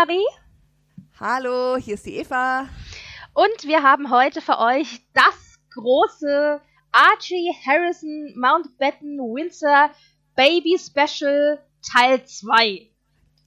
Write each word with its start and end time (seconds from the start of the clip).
Britt-Marie 0.00 0.24
Hallo, 1.18 1.76
hier 1.76 1.94
ist 1.94 2.06
die 2.06 2.16
Eva. 2.16 2.66
und 3.34 3.64
wir 3.64 3.82
haben 3.82 4.10
heute 4.10 4.40
für 4.40 4.58
euch 4.58 5.02
das 5.12 5.58
große 5.74 6.60
Archie 6.90 7.52
Harrison 7.66 8.32
Mountbatten 8.34 9.18
Windsor 9.18 9.90
Baby 10.36 10.78
Special 10.78 11.58
Teil 11.82 12.24
2. 12.24 12.88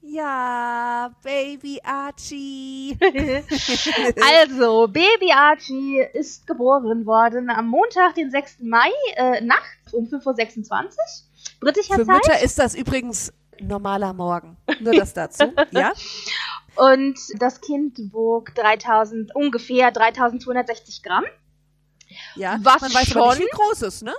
Ja, 0.01 1.15
Baby 1.23 1.79
Archie. 1.83 2.97
Also, 4.39 4.87
Baby 4.87 5.31
Archie 5.31 6.05
ist 6.13 6.45
geboren 6.45 7.05
worden 7.05 7.49
am 7.49 7.67
Montag, 7.67 8.15
den 8.15 8.29
6. 8.29 8.59
Mai, 8.59 8.91
äh, 9.15 9.41
nachts 9.41 9.93
um 9.93 10.05
5.26 10.05 10.69
Uhr, 10.69 10.95
britischer 11.61 11.95
Für 11.95 12.05
Zeit. 12.05 12.15
Mütter 12.15 12.43
ist 12.43 12.59
das 12.59 12.75
übrigens 12.75 13.33
normaler 13.61 14.13
Morgen. 14.13 14.57
Nur 14.79 14.93
das 14.93 15.13
dazu. 15.13 15.53
Ja? 15.71 15.93
Und 16.75 17.19
das 17.39 17.61
Kind 17.61 17.99
wog 18.11 18.53
3000, 18.55 19.35
ungefähr 19.35 19.91
3260 19.91 21.03
Gramm. 21.03 21.25
Ja. 22.35 22.57
Was 22.63 22.81
Man 22.81 22.93
weiß 22.93 23.15
aber 23.15 23.31
schon? 23.31 23.39
nicht, 23.43 23.53
wie 23.53 23.57
groß 23.57 23.81
ist, 23.83 24.03
ne? 24.03 24.13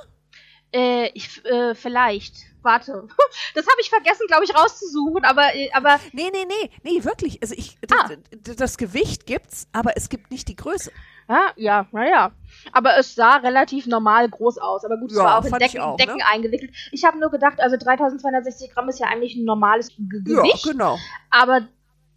Äh, 0.72 1.10
ich, 1.14 1.44
äh, 1.44 1.74
vielleicht. 1.74 2.34
Warte. 2.62 3.06
Das 3.54 3.66
habe 3.66 3.76
ich 3.80 3.90
vergessen, 3.90 4.26
glaube 4.26 4.44
ich, 4.44 4.54
rauszusuchen, 4.54 5.24
aber, 5.24 5.54
äh, 5.54 5.70
aber 5.72 6.00
Nee, 6.12 6.30
nee, 6.32 6.44
nee, 6.46 6.70
nee, 6.82 7.04
wirklich. 7.04 7.40
Also 7.42 7.54
ich, 7.56 7.76
Ah. 7.92 8.08
das, 8.42 8.56
das 8.56 8.78
Gewicht 8.78 9.26
gibt's, 9.26 9.68
aber 9.72 9.96
es 9.96 10.08
gibt 10.08 10.30
nicht 10.30 10.48
die 10.48 10.56
Größe. 10.56 10.90
Ja, 11.28 11.52
ja, 11.56 11.86
naja. 11.92 12.32
Aber 12.72 12.96
es 12.98 13.14
sah 13.14 13.36
relativ 13.36 13.86
normal 13.86 14.28
groß 14.28 14.58
aus. 14.58 14.84
Aber 14.84 14.96
gut, 14.98 15.10
es 15.10 15.16
Ja, 15.16 15.24
war 15.24 15.38
auch 15.38 15.44
in 15.44 15.52
Decken, 15.52 15.80
auch, 15.80 15.96
Decken 15.96 16.16
ne? 16.16 16.26
eingewickelt. 16.30 16.72
Ich 16.92 17.04
habe 17.04 17.18
nur 17.18 17.30
gedacht, 17.30 17.60
also 17.60 17.76
3260 17.76 18.72
Gramm 18.72 18.88
ist 18.88 19.00
ja 19.00 19.06
eigentlich 19.06 19.36
ein 19.36 19.44
normales 19.44 19.88
Ge 19.96 20.22
Gewicht. 20.24 20.64
Ja, 20.66 20.72
genau. 20.72 20.98
Aber 21.30 21.62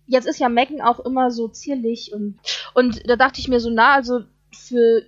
jetzt 0.06 0.28
ist 0.28 0.40
ja 0.40 0.50
Megan 0.50 0.82
auch 0.82 1.00
immer 1.02 1.32
so 1.32 1.48
zierlich 1.50 2.12
und, 2.14 2.40
und 2.74 3.10
da 3.10 3.16
dachte 3.16 3.40
ich 3.40 3.48
mir 3.48 3.60
so, 3.60 3.70
na, 3.70 3.94
also 3.94 4.22
für 4.54 5.02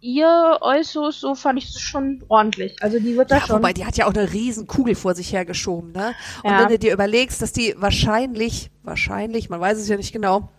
ihr 0.00 0.58
Äußeres, 0.62 1.20
so 1.20 1.34
fand 1.34 1.58
ich 1.58 1.66
es 1.68 1.80
schon 1.80 2.24
ordentlich. 2.28 2.82
Also 2.82 2.98
die 2.98 3.16
wird 3.16 3.30
da 3.30 3.36
Ja, 3.36 3.46
schon. 3.46 3.56
wobei, 3.56 3.72
die 3.72 3.84
hat 3.84 3.96
ja 3.96 4.06
auch 4.06 4.14
eine 4.14 4.32
riesen 4.32 4.66
Kugel 4.66 4.94
vor 4.94 5.14
sich 5.14 5.32
hergeschoben, 5.32 5.92
ne? 5.92 6.14
Und 6.42 6.50
Ja. 6.52 6.58
wenn 6.60 6.68
du 6.68 6.78
dir 6.78 6.92
überlegst, 6.92 7.42
dass 7.42 7.52
die 7.52 7.74
wahrscheinlich, 7.76 8.70
wahrscheinlich, 8.82 9.50
man 9.50 9.60
weiß 9.60 9.78
es 9.78 9.88
ja 9.88 9.96
nicht 9.96 10.12
genau, 10.12 10.50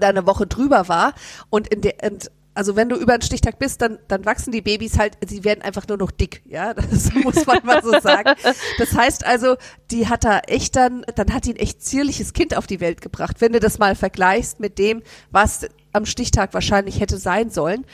da 0.00 0.08
eine 0.08 0.26
Woche 0.26 0.46
drüber 0.46 0.88
war 0.88 1.14
und 1.50 1.68
in 1.68 1.80
der, 1.80 1.94
und 2.02 2.30
also 2.54 2.76
wenn 2.76 2.88
du 2.88 2.96
über 2.96 3.14
einen 3.14 3.22
Stichtag 3.22 3.58
bist, 3.58 3.80
dann, 3.80 3.98
dann 4.08 4.24
wachsen 4.24 4.52
die 4.52 4.60
Babys 4.60 4.98
halt, 4.98 5.16
sie 5.26 5.44
werden 5.44 5.62
einfach 5.62 5.88
nur 5.88 5.96
noch 5.96 6.10
dick, 6.10 6.42
ja, 6.46 6.74
das 6.90 7.12
muss 7.14 7.46
man 7.46 7.64
mal 7.64 7.82
so 7.82 7.98
sagen. 8.00 8.34
Das 8.78 8.94
heißt 8.94 9.24
also, 9.24 9.56
die 9.90 10.08
hat 10.08 10.24
da 10.24 10.40
echt 10.40 10.76
dann, 10.76 11.04
dann 11.14 11.32
hat 11.32 11.46
die 11.46 11.54
ein 11.54 11.56
echt 11.56 11.82
zierliches 11.82 12.32
Kind 12.32 12.56
auf 12.56 12.66
die 12.66 12.80
Welt 12.80 13.00
gebracht, 13.00 13.40
wenn 13.40 13.52
du 13.52 13.60
das 13.60 13.78
mal 13.78 13.94
vergleichst 13.94 14.60
mit 14.60 14.78
dem, 14.78 15.02
was 15.30 15.66
am 15.92 16.06
Stichtag 16.06 16.54
wahrscheinlich 16.54 17.00
hätte 17.00 17.18
sein 17.18 17.50
sollen. 17.50 17.86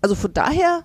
Also 0.00 0.14
von 0.14 0.32
daher, 0.32 0.84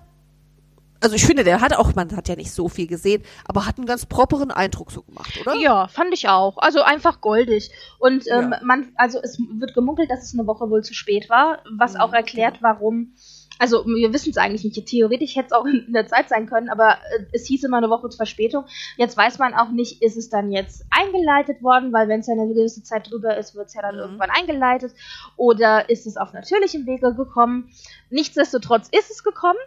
also 1.02 1.14
ich 1.16 1.24
finde, 1.26 1.44
der 1.44 1.60
hat 1.60 1.74
auch, 1.76 1.94
man 1.94 2.14
hat 2.16 2.28
ja 2.28 2.36
nicht 2.36 2.52
so 2.52 2.68
viel 2.68 2.86
gesehen, 2.86 3.22
aber 3.44 3.66
hat 3.66 3.76
einen 3.78 3.86
ganz 3.86 4.06
properen 4.06 4.50
Eindruck 4.50 4.90
so 4.92 5.02
gemacht, 5.02 5.36
oder? 5.36 5.54
Ja, 5.56 5.88
fand 5.88 6.14
ich 6.14 6.28
auch. 6.28 6.58
Also 6.58 6.82
einfach 6.82 7.20
goldig. 7.20 7.70
Und 7.98 8.24
ähm, 8.30 8.52
Ja. 8.52 8.60
man, 8.64 8.92
also 8.96 9.18
es 9.22 9.38
wird 9.38 9.74
gemunkelt, 9.74 10.10
dass 10.10 10.22
es 10.24 10.34
eine 10.38 10.46
Woche 10.46 10.70
wohl 10.70 10.82
zu 10.82 10.94
spät 10.94 11.28
war, 11.28 11.58
was 11.78 11.94
Mhm, 11.94 12.00
auch 12.00 12.12
erklärt, 12.12 12.58
warum. 12.62 13.14
Also 13.58 13.84
wir 13.86 14.12
wissen 14.12 14.30
es 14.30 14.38
eigentlich 14.38 14.64
nicht. 14.64 14.86
Theoretisch 14.86 15.36
hätte 15.36 15.48
es 15.48 15.52
auch 15.52 15.64
in 15.86 15.92
der 15.92 16.06
Zeit 16.08 16.28
sein 16.28 16.46
können, 16.46 16.68
aber 16.68 16.92
äh, 16.94 17.24
es 17.32 17.46
hieß 17.46 17.62
immer 17.64 17.76
eine 17.76 17.90
Woche 17.90 18.08
zur 18.08 18.16
Verspätung. 18.16 18.64
Jetzt 18.96 19.16
weiß 19.16 19.38
man 19.38 19.54
auch 19.54 19.70
nicht, 19.70 20.02
ist 20.02 20.16
es 20.16 20.30
dann 20.30 20.50
jetzt 20.50 20.84
eingeleitet 20.90 21.62
worden, 21.62 21.92
weil 21.92 22.08
wenn 22.08 22.20
es 22.20 22.26
ja 22.26 22.32
eine 22.34 22.48
gewisse 22.48 22.82
Zeit 22.82 23.10
drüber 23.10 23.36
ist, 23.36 23.54
wird 23.54 23.68
es 23.68 23.74
ja 23.74 23.82
dann 23.82 23.94
Mhm. 23.96 24.00
irgendwann 24.00 24.30
eingeleitet. 24.30 24.92
Oder 25.36 25.88
ist 25.90 26.06
es 26.06 26.16
auf 26.16 26.32
natürlichem 26.32 26.86
Wege 26.86 27.14
gekommen? 27.14 27.70
Nichtsdestotrotz 28.10 28.88
ist 28.90 29.10
es 29.10 29.22
gekommen. 29.22 29.58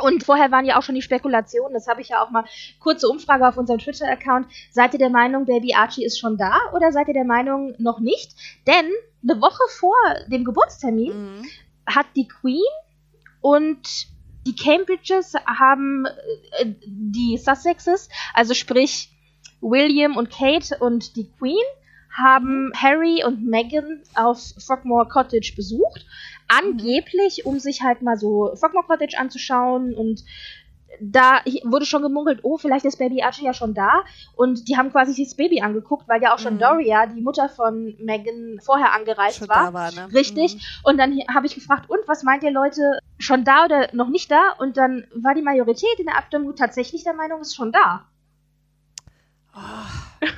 Und 0.00 0.24
vorher 0.24 0.50
waren 0.50 0.64
ja 0.64 0.78
auch 0.78 0.82
schon 0.82 0.94
die 0.94 1.02
Spekulationen, 1.02 1.74
das 1.74 1.88
habe 1.88 2.00
ich 2.00 2.10
ja 2.10 2.22
auch 2.22 2.30
mal 2.30 2.44
kurze 2.80 3.08
Umfrage 3.08 3.46
auf 3.46 3.56
unserem 3.56 3.80
Twitter-Account. 3.80 4.46
Seid 4.70 4.92
ihr 4.92 4.98
der 4.98 5.10
Meinung, 5.10 5.44
Baby 5.46 5.74
Archie 5.74 6.04
ist 6.04 6.18
schon 6.18 6.36
da 6.36 6.56
oder 6.74 6.92
seid 6.92 7.08
ihr 7.08 7.14
der 7.14 7.24
Meinung 7.24 7.74
noch 7.78 8.00
nicht? 8.00 8.32
Denn 8.66 8.86
eine 9.22 9.40
Woche 9.40 9.62
vor 9.78 9.96
dem 10.30 10.44
Geburtstermin 10.44 11.12
Mhm. 11.12 11.46
hat 11.86 12.06
die 12.16 12.28
Queen 12.28 12.62
und 13.40 14.06
die 14.46 14.54
Cambridges 14.54 15.34
haben 15.46 16.06
äh, 16.58 16.66
die 16.86 17.36
Sussexes, 17.36 18.08
also 18.34 18.54
sprich 18.54 19.10
William 19.60 20.16
und 20.16 20.30
Kate 20.30 20.76
und 20.78 21.16
die 21.16 21.30
Queen, 21.38 21.56
haben 22.18 22.72
Harry 22.76 23.22
und 23.24 23.46
Meghan 23.46 24.02
auf 24.14 24.40
Frogmore 24.58 25.08
Cottage 25.08 25.52
besucht. 25.56 26.04
Angeblich, 26.48 27.44
um 27.46 27.58
sich 27.58 27.82
halt 27.82 28.02
mal 28.02 28.16
so 28.16 28.54
Frogmore 28.56 28.86
Cottage 28.86 29.16
anzuschauen 29.18 29.94
und 29.94 30.24
da 31.00 31.40
wurde 31.64 31.86
schon 31.86 32.02
gemunkelt, 32.02 32.40
oh, 32.42 32.56
vielleicht 32.58 32.84
ist 32.84 32.98
Baby 32.98 33.22
Archie 33.22 33.44
ja 33.44 33.52
schon 33.52 33.74
da. 33.74 34.02
Und 34.34 34.68
die 34.68 34.76
haben 34.76 34.90
quasi 34.90 35.12
sich 35.12 35.28
das 35.28 35.36
Baby 35.36 35.60
angeguckt, 35.60 36.08
weil 36.08 36.22
ja 36.22 36.34
auch 36.34 36.38
schon 36.38 36.54
Mhm. 36.54 36.58
Doria, 36.60 37.06
die 37.06 37.20
Mutter 37.20 37.48
von 37.48 37.94
Meghan, 38.00 38.58
vorher 38.64 38.92
angereist 38.94 39.38
Schon 39.38 39.48
war. 39.48 39.72
war, 39.72 39.92
ne? 39.92 40.08
Richtig. 40.12 40.56
Mhm. 40.56 40.60
Und 40.84 40.98
dann 40.98 41.18
habe 41.32 41.46
ich 41.46 41.54
gefragt, 41.54 41.88
und 41.88 42.00
was 42.06 42.22
meint 42.24 42.42
ihr 42.42 42.50
Leute, 42.50 42.98
schon 43.18 43.44
da 43.44 43.66
oder 43.66 43.88
noch 43.92 44.08
nicht 44.08 44.30
da? 44.30 44.54
Und 44.58 44.76
dann 44.76 45.06
war 45.14 45.34
die 45.34 45.42
Majorität 45.42 45.98
in 45.98 46.06
der 46.06 46.18
Abstimmung 46.18 46.56
tatsächlich 46.56 47.04
der 47.04 47.14
Meinung, 47.14 47.42
ist 47.42 47.54
schon 47.54 47.70
da. 47.70 48.06
Oh, 49.58 50.26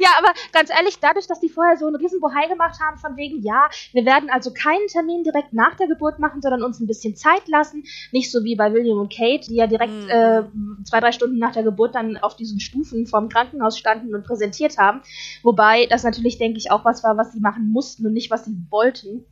Ja, 0.00 0.10
aber 0.18 0.32
ganz 0.52 0.70
ehrlich, 0.70 0.98
dadurch, 1.00 1.26
dass 1.26 1.40
die 1.40 1.48
vorher 1.48 1.76
so 1.76 1.86
einen 1.86 1.96
riesen 1.96 2.20
Bohai 2.20 2.46
gemacht 2.46 2.78
haben, 2.80 2.98
von 2.98 3.16
wegen, 3.16 3.42
ja, 3.42 3.68
wir 3.92 4.04
werden 4.04 4.30
also 4.30 4.52
keinen 4.52 4.86
Termin 4.88 5.24
direkt 5.24 5.52
nach 5.52 5.74
der 5.76 5.88
Geburt 5.88 6.18
machen, 6.18 6.40
sondern 6.42 6.62
uns 6.62 6.78
ein 6.80 6.86
bisschen 6.86 7.16
Zeit 7.16 7.48
lassen. 7.48 7.84
Nicht 8.12 8.30
so 8.30 8.44
wie 8.44 8.54
bei 8.56 8.72
William 8.72 8.98
und 8.98 9.12
Kate, 9.12 9.46
die 9.48 9.56
ja 9.56 9.66
direkt 9.66 9.92
Mhm. 9.92 10.10
äh, 10.10 10.42
zwei, 10.84 11.00
drei 11.00 11.12
Stunden 11.12 11.38
nach 11.38 11.52
der 11.52 11.62
Geburt 11.62 11.94
dann 11.94 12.16
auf 12.18 12.36
diesen 12.36 12.60
Stufen 12.60 13.06
vom 13.06 13.28
Krankenhaus 13.28 13.78
standen 13.78 14.14
und 14.14 14.24
präsentiert 14.24 14.78
haben. 14.78 15.00
Wobei 15.42 15.86
das 15.86 16.04
natürlich, 16.04 16.38
denke 16.38 16.58
ich, 16.58 16.70
auch 16.70 16.84
was 16.84 17.02
war, 17.02 17.16
was 17.16 17.32
sie 17.32 17.40
machen 17.40 17.70
mussten 17.70 18.06
und 18.06 18.12
nicht, 18.12 18.30
was 18.30 18.44
sie 18.44 18.56
wollten. 18.70 19.24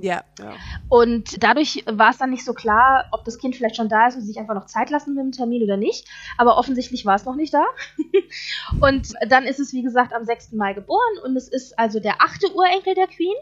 Ja. 0.00 0.24
ja. 0.38 0.54
Und 0.88 1.42
dadurch 1.42 1.84
war 1.86 2.10
es 2.10 2.18
dann 2.18 2.30
nicht 2.30 2.44
so 2.44 2.54
klar, 2.54 3.06
ob 3.12 3.24
das 3.24 3.38
Kind 3.38 3.56
vielleicht 3.56 3.76
schon 3.76 3.88
da 3.88 4.08
ist 4.08 4.14
und 4.14 4.22
sie 4.22 4.28
sich 4.28 4.38
einfach 4.38 4.54
noch 4.54 4.66
Zeit 4.66 4.90
lassen 4.90 5.14
mit 5.14 5.24
dem 5.24 5.32
Termin 5.32 5.62
oder 5.62 5.76
nicht. 5.76 6.08
Aber 6.38 6.56
offensichtlich 6.56 7.04
war 7.04 7.16
es 7.16 7.24
noch 7.24 7.36
nicht 7.36 7.52
da. 7.52 7.64
und 8.80 9.12
dann 9.28 9.44
ist 9.44 9.60
es, 9.60 9.72
wie 9.72 9.82
gesagt, 9.82 10.12
am 10.12 10.24
6. 10.24 10.52
Mai 10.52 10.72
geboren 10.72 11.18
und 11.24 11.36
es 11.36 11.48
ist 11.48 11.78
also 11.78 12.00
der 12.00 12.22
achte 12.22 12.52
Urenkel 12.54 12.94
der 12.94 13.06
Queen. 13.06 13.36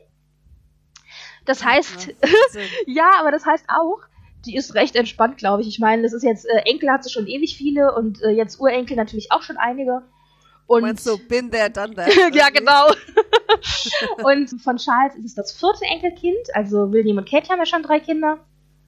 Das 1.44 1.64
heißt, 1.64 2.08
Ja, 2.08 2.61
ja, 2.87 3.11
aber 3.20 3.31
das 3.31 3.47
heißt 3.47 3.67
auch, 3.69 4.00
die 4.47 4.56
ist 4.56 4.75
recht 4.75 4.97
entspannt, 4.97 5.38
glaube 5.38 5.62
ich. 5.62 5.69
Ich 5.69 5.79
meine, 5.79 6.02
das 6.02 6.12
ist 6.12 6.23
jetzt, 6.23 6.47
äh, 6.47 6.62
Enkel 6.64 6.91
hat 6.91 7.05
sie 7.05 7.11
schon 7.11 7.26
ewig 7.26 7.56
viele 7.56 7.94
und 7.94 8.23
äh, 8.23 8.31
jetzt 8.31 8.61
Urenkel 8.61 8.97
natürlich 8.97 9.32
auch 9.32 9.43
schon 9.43 9.56
einige. 9.56 10.02
Und 10.70 10.82
Meinst 10.82 11.05
du, 11.05 11.19
bin 11.26 11.50
there, 11.50 11.69
done 11.69 11.96
that? 11.96 12.12
ja, 12.32 12.49
genau. 12.49 12.93
und 14.22 14.49
von 14.62 14.76
Charles 14.76 15.17
ist 15.17 15.25
es 15.25 15.34
das 15.34 15.50
vierte 15.52 15.84
Enkelkind. 15.84 16.46
Also 16.55 16.93
William 16.93 17.17
und 17.19 17.28
Kate 17.28 17.49
haben 17.49 17.58
ja 17.58 17.67
schon 17.67 17.82
drei 17.82 17.99
Kinder. 17.99 18.38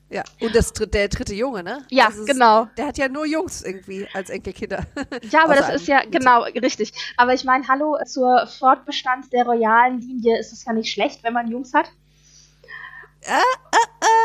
Ja, 0.09 0.23
und 0.41 0.55
das, 0.55 0.73
der 0.73 1.09
dritte 1.09 1.35
Junge, 1.35 1.65
ne? 1.65 1.85
Ja, 1.91 2.07
Also 2.07 2.25
genau. 2.25 2.69
Der 2.77 2.87
hat 2.87 2.99
ja 2.99 3.09
nur 3.09 3.27
Jungs 3.27 3.65
irgendwie 3.65 4.07
als 4.15 4.31
Enkelkinder. 4.31 4.87
Ja, 5.33 5.43
aber 5.43 5.57
das 5.57 5.75
ist 5.75 5.89
ja, 5.89 6.03
genau, 6.09 6.43
richtig. 6.45 6.93
Aber 7.17 7.35
ich 7.35 7.43
meine, 7.43 7.67
hallo, 7.67 7.99
zur 8.07 8.47
Fortbestand 8.47 9.33
der 9.33 9.45
royalen 9.45 9.99
Linie 9.99 10.39
ist 10.39 10.53
es 10.53 10.65
ja 10.65 10.73
nicht 10.73 10.93
schlecht, 10.93 11.25
wenn 11.25 11.33
man 11.33 11.51
Jungs 11.51 11.75
hat. 11.75 11.91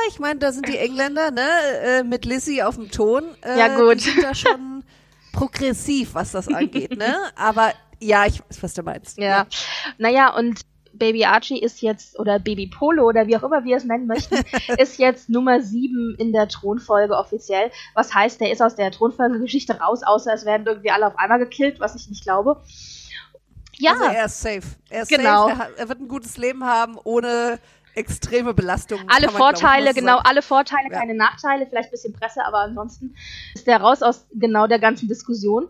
Ich 0.10 0.20
meine, 0.20 0.40
da 0.40 0.52
sind 0.52 0.68
die 0.68 0.78
Engländer, 0.78 1.32
ne, 1.32 1.48
äh, 1.82 2.04
mit 2.04 2.26
Lizzie 2.26 2.62
auf 2.62 2.76
dem 2.76 2.92
Ton. 2.92 3.24
Äh, 3.42 3.58
Ja, 3.58 3.76
gut. 3.78 3.96
Die 3.96 4.00
sind 4.12 4.24
da 4.24 4.36
schon 4.36 4.77
progressiv, 5.38 6.16
was 6.16 6.32
das 6.32 6.48
angeht, 6.48 6.98
ne? 6.98 7.16
Aber 7.36 7.72
ja, 8.00 8.26
ich 8.26 8.42
weiß, 8.42 8.64
was 8.64 8.74
du 8.74 8.84
meinst. 8.84 9.18
Ja. 9.18 9.48
Naja, 9.98 10.36
und 10.36 10.62
Baby 10.94 11.26
Archie 11.26 11.60
ist 11.60 11.82
jetzt, 11.82 12.18
oder 12.20 12.40
Baby 12.40 12.68
Polo 12.68 13.06
oder 13.06 13.28
wie 13.28 13.38
auch 13.38 13.44
immer 13.44 13.64
wir 13.64 13.78
es 13.78 13.84
nennen 13.84 14.08
möchten, 14.08 14.36
ist 14.78 14.98
jetzt 14.98 15.30
Nummer 15.30 15.62
7 15.62 16.16
in 16.18 16.34
der 16.34 16.48
Thronfolge 16.48 17.16
offiziell. 17.16 17.72
Was 17.94 18.14
heißt, 18.14 18.42
der 18.42 18.52
ist 18.52 18.62
aus 18.62 18.76
der 18.76 18.92
Thronfolgegeschichte 18.92 19.80
raus, 19.80 20.02
außer 20.04 20.34
es 20.34 20.46
werden 20.46 20.66
irgendwie 20.66 20.90
alle 20.90 21.08
auf 21.08 21.18
einmal 21.20 21.40
gekillt, 21.40 21.80
was 21.80 21.96
ich 21.96 22.10
nicht 22.10 22.24
glaube. 22.24 22.62
Ja. 23.74 23.92
Also 23.92 24.06
er 24.06 24.26
ist 24.26 24.42
safe. 24.42 24.64
Er 24.90 25.04
ist 25.04 25.10
genau. 25.10 25.50
safe. 25.50 25.62
Er, 25.62 25.80
er 25.80 25.90
wird 25.90 26.00
ein 26.00 26.08
gutes 26.08 26.38
Leben 26.38 26.64
haben, 26.64 26.98
ohne 27.04 27.60
extreme 27.98 28.54
Belastung. 28.54 29.00
Alle 29.08 29.30
Vorteile, 29.30 29.94
genau, 29.94 30.20
alle 30.24 30.42
Vorteile, 30.42 30.90
ja. 30.92 31.00
keine 31.00 31.16
Nachteile, 31.16 31.66
vielleicht 31.66 31.90
ein 31.90 31.92
bisschen 31.92 32.14
Presse, 32.14 32.46
aber 32.46 32.60
ansonsten 32.60 33.16
ist 33.54 33.68
der 33.68 33.82
raus 33.82 34.02
aus 34.02 34.28
genau 34.34 34.68
der 34.68 34.80
ganzen 34.80 35.08
Diskussion. 35.08 35.68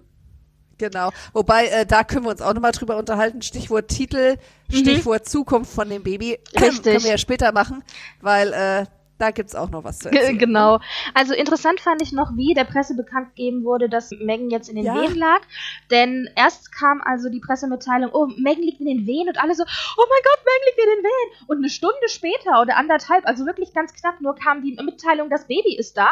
Genau. 0.77 1.09
Wobei, 1.33 1.67
äh, 1.67 1.85
da 1.85 2.03
können 2.03 2.25
wir 2.25 2.31
uns 2.31 2.41
auch 2.41 2.53
nochmal 2.53 2.71
drüber 2.71 2.97
unterhalten. 2.97 3.41
Stichwort 3.41 3.87
Titel, 3.87 4.37
mhm. 4.69 4.75
Stichwort 4.75 5.27
Zukunft 5.27 5.73
von 5.73 5.89
dem 5.89 6.03
Baby. 6.03 6.39
Richtig. 6.53 6.83
können 6.83 7.03
wir 7.03 7.11
ja 7.11 7.17
später 7.17 7.51
machen, 7.51 7.83
weil 8.21 8.53
äh, 8.53 8.85
da 9.17 9.31
gibt's 9.31 9.55
auch 9.55 9.69
noch 9.69 9.83
was 9.83 9.99
zu 9.99 10.09
erzählen. 10.09 10.37
Genau. 10.37 10.79
Also 11.13 11.33
interessant 11.33 11.79
fand 11.79 12.01
ich 12.01 12.11
noch, 12.11 12.35
wie 12.35 12.53
der 12.53 12.63
Presse 12.63 12.95
bekannt 12.95 13.35
gegeben 13.35 13.63
wurde, 13.63 13.89
dass 13.89 14.11
Megan 14.11 14.49
jetzt 14.49 14.69
in 14.69 14.75
den 14.75 14.85
ja. 14.85 14.95
Wehen 14.95 15.15
lag. 15.15 15.41
Denn 15.89 16.29
erst 16.35 16.71
kam 16.71 17.01
also 17.01 17.29
die 17.29 17.39
Pressemitteilung, 17.39 18.11
oh, 18.13 18.27
Megan 18.37 18.63
liegt 18.63 18.79
in 18.79 18.87
den 18.87 19.07
Wehen 19.07 19.27
und 19.27 19.41
alle 19.41 19.55
so, 19.55 19.63
oh 19.63 20.05
mein 20.09 20.23
Gott, 20.23 20.45
Megan 20.45 20.65
liegt 20.65 20.79
in 20.79 20.95
den 20.95 21.03
Wehen. 21.03 21.47
Und 21.47 21.57
eine 21.57 21.69
Stunde 21.69 22.09
später 22.09 22.61
oder 22.61 22.77
anderthalb, 22.77 23.25
also 23.27 23.45
wirklich 23.45 23.73
ganz 23.73 23.93
knapp, 23.93 24.21
nur 24.21 24.35
kam 24.35 24.61
die 24.61 24.77
Mitteilung, 24.83 25.29
das 25.29 25.47
Baby 25.47 25.75
ist 25.75 25.97
da. 25.97 26.11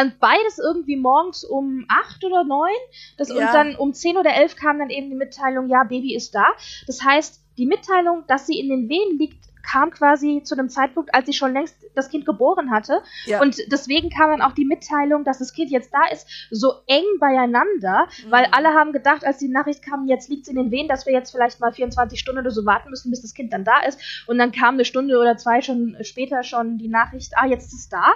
Und 0.00 0.20
beides 0.20 0.58
irgendwie 0.58 0.96
morgens 0.96 1.44
um 1.44 1.84
acht 1.88 2.24
oder 2.24 2.44
neun. 2.44 2.70
Das, 3.18 3.28
ja. 3.28 3.34
Und 3.34 3.54
dann 3.54 3.76
um 3.76 3.92
zehn 3.92 4.16
oder 4.16 4.32
elf 4.34 4.56
kam 4.56 4.78
dann 4.78 4.90
eben 4.90 5.10
die 5.10 5.16
Mitteilung, 5.16 5.68
ja, 5.68 5.82
Baby 5.84 6.14
ist 6.14 6.34
da. 6.34 6.46
Das 6.86 7.02
heißt, 7.04 7.40
die 7.58 7.66
Mitteilung, 7.66 8.24
dass 8.28 8.46
sie 8.46 8.58
in 8.58 8.68
den 8.68 8.88
Wehen 8.88 9.18
liegt, 9.18 9.49
kam 9.62 9.90
quasi 9.90 10.42
zu 10.44 10.56
dem 10.56 10.68
Zeitpunkt, 10.68 11.14
als 11.14 11.26
sie 11.26 11.32
schon 11.32 11.52
längst 11.52 11.76
das 11.94 12.08
Kind 12.08 12.26
geboren 12.26 12.70
hatte. 12.70 13.02
Ja. 13.26 13.40
Und 13.40 13.56
deswegen 13.70 14.10
kam 14.10 14.30
dann 14.30 14.42
auch 14.42 14.52
die 14.52 14.64
Mitteilung, 14.64 15.24
dass 15.24 15.38
das 15.38 15.52
Kind 15.52 15.70
jetzt 15.70 15.92
da 15.92 16.06
ist, 16.12 16.26
so 16.50 16.74
eng 16.86 17.04
beieinander, 17.18 18.06
mhm. 18.24 18.30
weil 18.30 18.46
alle 18.52 18.68
haben 18.68 18.92
gedacht, 18.92 19.24
als 19.24 19.38
die 19.38 19.48
Nachricht 19.48 19.82
kam, 19.82 20.06
jetzt 20.06 20.28
liegt 20.28 20.42
es 20.42 20.48
in 20.48 20.56
den 20.56 20.70
Wehen, 20.70 20.88
dass 20.88 21.06
wir 21.06 21.12
jetzt 21.12 21.30
vielleicht 21.30 21.60
mal 21.60 21.72
24 21.72 22.18
Stunden 22.18 22.40
oder 22.40 22.50
so 22.50 22.64
warten 22.64 22.90
müssen, 22.90 23.10
bis 23.10 23.22
das 23.22 23.34
Kind 23.34 23.52
dann 23.52 23.64
da 23.64 23.80
ist. 23.86 24.24
Und 24.26 24.38
dann 24.38 24.52
kam 24.52 24.74
eine 24.74 24.84
Stunde 24.84 25.18
oder 25.18 25.36
zwei 25.36 25.60
schon 25.60 25.96
später 26.02 26.42
schon 26.42 26.78
die 26.78 26.88
Nachricht, 26.88 27.32
ah, 27.36 27.46
jetzt 27.46 27.66
ist 27.66 27.80
es 27.80 27.88
da. 27.88 28.14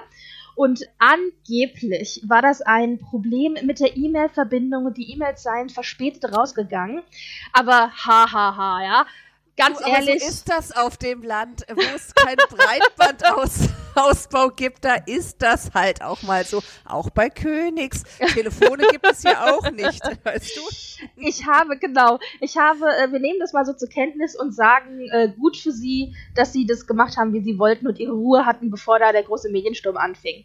Und 0.57 0.89
angeblich 0.99 2.23
war 2.27 2.41
das 2.41 2.63
ein 2.63 2.99
Problem 2.99 3.57
mit 3.65 3.81
der 3.81 3.97
E-Mail-Verbindung 3.97 4.87
und 4.87 4.97
die 4.97 5.13
E-Mails 5.13 5.43
seien 5.43 5.69
verspätet 5.69 6.33
rausgegangen. 6.33 7.03
Aber 7.53 7.91
hahaha, 7.91 8.33
ha, 8.33 8.57
ha, 8.57 8.85
ja. 8.85 9.07
Ganz 9.57 9.79
du, 9.79 9.89
ehrlich. 9.89 10.21
so 10.21 10.29
ist 10.29 10.49
das 10.49 10.73
auf 10.73 10.97
dem 10.97 11.23
Land, 11.23 11.65
wo 11.73 11.81
es 11.81 12.13
keinen 12.15 12.37
Breitbandausbau 12.51 14.49
gibt, 14.51 14.85
da 14.85 14.97
ist 15.07 15.41
das 15.43 15.71
halt 15.73 16.03
auch 16.03 16.23
mal 16.23 16.45
so. 16.45 16.61
Auch 16.85 17.11
bei 17.11 17.31
Königs. 17.31 18.03
Telefone 18.33 18.87
gibt 18.91 19.07
es 19.09 19.23
ja 19.23 19.55
auch 19.55 19.71
nicht, 19.71 20.03
weißt 20.25 20.57
du? 20.57 20.61
Ich 21.17 21.47
habe, 21.47 21.79
genau, 21.79 22.19
ich 22.41 22.57
habe, 22.57 22.87
äh, 22.87 23.13
wir 23.13 23.21
nehmen 23.21 23.39
das 23.39 23.53
mal 23.53 23.65
so 23.65 23.75
zur 23.75 23.89
Kenntnis 23.89 24.35
und 24.35 24.53
sagen, 24.53 25.09
äh, 25.13 25.33
gut 25.39 25.57
für 25.57 25.73
sie, 25.73 26.17
dass 26.35 26.53
sie 26.53 26.67
das 26.67 26.87
gemacht 26.87 27.17
haben, 27.17 27.33
wie 27.33 27.43
sie 27.43 27.59
wollten 27.59 27.87
und 27.87 28.01
ihre 28.01 28.13
Ruhe 28.13 28.47
hatten, 28.47 28.71
bevor 28.71 28.99
da 28.99 29.13
der 29.13 29.23
große 29.23 29.51
Mediensturm 29.51 29.97
anfing. 29.97 30.45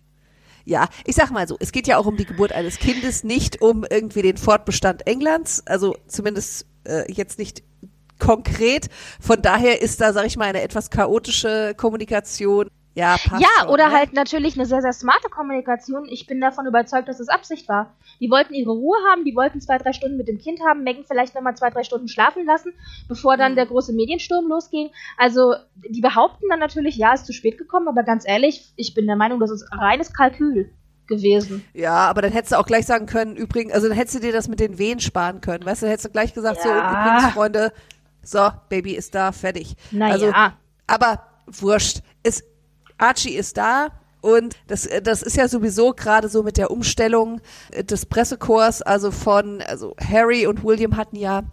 Ja, 0.65 0.87
ich 1.05 1.15
sag 1.15 1.31
mal 1.31 1.47
so, 1.47 1.57
es 1.59 1.71
geht 1.71 1.87
ja 1.87 1.97
auch 1.97 2.05
um 2.05 2.15
die 2.15 2.25
Geburt 2.25 2.51
eines 2.51 2.77
Kindes, 2.77 3.23
nicht 3.23 3.59
um 3.61 3.85
irgendwie 3.89 4.21
den 4.21 4.37
Fortbestand 4.37 5.07
Englands, 5.07 5.65
also 5.65 5.95
zumindest 6.05 6.67
äh, 6.83 7.11
jetzt 7.11 7.39
nicht 7.39 7.63
konkret. 8.19 8.89
Von 9.19 9.41
daher 9.41 9.81
ist 9.81 10.01
da, 10.01 10.13
sag 10.13 10.25
ich 10.25 10.37
mal, 10.37 10.45
eine 10.45 10.61
etwas 10.61 10.89
chaotische 10.89 11.73
Kommunikation. 11.75 12.69
Ja, 12.95 13.15
passt 13.17 13.41
ja 13.41 13.47
schon, 13.61 13.69
oder 13.69 13.87
ne? 13.87 13.93
halt 13.93 14.13
natürlich 14.13 14.55
eine 14.55 14.65
sehr, 14.65 14.81
sehr 14.81 14.91
smarte 14.91 15.29
Kommunikation. 15.29 16.07
Ich 16.09 16.27
bin 16.27 16.41
davon 16.41 16.65
überzeugt, 16.65 17.07
dass 17.07 17.19
es 17.19 17.29
Absicht 17.29 17.69
war. 17.69 17.95
Die 18.19 18.29
wollten 18.29 18.53
ihre 18.53 18.71
Ruhe 18.71 18.97
haben, 19.09 19.23
die 19.23 19.35
wollten 19.35 19.61
zwei, 19.61 19.77
drei 19.77 19.93
Stunden 19.93 20.17
mit 20.17 20.27
dem 20.27 20.37
Kind 20.37 20.59
haben, 20.67 20.83
Megan 20.83 21.05
vielleicht 21.07 21.33
nochmal 21.33 21.55
zwei, 21.55 21.69
drei 21.69 21.83
Stunden 21.83 22.09
schlafen 22.09 22.45
lassen, 22.45 22.73
bevor 23.07 23.37
dann 23.37 23.53
mhm. 23.53 23.57
der 23.57 23.67
große 23.67 23.93
Mediensturm 23.93 24.47
losging. 24.49 24.89
Also, 25.17 25.55
die 25.75 26.01
behaupten 26.01 26.45
dann 26.49 26.59
natürlich, 26.59 26.97
ja, 26.97 27.13
ist 27.13 27.25
zu 27.25 27.31
spät 27.31 27.57
gekommen, 27.57 27.87
aber 27.87 28.03
ganz 28.03 28.27
ehrlich, 28.27 28.73
ich 28.75 28.93
bin 28.93 29.07
der 29.07 29.15
Meinung, 29.15 29.39
das 29.39 29.51
ist 29.51 29.65
reines 29.71 30.11
Kalkül 30.11 30.71
gewesen. 31.07 31.63
Ja, 31.73 32.09
aber 32.09 32.21
dann 32.21 32.31
hättest 32.31 32.51
du 32.51 32.59
auch 32.59 32.65
gleich 32.65 32.85
sagen 32.85 33.05
können, 33.05 33.35
übrigens, 33.35 33.73
also 33.73 33.87
dann 33.87 33.95
hättest 33.95 34.15
du 34.15 34.19
dir 34.19 34.33
das 34.33 34.47
mit 34.47 34.59
den 34.59 34.77
Wehen 34.77 34.99
sparen 34.99 35.41
können, 35.41 35.65
weißt 35.65 35.81
du, 35.81 35.85
dann 35.85 35.91
hättest 35.91 36.07
du 36.07 36.11
gleich 36.11 36.33
gesagt, 36.33 36.57
ja. 36.57 36.63
so, 36.63 36.69
übrigens, 36.69 37.33
Freunde, 37.33 37.71
so, 38.29 38.49
Baby 38.69 38.93
ist 38.95 39.15
da, 39.15 39.31
fertig. 39.31 39.75
Naja. 39.91 40.13
Also, 40.13 40.33
aber 40.87 41.23
wurscht. 41.47 42.01
Es, 42.23 42.43
Archie 42.97 43.35
ist 43.35 43.57
da, 43.57 43.89
und 44.21 44.55
das, 44.67 44.87
das 45.03 45.21
ist 45.21 45.37
ja 45.37 45.47
sowieso 45.47 45.93
gerade 45.93 46.27
so 46.27 46.43
mit 46.43 46.57
der 46.57 46.71
Umstellung 46.71 47.39
des 47.73 48.05
Pressekorps, 48.05 48.81
also 48.81 49.11
von, 49.11 49.61
also 49.61 49.95
Harry 49.99 50.45
und 50.45 50.63
William 50.63 50.97
hatten 50.97 51.15
ja 51.15 51.43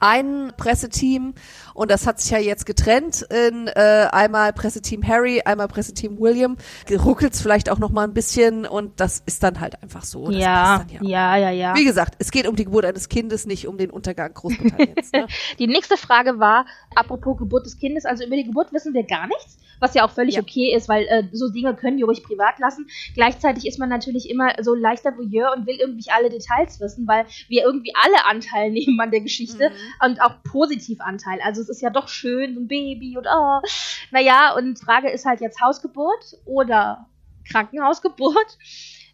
ein 0.00 0.52
Presseteam 0.56 1.34
und 1.74 1.90
das 1.90 2.06
hat 2.06 2.20
sich 2.20 2.30
ja 2.30 2.38
jetzt 2.38 2.66
getrennt 2.66 3.22
in 3.22 3.68
äh, 3.68 4.08
einmal 4.10 4.52
Presseteam 4.52 5.06
Harry, 5.06 5.42
einmal 5.44 5.68
Presseteam 5.68 6.18
William. 6.18 6.56
Ruckelt 6.90 7.34
es 7.34 7.42
vielleicht 7.42 7.70
auch 7.70 7.78
noch 7.78 7.90
mal 7.90 8.04
ein 8.04 8.14
bisschen 8.14 8.66
und 8.66 9.00
das 9.00 9.22
ist 9.26 9.42
dann 9.42 9.60
halt 9.60 9.82
einfach 9.82 10.04
so. 10.04 10.26
Das 10.26 10.36
ja, 10.36 10.86
ja, 11.00 11.36
ja, 11.36 11.50
ja. 11.50 11.74
Wie 11.74 11.84
gesagt, 11.84 12.14
es 12.18 12.30
geht 12.30 12.46
um 12.46 12.56
die 12.56 12.64
Geburt 12.64 12.84
eines 12.84 13.08
Kindes, 13.08 13.46
nicht 13.46 13.66
um 13.66 13.78
den 13.78 13.90
Untergang 13.90 14.32
Großbritanniens. 14.34 15.12
ne? 15.12 15.26
Die 15.58 15.66
nächste 15.66 15.96
Frage 15.96 16.38
war, 16.38 16.66
apropos 16.94 17.38
Geburt 17.38 17.66
des 17.66 17.78
Kindes, 17.78 18.04
also 18.04 18.24
über 18.24 18.36
die 18.36 18.44
Geburt 18.44 18.72
wissen 18.72 18.94
wir 18.94 19.04
gar 19.04 19.26
nichts 19.26 19.58
was 19.80 19.94
ja 19.94 20.04
auch 20.04 20.10
völlig 20.10 20.36
ja. 20.36 20.40
okay 20.40 20.74
ist, 20.74 20.88
weil 20.88 21.04
äh, 21.04 21.24
so 21.32 21.50
Dinge 21.50 21.74
können 21.74 21.96
die 21.96 22.02
ruhig 22.02 22.22
privat 22.22 22.58
lassen. 22.58 22.86
Gleichzeitig 23.14 23.66
ist 23.66 23.78
man 23.78 23.88
natürlich 23.88 24.30
immer 24.30 24.52
so 24.62 24.74
leichter 24.74 25.16
Voyeur 25.16 25.52
und 25.54 25.66
will 25.66 25.76
irgendwie 25.76 26.10
alle 26.10 26.30
Details 26.30 26.80
wissen, 26.80 27.06
weil 27.06 27.26
wir 27.48 27.64
irgendwie 27.64 27.92
alle 28.02 28.24
Anteil 28.24 28.70
nehmen 28.72 28.98
an 29.00 29.10
der 29.10 29.20
Geschichte 29.20 29.70
mhm. 29.70 29.73
Und 30.04 30.20
auch 30.20 30.42
positiv 30.44 31.00
Anteil. 31.00 31.38
Also 31.42 31.62
es 31.62 31.68
ist 31.68 31.82
ja 31.82 31.90
doch 31.90 32.08
schön, 32.08 32.54
so 32.54 32.60
ein 32.60 32.68
Baby 32.68 33.16
und 33.16 33.26
oh. 33.26 33.60
Naja, 34.10 34.54
und 34.54 34.78
Frage 34.78 35.10
ist 35.10 35.24
halt 35.24 35.40
jetzt 35.40 35.60
Hausgeburt 35.60 36.38
oder 36.44 37.06
Krankenhausgeburt. 37.50 38.58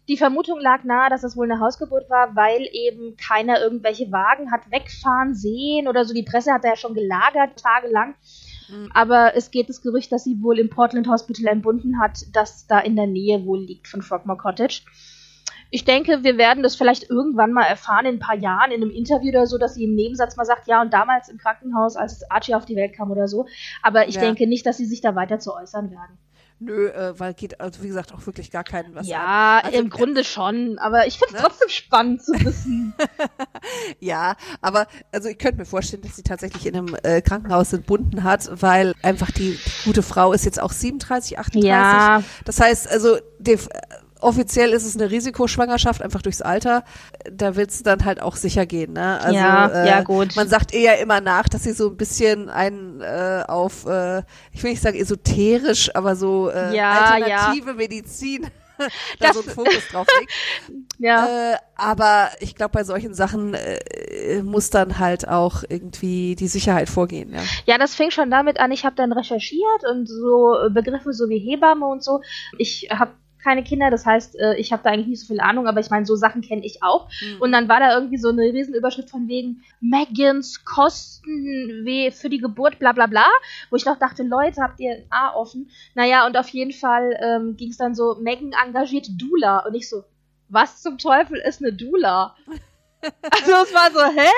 Die 0.07 0.17
Vermutung 0.17 0.59
lag 0.59 0.83
nahe, 0.83 1.09
dass 1.09 1.23
es 1.23 1.37
wohl 1.37 1.49
eine 1.49 1.61
Hausgeburt 1.61 2.09
war, 2.09 2.35
weil 2.35 2.67
eben 2.71 3.15
keiner 3.17 3.61
irgendwelche 3.61 4.11
Wagen 4.11 4.51
hat 4.51 4.69
wegfahren 4.71 5.35
sehen 5.35 5.87
oder 5.87 6.05
so. 6.05 6.13
Die 6.13 6.23
Presse 6.23 6.51
hat 6.51 6.63
da 6.63 6.69
ja 6.69 6.75
schon 6.75 6.95
gelagert, 6.95 7.57
tagelang. 7.61 8.15
Mhm. 8.69 8.89
Aber 8.93 9.35
es 9.35 9.51
geht 9.51 9.69
das 9.69 9.81
Gerücht, 9.81 10.11
dass 10.11 10.23
sie 10.23 10.41
wohl 10.41 10.59
im 10.59 10.69
Portland 10.69 11.07
Hospital 11.07 11.47
entbunden 11.47 12.01
hat, 12.01 12.25
das 12.33 12.67
da 12.67 12.79
in 12.79 12.95
der 12.95 13.07
Nähe 13.07 13.45
wohl 13.45 13.61
liegt 13.61 13.87
von 13.87 14.01
Frogmore 14.01 14.37
Cottage. 14.37 14.81
Ich 15.71 15.85
denke, 15.85 16.23
wir 16.23 16.37
werden 16.37 16.63
das 16.63 16.75
vielleicht 16.75 17.09
irgendwann 17.09 17.53
mal 17.53 17.63
erfahren, 17.63 18.05
in 18.05 18.15
ein 18.15 18.19
paar 18.19 18.35
Jahren, 18.35 18.71
in 18.71 18.81
einem 18.81 18.91
Interview 18.91 19.29
oder 19.29 19.47
so, 19.47 19.57
dass 19.57 19.75
sie 19.75 19.85
im 19.85 19.95
Nebensatz 19.95 20.35
mal 20.35 20.45
sagt, 20.45 20.67
ja, 20.67 20.81
und 20.81 20.93
damals 20.93 21.29
im 21.29 21.37
Krankenhaus, 21.37 21.95
als 21.95 22.29
Archie 22.29 22.55
auf 22.55 22.65
die 22.65 22.75
Welt 22.75 22.93
kam 22.93 23.09
oder 23.09 23.27
so. 23.27 23.47
Aber 23.81 24.07
ich 24.07 24.15
ja. 24.15 24.21
denke 24.21 24.47
nicht, 24.47 24.65
dass 24.65 24.77
sie 24.77 24.85
sich 24.85 24.99
da 24.99 25.15
weiter 25.15 25.39
zu 25.39 25.55
äußern 25.55 25.89
werden. 25.89 26.17
Nö, 26.63 26.89
äh, 26.89 27.19
weil 27.19 27.33
geht, 27.33 27.59
also 27.59 27.81
wie 27.81 27.87
gesagt, 27.87 28.13
auch 28.13 28.23
wirklich 28.27 28.51
gar 28.51 28.63
keinen 28.63 28.93
was 28.93 29.07
Ja, 29.07 29.61
also, 29.63 29.79
im 29.79 29.87
äh, 29.87 29.89
Grunde 29.89 30.23
schon, 30.23 30.77
aber 30.77 31.07
ich 31.07 31.17
finde 31.17 31.35
es 31.35 31.41
ne? 31.41 31.47
trotzdem 31.47 31.69
spannend 31.69 32.21
zu 32.21 32.33
wissen. 32.33 32.93
ja, 33.99 34.35
aber 34.61 34.85
also 35.11 35.27
ich 35.27 35.39
könnte 35.39 35.57
mir 35.57 35.65
vorstellen, 35.65 36.03
dass 36.03 36.17
sie 36.17 36.21
tatsächlich 36.21 36.67
in 36.67 36.75
einem 36.75 36.95
äh, 37.01 37.23
Krankenhaus 37.23 37.73
entbunden 37.73 38.23
hat, 38.23 38.61
weil 38.61 38.93
einfach 39.01 39.31
die, 39.31 39.57
die, 39.57 39.85
gute 39.85 40.03
Frau 40.03 40.33
ist 40.33 40.45
jetzt 40.45 40.61
auch 40.61 40.71
37, 40.71 41.39
38. 41.39 41.67
Ja. 41.67 42.21
Das 42.45 42.59
heißt, 42.59 42.91
also 42.91 43.17
die, 43.39 43.57
offiziell 44.21 44.71
ist 44.71 44.85
es 44.85 44.95
eine 44.95 45.11
Risikoschwangerschaft, 45.11 46.01
einfach 46.01 46.21
durchs 46.21 46.41
Alter. 46.41 46.83
Da 47.29 47.55
willst 47.55 47.79
du 47.79 47.83
dann 47.83 48.05
halt 48.05 48.21
auch 48.21 48.35
sicher 48.35 48.65
gehen. 48.65 48.93
Ne? 48.93 49.19
Also, 49.19 49.35
ja, 49.35 49.67
äh, 49.67 49.87
ja, 49.87 50.01
gut. 50.03 50.35
Man 50.35 50.47
sagt 50.47 50.73
eher 50.73 50.99
immer 50.99 51.21
nach, 51.21 51.49
dass 51.49 51.63
sie 51.63 51.73
so 51.73 51.89
ein 51.89 51.97
bisschen 51.97 52.49
einen 52.49 53.01
äh, 53.01 53.43
auf, 53.47 53.85
äh, 53.85 54.19
ich 54.51 54.63
will 54.63 54.71
nicht 54.71 54.81
sagen 54.81 54.97
esoterisch, 54.97 55.93
aber 55.95 56.15
so 56.15 56.49
äh, 56.49 56.75
ja, 56.75 56.91
alternative 56.91 57.69
ja. 57.71 57.73
Medizin 57.73 58.47
da 59.19 59.27
das, 59.27 59.35
so 59.35 59.41
einen 59.41 59.51
Fokus 59.51 59.87
drauf 59.91 60.07
legt. 60.19 60.31
ja. 60.97 61.53
Äh, 61.53 61.57
aber 61.75 62.29
ich 62.39 62.55
glaube, 62.55 62.71
bei 62.73 62.83
solchen 62.83 63.13
Sachen 63.13 63.53
äh, 63.53 64.41
muss 64.43 64.69
dann 64.69 64.99
halt 64.99 65.27
auch 65.27 65.63
irgendwie 65.67 66.35
die 66.35 66.47
Sicherheit 66.47 66.89
vorgehen. 66.89 67.33
Ja, 67.33 67.41
ja 67.65 67.77
das 67.77 67.95
fing 67.95 68.11
schon 68.11 68.31
damit 68.31 68.59
an, 68.59 68.71
ich 68.71 68.85
habe 68.85 68.95
dann 68.95 69.11
recherchiert 69.11 69.83
und 69.91 70.07
so 70.07 70.55
Begriffe 70.69 71.13
so 71.13 71.29
wie 71.29 71.39
Hebamme 71.39 71.85
und 71.85 72.03
so. 72.03 72.21
Ich 72.57 72.89
habe 72.91 73.11
keine 73.43 73.63
Kinder, 73.63 73.89
das 73.89 74.05
heißt, 74.05 74.39
äh, 74.39 74.55
ich 74.55 74.71
habe 74.71 74.83
da 74.83 74.91
eigentlich 74.91 75.07
nicht 75.07 75.21
so 75.21 75.27
viel 75.27 75.39
Ahnung, 75.39 75.67
aber 75.67 75.79
ich 75.79 75.89
meine, 75.89 76.05
so 76.05 76.15
Sachen 76.15 76.41
kenne 76.41 76.65
ich 76.65 76.83
auch. 76.83 77.09
Mhm. 77.21 77.41
Und 77.41 77.51
dann 77.51 77.69
war 77.69 77.79
da 77.79 77.93
irgendwie 77.93 78.17
so 78.17 78.29
eine 78.29 78.43
Riesenüberschrift 78.43 79.09
von 79.09 79.27
wegen 79.27 79.63
Megans 79.79 80.63
Kosten 80.63 81.85
für 82.11 82.29
die 82.29 82.39
Geburt, 82.39 82.79
bla 82.79 82.91
bla 82.91 83.07
bla, 83.07 83.25
wo 83.69 83.75
ich 83.75 83.85
noch 83.85 83.97
dachte, 83.97 84.23
Leute, 84.23 84.61
habt 84.61 84.79
ihr 84.79 85.03
A 85.09 85.33
offen? 85.33 85.69
Naja, 85.95 86.25
und 86.25 86.37
auf 86.37 86.49
jeden 86.49 86.73
Fall 86.73 87.17
ähm, 87.21 87.55
ging 87.57 87.69
es 87.69 87.77
dann 87.77 87.95
so, 87.95 88.17
Megan 88.21 88.53
engagiert 88.53 89.07
Dula 89.17 89.65
und 89.65 89.75
ich 89.75 89.89
so, 89.89 90.03
was 90.49 90.81
zum 90.81 90.97
Teufel 90.97 91.37
ist 91.37 91.61
eine 91.61 91.73
Dula? 91.73 92.35
Also 93.31 93.51
es 93.63 93.73
war 93.73 93.91
so, 93.91 93.99
hä? 93.99 94.29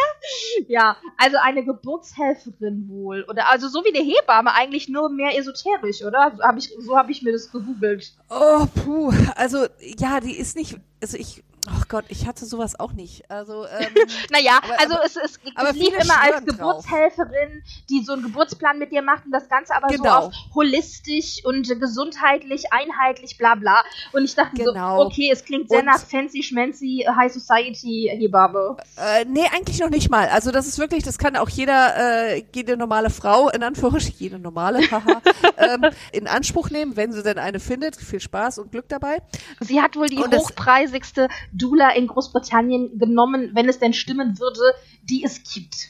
Ja, 0.67 0.97
also 1.17 1.37
eine 1.41 1.63
Geburtshelferin 1.63 2.87
wohl. 2.89 3.25
Oder 3.29 3.49
also 3.49 3.67
so 3.67 3.83
wie 3.83 3.95
eine 3.95 4.03
Hebamme, 4.03 4.53
eigentlich 4.53 4.89
nur 4.89 5.09
mehr 5.09 5.37
esoterisch, 5.37 6.03
oder? 6.03 6.33
So 6.35 6.43
habe 6.43 6.59
ich, 6.59 6.71
so 6.79 6.97
hab 6.97 7.09
ich 7.09 7.21
mir 7.21 7.33
das 7.33 7.51
gegoogelt. 7.51 8.13
Oh, 8.29 8.65
puh. 8.83 9.11
Also, 9.35 9.67
ja, 9.79 10.19
die 10.19 10.37
ist 10.37 10.55
nicht. 10.55 10.77
Also 11.01 11.17
ich. 11.17 11.43
Oh 11.69 11.83
Gott, 11.87 12.05
ich 12.09 12.27
hatte 12.27 12.45
sowas 12.45 12.77
auch 12.79 12.91
nicht. 12.93 13.29
Also, 13.31 13.65
ähm, 13.79 13.93
Naja, 14.31 14.59
Aber- 14.61 14.79
also 14.79 14.95
es, 15.05 15.15
es, 15.15 15.39
es 15.69 15.75
lief 15.75 15.89
immer 15.93 16.19
als 16.21 16.41
schwören 16.41 16.45
drauf. 16.57 16.83
Geburtshelferin, 16.85 17.63
die 17.89 18.03
so 18.03 18.13
einen 18.13 18.23
Geburtsplan 18.23 18.77
mit 18.79 18.91
dir 18.91 19.01
macht 19.01 19.25
und 19.25 19.31
das 19.31 19.47
Ganze 19.47 19.73
aber 19.75 19.87
so 19.89 19.95
Genau. 20.03 20.17
auf 20.27 20.33
holistisch 20.53 21.43
und 21.45 21.67
gesundheitlich, 21.79 22.65
einheitlich, 22.73 23.37
bla 23.37 23.55
bla. 23.55 23.83
Und 24.11 24.25
ich 24.25 24.35
dachte 24.35 24.55
Genau. 24.63 24.99
so, 25.01 25.05
okay, 25.07 25.29
es 25.31 25.45
klingt 25.45 25.69
sehr 25.69 25.79
Und- 25.79 25.85
nach 25.85 25.99
fancy 25.99 26.43
schmancy 26.43 27.05
High 27.07 27.31
Society 27.31 28.09
Hebamme. 28.13 28.75
Äh, 28.97 29.25
nee, 29.25 29.45
eigentlich 29.53 29.79
noch 29.79 29.89
nicht 29.89 30.09
mal. 30.09 30.27
Also 30.29 30.51
das 30.51 30.67
ist 30.67 30.79
wirklich, 30.79 31.03
das 31.03 31.17
kann 31.17 31.37
auch 31.37 31.49
jeder, 31.49 32.33
äh, 32.35 32.43
jede 32.53 32.75
normale 32.75 33.09
Frau, 33.09 33.49
in 33.49 33.63
Anführungsstrichen, 33.63 34.19
jede 34.19 34.39
normale, 34.39 34.79
haha, 34.91 35.21
ähm, 35.57 35.85
in 36.11 36.27
Anspruch 36.27 36.69
nehmen, 36.69 36.95
wenn 36.97 37.13
sie 37.13 37.23
denn 37.23 37.37
eine 37.39 37.59
findet. 37.59 37.95
Viel 37.95 38.19
Spaß 38.19 38.57
und 38.59 38.71
Glück 38.71 38.89
dabei. 38.89 39.21
Sie 39.61 39.81
hat 39.81 39.95
wohl 39.95 40.07
die 40.07 40.17
Und 40.17 40.35
hochpreisigste 40.35 41.27
Dula 41.53 41.91
in 41.91 42.07
Großbritannien 42.07 42.97
genommen, 42.97 43.51
wenn 43.53 43.69
es 43.69 43.79
denn 43.79 43.93
stimmen 43.93 44.39
würde, 44.39 44.61
die 45.03 45.23
es 45.23 45.43
gibt. 45.43 45.89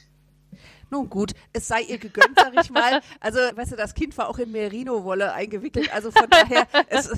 Nun 0.90 1.08
gut, 1.08 1.32
es 1.52 1.66
sei 1.66 1.82
ihr 1.82 1.98
gegönnt, 1.98 2.38
sag 2.38 2.54
ich 2.62 2.70
mal. 2.70 3.00
Also, 3.20 3.38
weißt 3.38 3.72
du, 3.72 3.76
das 3.76 3.94
Kind 3.94 4.16
war 4.16 4.28
auch 4.28 4.38
in 4.38 4.52
Merino-Wolle 4.52 5.32
eingewickelt. 5.32 5.92
Also 5.92 6.10
von 6.10 6.28
daher, 6.30 6.68
es, 6.88 7.10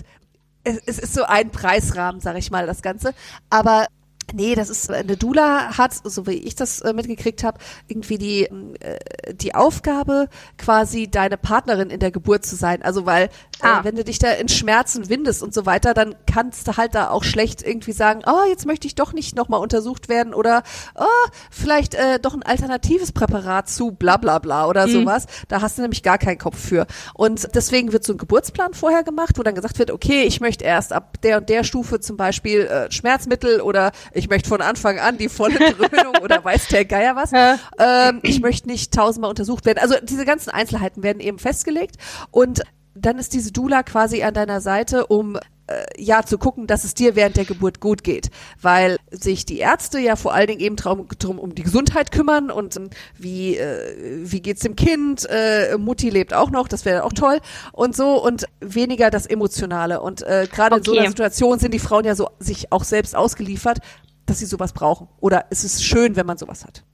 es, 0.65 0.79
es 0.87 0.99
ist 0.99 1.15
so 1.15 1.25
ein 1.25 1.51
Preisrahmen, 1.51 2.21
sag 2.21 2.37
ich 2.39 2.51
mal, 2.51 2.67
das 2.67 2.81
Ganze. 2.81 3.15
Aber 3.51 3.87
Nee, 4.35 4.55
das 4.55 4.71
ist 4.71 4.91
eine 4.91 5.17
Dula 5.17 5.79
hat, 5.79 5.95
so 6.05 6.27
wie 6.27 6.33
ich 6.33 6.55
das 6.57 6.81
äh, 6.81 6.93
mitgekriegt 6.93 7.45
habe, 7.45 7.59
irgendwie 7.87 8.19
die 8.19 8.43
äh, 8.45 8.99
die 9.35 9.55
Aufgabe, 9.55 10.29
quasi 10.59 11.09
deine 11.09 11.37
Partnerin 11.37 11.91
in 11.91 12.01
der 12.01 12.11
Geburt 12.11 12.45
zu 12.45 12.57
sein. 12.57 12.83
Also 12.83 13.07
weil 13.07 13.29
Ah. 13.61 13.81
äh, 13.81 13.85
wenn 13.85 13.97
du 13.97 14.05
dich 14.05 14.19
da 14.19 14.33
in 14.33 14.49
Schmerzen 14.49 15.09
windest 15.09 15.43
und 15.43 15.55
so 15.55 15.65
weiter, 15.65 15.95
dann 15.95 16.15
kannst 16.31 16.69
du 16.69 16.77
halt 16.77 16.95
da 16.95 17.09
auch 17.09 17.25
schlecht 17.25 17.63
irgendwie 17.63 17.93
sagen, 17.93 18.23
oh, 18.27 18.47
jetzt 18.49 18.67
möchte 18.67 18.87
ich 18.87 18.95
doch 18.95 19.13
nicht 19.15 19.35
nochmal 19.35 19.61
untersucht 19.61 20.09
werden 20.09 20.35
oder 20.35 20.63
oh, 20.95 21.05
vielleicht 21.51 21.95
äh, 21.95 22.19
doch 22.21 22.35
ein 22.35 22.43
alternatives 22.43 23.13
Präparat 23.13 23.69
zu 23.71 23.93
bla 23.93 24.19
bla 24.19 24.39
bla 24.39 24.67
oder 24.67 24.87
sowas. 24.89 25.27
Da 25.49 25.63
hast 25.63 25.79
du 25.79 25.83
nämlich 25.83 26.03
gar 26.03 26.19
keinen 26.19 26.37
Kopf 26.39 26.59
für. 26.59 26.87
Und 27.15 27.49
deswegen 27.55 27.93
wird 27.93 28.05
so 28.05 28.13
ein 28.13 28.19
Geburtsplan 28.19 28.75
vorher 28.75 29.05
gemacht, 29.05 29.39
wo 29.39 29.43
dann 29.43 29.55
gesagt 29.55 29.79
wird, 29.79 29.91
okay, 29.91 30.25
ich 30.25 30.41
möchte 30.41 30.65
erst 30.65 30.93
ab 30.93 31.21
der 31.23 31.39
und 31.39 31.49
der 31.49 31.65
Stufe 31.65 32.01
zum 32.01 32.17
Beispiel 32.19 32.61
äh, 32.63 32.91
Schmerzmittel 32.91 33.61
oder 33.63 33.93
ich 34.17 34.29
möchte 34.29 34.49
von 34.49 34.61
Anfang 34.63 34.99
an 34.99 35.19
die 35.19 35.29
volle 35.29 35.59
Dröhnung 35.59 36.17
oder 36.23 36.45
weiß 36.45 36.69
der 36.69 36.85
Geier 36.85 37.17
was. 37.17 37.33
Ähm, 37.33 38.21
ich 38.23 38.41
möchte 38.41 38.69
nicht 38.69 38.93
tausendmal 38.93 39.31
untersucht 39.31 39.67
werden. 39.67 39.79
Also 39.79 39.95
diese 40.03 40.25
ganzen 40.25 40.51
Einzelheiten 40.51 41.03
werden 41.03 41.21
eben 41.21 41.39
festgelegt 41.39 41.97
und 42.31 42.63
dann 42.99 43.19
ist 43.19 43.35
diese 43.35 43.53
Dula 43.53 43.83
quasi 43.83 44.23
an 44.23 44.33
deiner 44.33 44.63
Seite, 44.63 45.07
um 45.07 45.37
äh, 45.67 45.85
ja 45.99 46.23
zu 46.23 46.39
gucken, 46.39 46.67
dass 46.67 46.85
es 46.85 46.95
dir 46.95 47.15
während 47.15 47.37
der 47.37 47.45
Geburt 47.45 47.81
gut 47.81 48.03
geht, 48.05 48.31
weil 48.63 48.97
sich 49.11 49.45
die 49.45 49.59
Ärzte 49.59 49.99
ja 49.99 50.17
vor 50.17 50.33
allen 50.33 50.47
Dingen 50.47 50.61
eben 50.61 50.77
drum, 50.77 51.07
drum 51.19 51.39
um 51.39 51.55
die 51.55 51.63
Gesundheit 51.63 52.11
kümmern 52.11 52.51
und 52.51 52.77
ähm, 52.77 52.91
wie 53.19 53.57
äh, 53.57 54.23
wie 54.23 54.41
geht's 54.41 54.63
dem 54.63 54.77
Kind, 54.77 55.27
äh, 55.29 55.77
Mutti 55.77 56.09
lebt 56.09 56.33
auch 56.33 56.51
noch, 56.51 56.69
das 56.69 56.85
wäre 56.85 57.05
auch 57.05 57.13
toll 57.13 57.41
und 57.73 57.95
so 57.95 58.23
und 58.25 58.47
weniger 58.61 59.11
das 59.11 59.27
Emotionale 59.27 60.01
und 60.01 60.23
äh, 60.23 60.49
gerade 60.51 60.77
in 60.77 60.83
so 60.83 60.93
Okay. 60.93 61.01
einer 61.01 61.11
Situation 61.11 61.59
sind 61.59 61.75
die 61.75 61.79
Frauen 61.79 62.05
ja 62.05 62.15
so 62.15 62.31
sich 62.39 62.73
auch 62.73 62.85
selbst 62.85 63.15
ausgeliefert, 63.15 63.79
dass 64.27 64.39
sie 64.41 64.47
sowas 64.47 64.73
brauchen 64.73 65.09
oder 65.21 65.47
es 65.51 65.65
ist 65.65 65.85
schön, 65.85 66.17
wenn 66.17 66.27
man 66.27 66.39
sowas 66.39 66.65
hat. 66.65 66.85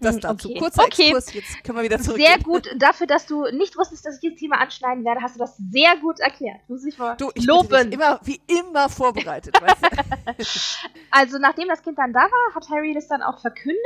Das 0.00 0.20
dazu. 0.20 0.50
okay. 0.50 0.58
Kurzer 0.58 0.82
okay. 0.82 1.02
Exkurs, 1.04 1.32
jetzt 1.32 1.64
können 1.64 1.78
wir 1.78 1.84
wieder 1.84 1.98
zurück. 1.98 2.20
Sehr 2.20 2.38
gut. 2.40 2.68
Dafür, 2.76 3.06
dass 3.06 3.24
du 3.24 3.44
nicht 3.52 3.74
wusstest, 3.78 4.04
dass 4.04 4.16
ich 4.16 4.20
dieses 4.20 4.38
Thema 4.38 4.60
anschneiden 4.60 5.02
werde, 5.02 5.22
hast 5.22 5.36
du 5.36 5.38
das 5.38 5.56
sehr 5.56 5.96
gut 5.96 6.20
erklärt. 6.20 6.58
Muss 6.68 6.84
ich 6.84 6.98
mal 6.98 7.16
Du, 7.16 7.28
ich 7.28 7.34
bin 7.36 7.44
loben. 7.46 7.90
immer, 7.90 8.20
wie 8.22 8.38
immer 8.46 8.90
vorbereitet, 8.90 9.56
weißt 9.60 9.82
du? 9.82 10.44
Also 11.10 11.38
nachdem 11.38 11.68
das 11.68 11.82
Kind 11.82 11.98
dann 11.98 12.12
da 12.12 12.20
war, 12.20 12.54
hat 12.54 12.68
Harry 12.70 12.94
das 12.94 13.08
dann 13.08 13.22
auch 13.22 13.38
verkündet 13.40 13.82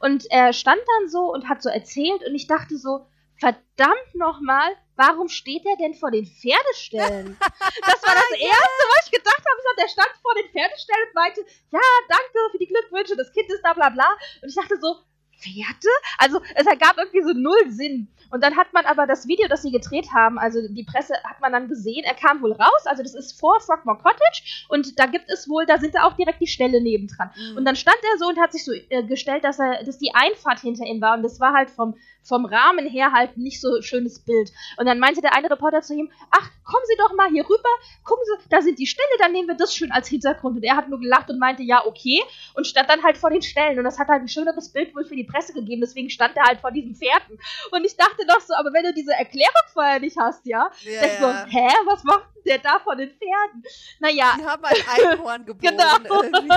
und 0.00 0.26
er 0.30 0.52
stand 0.52 0.80
dann 0.80 1.08
so 1.08 1.32
und 1.32 1.48
hat 1.48 1.62
so 1.62 1.68
erzählt 1.68 2.22
und 2.26 2.34
ich 2.34 2.46
dachte 2.46 2.76
so, 2.76 3.06
verdammt 3.36 4.14
nochmal, 4.14 4.70
warum 5.00 5.28
steht 5.28 5.64
er 5.64 5.76
denn 5.76 5.94
vor 5.94 6.10
den 6.10 6.26
Pferdeställen? 6.26 7.36
Das 7.80 8.02
war 8.02 8.14
das 8.14 8.30
Erste, 8.38 8.82
was 8.92 9.06
ich 9.06 9.12
gedacht 9.12 9.38
habe. 9.38 9.58
Ich 9.58 9.64
dachte, 9.64 9.80
Der 9.80 9.88
stand 9.88 10.12
vor 10.22 10.34
den 10.34 10.48
Pferdeställen 10.50 11.08
und 11.08 11.14
meinte, 11.14 11.40
ja, 11.70 11.80
danke 12.08 12.38
für 12.52 12.58
die 12.58 12.66
Glückwünsche, 12.66 13.16
das 13.16 13.32
Kind 13.32 13.48
ist 13.50 13.62
da, 13.62 13.72
bla 13.72 13.88
bla. 13.88 14.08
Und 14.42 14.48
ich 14.48 14.54
dachte 14.54 14.76
so, 14.80 14.96
Pferde? 15.40 15.88
Also 16.18 16.40
es 16.54 16.66
ergab 16.66 16.96
irgendwie 16.98 17.22
so 17.22 17.32
null 17.32 17.70
Sinn. 17.70 18.08
Und 18.30 18.44
dann 18.44 18.56
hat 18.56 18.72
man 18.72 18.86
aber 18.86 19.06
das 19.06 19.26
Video, 19.26 19.48
das 19.48 19.62
sie 19.62 19.72
gedreht 19.72 20.08
haben, 20.14 20.38
also 20.38 20.60
die 20.68 20.84
Presse 20.84 21.14
hat 21.24 21.40
man 21.40 21.52
dann 21.52 21.68
gesehen, 21.68 22.04
er 22.04 22.14
kam 22.14 22.40
wohl 22.42 22.52
raus, 22.52 22.86
also 22.86 23.02
das 23.02 23.14
ist 23.14 23.40
vor 23.40 23.60
Frogmore 23.60 23.98
Cottage 23.98 24.66
und 24.68 24.98
da 25.00 25.06
gibt 25.06 25.28
es 25.28 25.48
wohl, 25.48 25.66
da 25.66 25.78
sind 25.78 25.96
da 25.96 26.04
auch 26.04 26.12
direkt 26.14 26.40
die 26.40 26.46
Ställe 26.46 26.80
nebendran. 26.80 27.30
Und 27.56 27.64
dann 27.64 27.74
stand 27.74 27.98
er 28.12 28.18
so 28.18 28.28
und 28.28 28.38
hat 28.38 28.52
sich 28.52 28.64
so 28.64 28.72
äh, 28.72 29.02
gestellt, 29.02 29.42
dass 29.42 29.58
er, 29.58 29.82
dass 29.82 29.98
die 29.98 30.14
Einfahrt 30.14 30.60
hinter 30.60 30.84
ihm 30.84 31.00
war 31.00 31.16
und 31.16 31.22
das 31.22 31.40
war 31.40 31.52
halt 31.52 31.70
vom, 31.70 31.96
vom 32.22 32.44
Rahmen 32.44 32.86
her 32.86 33.12
halt 33.12 33.36
nicht 33.36 33.60
so 33.60 33.82
schönes 33.82 34.20
Bild. 34.20 34.52
Und 34.76 34.86
dann 34.86 34.98
meinte 34.98 35.20
der 35.20 35.34
eine 35.34 35.50
Reporter 35.50 35.82
zu 35.82 35.94
ihm, 35.94 36.10
ach, 36.30 36.50
kommen 36.64 36.84
Sie 36.86 36.96
doch 36.98 37.14
mal 37.16 37.30
hier 37.30 37.44
rüber, 37.44 37.68
gucken 38.04 38.24
Sie, 38.26 38.48
da 38.48 38.62
sind 38.62 38.78
die 38.78 38.86
Ställe, 38.86 39.08
dann 39.18 39.32
nehmen 39.32 39.48
wir 39.48 39.56
das 39.56 39.74
schön 39.74 39.90
als 39.90 40.08
Hintergrund. 40.08 40.56
Und 40.56 40.62
er 40.62 40.76
hat 40.76 40.88
nur 40.88 41.00
gelacht 41.00 41.30
und 41.30 41.38
meinte, 41.38 41.62
ja, 41.62 41.84
okay, 41.84 42.22
und 42.54 42.66
stand 42.66 42.88
dann 42.88 43.02
halt 43.02 43.18
vor 43.18 43.30
den 43.30 43.42
Ställen 43.42 43.78
und 43.78 43.84
das 43.84 43.98
hat 43.98 44.08
halt 44.08 44.22
ein 44.22 44.28
schöneres 44.28 44.72
Bild 44.72 44.94
wohl 44.94 45.04
für 45.04 45.16
die 45.16 45.24
Presse 45.30 45.52
gegeben, 45.52 45.80
deswegen 45.80 46.10
stand 46.10 46.36
er 46.36 46.44
halt 46.44 46.60
vor 46.60 46.70
diesen 46.70 46.94
Pferden. 46.94 47.38
Und 47.70 47.84
ich 47.84 47.96
dachte 47.96 48.26
doch 48.26 48.40
so, 48.40 48.54
aber 48.54 48.72
wenn 48.72 48.84
du 48.84 48.92
diese 48.94 49.12
Erklärung 49.12 49.54
vorher 49.72 50.00
nicht 50.00 50.16
hast, 50.18 50.44
ja, 50.46 50.70
Ja, 50.82 50.90
ja. 51.06 51.08
so, 51.20 51.28
hä, 51.50 51.68
was 51.86 52.04
macht 52.04 52.24
denn 52.34 52.42
der 52.46 52.58
da 52.58 52.78
vor 52.80 52.96
den 52.96 53.10
Pferden? 53.10 53.62
Naja, 54.00 54.34
Die 54.38 54.44
haben 54.46 54.64
ein 54.64 54.76
Einhorn 55.12 55.44
geboren. 55.46 55.76
Genau. 55.76 56.56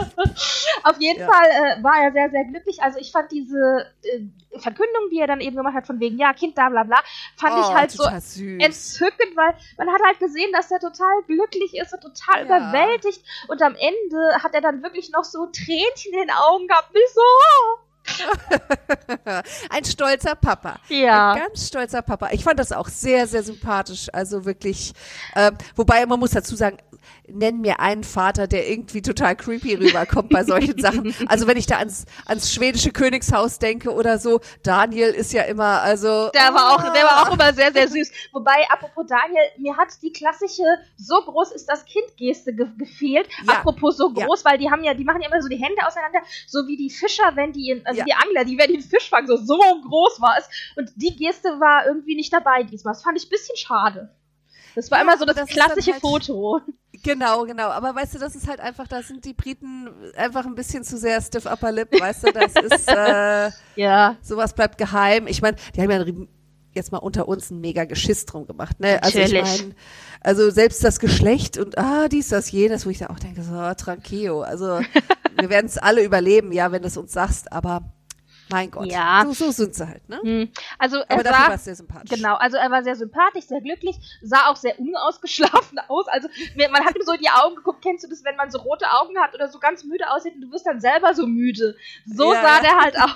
auf 0.83 0.97
jeden 0.99 1.19
Ja. 1.19 1.27
Fall 1.27 1.49
äh, 1.49 1.83
war 1.83 2.03
er 2.03 2.11
sehr, 2.11 2.29
sehr 2.29 2.45
glücklich. 2.45 2.81
Also 2.81 2.99
ich 2.99 3.11
fand 3.11 3.31
diese 3.31 3.91
äh, 4.03 4.59
Verkündung, 4.59 5.09
die 5.11 5.19
er 5.19 5.27
dann 5.27 5.41
eben 5.41 5.55
gemacht 5.55 5.73
hat, 5.75 5.87
von 5.87 5.99
wegen, 5.99 6.17
ja, 6.17 6.33
Kind, 6.33 6.57
da, 6.57 6.69
bla, 6.69 6.83
bla, 6.83 7.01
fand 7.37 7.57
ich 7.59 7.65
Oh, 7.65 7.73
halt 7.73 7.91
so 7.91 8.03
süß. 8.03 8.61
entzückend, 8.63 9.35
weil 9.35 9.55
man 9.77 9.89
hat 9.91 10.01
halt 10.05 10.19
gesehen, 10.19 10.51
dass 10.53 10.69
er 10.71 10.79
total 10.79 11.21
glücklich 11.27 11.75
ist 11.75 11.93
und 11.93 12.01
total 12.01 12.39
Ja. 12.39 12.43
überwältigt. 12.45 13.21
Und 13.47 13.61
am 13.61 13.75
Ende 13.75 14.43
hat 14.43 14.53
er 14.53 14.61
dann 14.61 14.83
wirklich 14.83 15.11
noch 15.11 15.23
so 15.23 15.45
Tränchen 15.47 16.13
in 16.13 16.19
den 16.19 16.31
Augen 16.31 16.67
gehabt. 16.67 16.93
Nicht 16.93 17.09
so, 17.13 17.21
oh. 17.21 17.77
Ein 19.69 19.85
stolzer 19.85 20.35
Papa. 20.35 20.79
Ja. 20.89 21.33
Ein 21.33 21.39
ganz 21.39 21.67
stolzer 21.67 22.01
Papa. 22.01 22.29
Ich 22.31 22.43
fand 22.43 22.59
das 22.59 22.71
auch 22.71 22.87
sehr, 22.87 23.27
sehr 23.27 23.43
sympathisch. 23.43 24.07
Also 24.11 24.45
wirklich, 24.45 24.93
ähm, 25.35 25.57
wobei 25.75 26.05
man 26.05 26.19
muss 26.19 26.31
dazu 26.31 26.55
sagen, 26.55 26.77
nenn 27.27 27.61
mir 27.61 27.79
einen 27.79 28.03
Vater, 28.03 28.47
der 28.47 28.69
irgendwie 28.69 29.01
total 29.01 29.35
creepy 29.35 29.75
rüberkommt 29.75 30.29
bei 30.29 30.43
solchen 30.43 30.79
Sachen. 30.79 31.13
Also 31.27 31.47
wenn 31.47 31.57
ich 31.57 31.65
da 31.65 31.77
ans, 31.77 32.05
ans 32.25 32.53
schwedische 32.53 32.91
Königshaus 32.91 33.59
denke 33.59 33.93
oder 33.93 34.17
so, 34.19 34.41
Daniel 34.61 35.09
ist 35.09 35.31
ja 35.31 35.43
immer, 35.43 35.81
also. 35.81 36.29
Der 36.33 36.53
war 36.53 36.73
auch, 36.73 36.93
der 36.93 37.03
war 37.03 37.21
auch 37.23 37.31
ah. 37.31 37.33
immer 37.33 37.53
sehr, 37.53 37.71
sehr 37.71 37.87
süß. 37.87 38.11
Wobei, 38.33 38.67
apropos 38.69 39.05
Daniel, 39.07 39.43
mir 39.57 39.75
hat 39.77 39.89
die 40.01 40.11
klassische 40.11 40.63
so 40.97 41.15
groß 41.21 41.51
ist 41.53 41.67
das 41.67 41.85
Kind-Geste 41.85 42.53
ge 42.53 42.67
gefehlt. 42.77 43.27
Ja. 43.47 43.55
Apropos 43.55 43.97
so 43.97 44.11
Ja. 44.15 44.25
groß, 44.25 44.43
weil 44.45 44.57
die 44.57 44.69
haben 44.69 44.83
ja, 44.83 44.93
die 44.93 45.03
machen 45.03 45.21
ja 45.21 45.29
immer 45.29 45.41
so 45.41 45.47
die 45.47 45.57
Hände 45.57 45.85
auseinander, 45.85 46.19
so 46.47 46.67
wie 46.67 46.77
die 46.77 46.89
Fischer, 46.89 47.35
wenn 47.35 47.53
die, 47.53 47.69
in, 47.69 47.85
also 47.85 47.99
Ja. 47.99 48.05
die 48.05 48.13
Angler, 48.13 48.45
die 48.45 48.57
wenn 48.57 48.67
die 48.67 48.75
einen 48.75 48.83
Fisch 48.83 49.09
fangen, 49.09 49.27
so, 49.27 49.37
so 49.37 49.59
groß 49.87 50.21
war 50.21 50.35
es. 50.37 50.49
Und 50.75 50.91
die 50.95 51.15
Geste 51.15 51.59
war 51.59 51.85
irgendwie 51.85 52.15
nicht 52.15 52.33
dabei 52.33 52.63
diesmal. 52.63 52.93
Das 52.93 53.03
fand 53.03 53.17
ich 53.17 53.27
ein 53.27 53.29
bisschen 53.29 53.55
schade. 53.55 54.09
Das 54.75 54.89
war 54.91 54.99
Ja, 54.99 55.03
immer 55.03 55.17
so 55.17 55.25
das, 55.25 55.35
das 55.35 55.49
klassische 55.49 55.91
halt- 55.93 56.01
Foto. 56.01 56.61
Genau, 57.03 57.43
genau. 57.43 57.69
Aber 57.69 57.93
weißt 57.95 58.15
du, 58.15 58.19
das 58.19 58.35
ist 58.35 58.47
halt 58.47 58.59
einfach, 58.59 58.87
da 58.87 59.01
sind 59.03 59.25
die 59.25 59.33
Briten 59.33 59.89
einfach 60.15 60.45
ein 60.45 60.55
bisschen 60.55 60.83
zu 60.83 60.97
sehr 60.97 61.19
stiff 61.21 61.45
upper 61.45 61.71
lip, 61.71 61.89
weißt 61.99 62.27
du, 62.27 62.31
das 62.31 62.53
ist, 62.55 62.87
äh, 62.87 63.49
Ja. 63.75 64.15
sowas 64.21 64.53
bleibt 64.53 64.77
geheim. 64.77 65.27
Ich 65.27 65.41
meine, 65.41 65.57
die 65.75 65.81
haben 65.81 65.91
ja 65.91 66.05
jetzt 66.73 66.91
mal 66.91 66.99
unter 66.99 67.27
uns 67.27 67.51
ein 67.51 67.59
mega 67.61 67.83
Geschiss 67.85 68.25
drum 68.25 68.47
gemacht, 68.47 68.79
ne? 68.79 69.01
Also 69.03 69.19
ich 69.19 69.31
Natürlich. 69.33 69.61
meine, 69.61 69.75
also 70.21 70.49
selbst 70.49 70.83
das 70.83 70.99
Geschlecht 70.99 71.57
und 71.57 71.77
ah, 71.77 72.07
dies, 72.07 72.29
das, 72.29 72.49
jenes, 72.51 72.85
wo 72.85 72.89
ich 72.89 72.99
da 72.99 73.07
auch 73.07 73.19
denke, 73.19 73.43
so, 73.43 73.51
tranquillo. 73.75 74.41
Also 74.41 74.79
wir 75.39 75.49
werden 75.49 75.65
es 75.67 75.77
alle 75.77 76.03
überleben, 76.03 76.51
ja, 76.51 76.71
wenn 76.71 76.81
du 76.81 76.87
es 76.87 76.97
uns 76.97 77.11
sagst, 77.11 77.51
aber 77.51 77.81
mein 78.53 78.69
Gott. 78.71 78.85
Ja. 78.85 79.23
So, 79.25 79.33
so 79.33 79.51
sind 79.51 79.73
sie 79.73 79.87
halt, 79.87 80.07
ne? 80.07 80.19
Hm. 80.21 80.49
Also 80.77 80.97
er 80.97 81.11
Aber 81.11 81.23
sah, 81.23 81.31
war 81.31 81.53
es 81.55 81.63
sehr 81.65 81.75
sympathisch. 81.75 82.09
Genau, 82.09 82.35
also 82.35 82.57
er 82.57 82.69
war 82.69 82.83
sehr 82.83 82.95
sympathisch, 82.95 83.45
sehr 83.45 83.61
glücklich, 83.61 83.97
sah 84.21 84.47
auch 84.47 84.55
sehr 84.55 84.79
unausgeschlafen 84.79 85.79
aus. 85.87 86.07
Also 86.07 86.27
man 86.71 86.85
hat 86.85 86.95
ihm 86.95 87.01
so 87.03 87.13
in 87.13 87.21
die 87.21 87.29
Augen 87.29 87.55
geguckt, 87.55 87.81
kennst 87.81 88.03
du 88.03 88.09
das, 88.09 88.23
wenn 88.23 88.35
man 88.35 88.51
so 88.51 88.59
rote 88.59 88.85
Augen 88.91 89.17
hat 89.19 89.33
oder 89.33 89.47
so 89.47 89.59
ganz 89.59 89.83
müde 89.83 90.09
aussieht 90.11 90.35
und 90.35 90.41
du 90.41 90.51
wirst 90.51 90.67
dann 90.67 90.79
selber 90.79 91.13
so 91.15 91.25
müde. 91.25 91.75
So 92.05 92.33
Ja, 92.33 92.41
sah 92.41 92.61
der 92.61 92.77
halt 92.79 92.95
aus. 93.01 93.15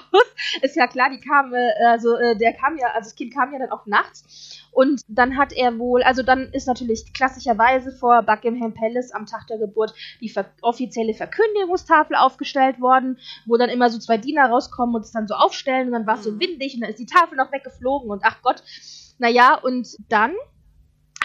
Ist 0.61 0.75
ja 0.75 0.87
klar, 0.87 1.09
die 1.09 1.19
kam, 1.19 1.53
äh, 1.53 1.71
also 1.85 2.15
äh, 2.17 2.35
der 2.35 2.53
kam 2.53 2.77
ja, 2.77 2.87
also 2.87 3.09
das 3.09 3.15
Kind 3.15 3.33
kam 3.33 3.53
ja 3.53 3.59
dann 3.59 3.71
auch 3.71 3.85
nachts. 3.85 4.66
Und 4.77 5.01
dann 5.07 5.37
hat 5.39 5.53
er 5.53 5.79
wohl, 5.79 6.03
also 6.03 6.21
dann 6.21 6.49
ist 6.53 6.67
natürlich 6.67 7.11
klassischerweise 7.11 7.91
vor 7.91 8.21
Buckingham 8.21 8.75
Palace 8.75 9.11
am 9.11 9.25
Tag 9.25 9.47
der 9.47 9.57
Geburt 9.57 9.91
die 10.21 10.29
ver 10.29 10.45
offizielle 10.61 11.15
Verkündigungstafel 11.15 12.15
aufgestellt 12.15 12.79
worden, 12.79 13.17
wo 13.47 13.57
dann 13.57 13.71
immer 13.71 13.89
so 13.89 13.97
zwei 13.97 14.17
Diener 14.19 14.51
rauskommen 14.51 14.93
und 14.93 15.01
es 15.01 15.11
dann 15.11 15.27
so 15.27 15.33
aufstellen 15.33 15.87
und 15.87 15.93
dann 15.93 16.05
war 16.05 16.19
es 16.19 16.25
so 16.25 16.31
Mhm. 16.31 16.41
windig 16.41 16.75
und 16.75 16.81
dann 16.81 16.91
ist 16.91 16.99
die 16.99 17.07
Tafel 17.07 17.37
noch 17.37 17.51
weggeflogen 17.51 18.11
und 18.11 18.21
ach 18.23 18.43
Gott. 18.43 18.61
Naja, 19.17 19.55
und 19.55 19.97
dann 20.09 20.33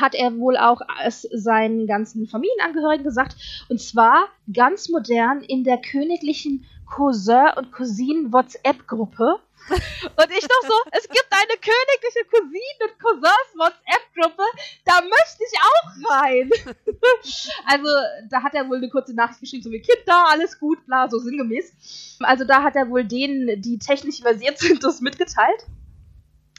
hat 0.00 0.14
er 0.14 0.38
wohl 0.38 0.56
auch 0.56 0.80
es 1.04 1.20
seinen 1.30 1.86
ganzen 1.86 2.26
Familienangehörigen 2.26 3.04
gesagt. 3.04 3.36
Und 3.68 3.82
zwar 3.82 4.28
ganz 4.50 4.88
modern 4.88 5.42
in 5.42 5.62
der 5.62 5.76
königlichen 5.76 6.64
Cousin- 6.86 7.52
und 7.58 7.70
Cousinen-WhatsApp-Gruppe. 7.70 9.36
Und 9.70 10.30
ich 10.30 10.40
doch 10.46 10.62
so, 10.68 10.74
es 10.90 11.08
gibt 11.08 11.28
eine 11.30 11.56
königliche 11.58 12.24
Cousinen- 12.30 12.82
und 12.82 12.98
Cousins-WhatsApp-Gruppe, 12.98 14.42
da 14.84 15.00
möchte 15.00 15.44
ich 15.44 15.58
auch 15.60 16.10
rein. 16.10 16.50
also 17.66 17.88
da 18.28 18.42
hat 18.42 18.54
er 18.54 18.68
wohl 18.68 18.78
eine 18.78 18.88
kurze 18.90 19.14
Nachricht 19.14 19.40
geschrieben, 19.40 19.62
so 19.62 19.70
wie 19.70 19.80
Kind 19.80 20.00
da, 20.06 20.24
alles 20.30 20.58
gut, 20.58 20.84
bla, 20.86 21.08
so 21.08 21.18
sinngemäß. 21.18 22.18
Also 22.20 22.44
da 22.44 22.62
hat 22.62 22.76
er 22.76 22.88
wohl 22.90 23.04
denen, 23.04 23.62
die 23.62 23.78
technisch 23.78 24.20
versiert 24.20 24.58
sind, 24.58 24.82
das 24.84 25.00
mitgeteilt. 25.00 25.66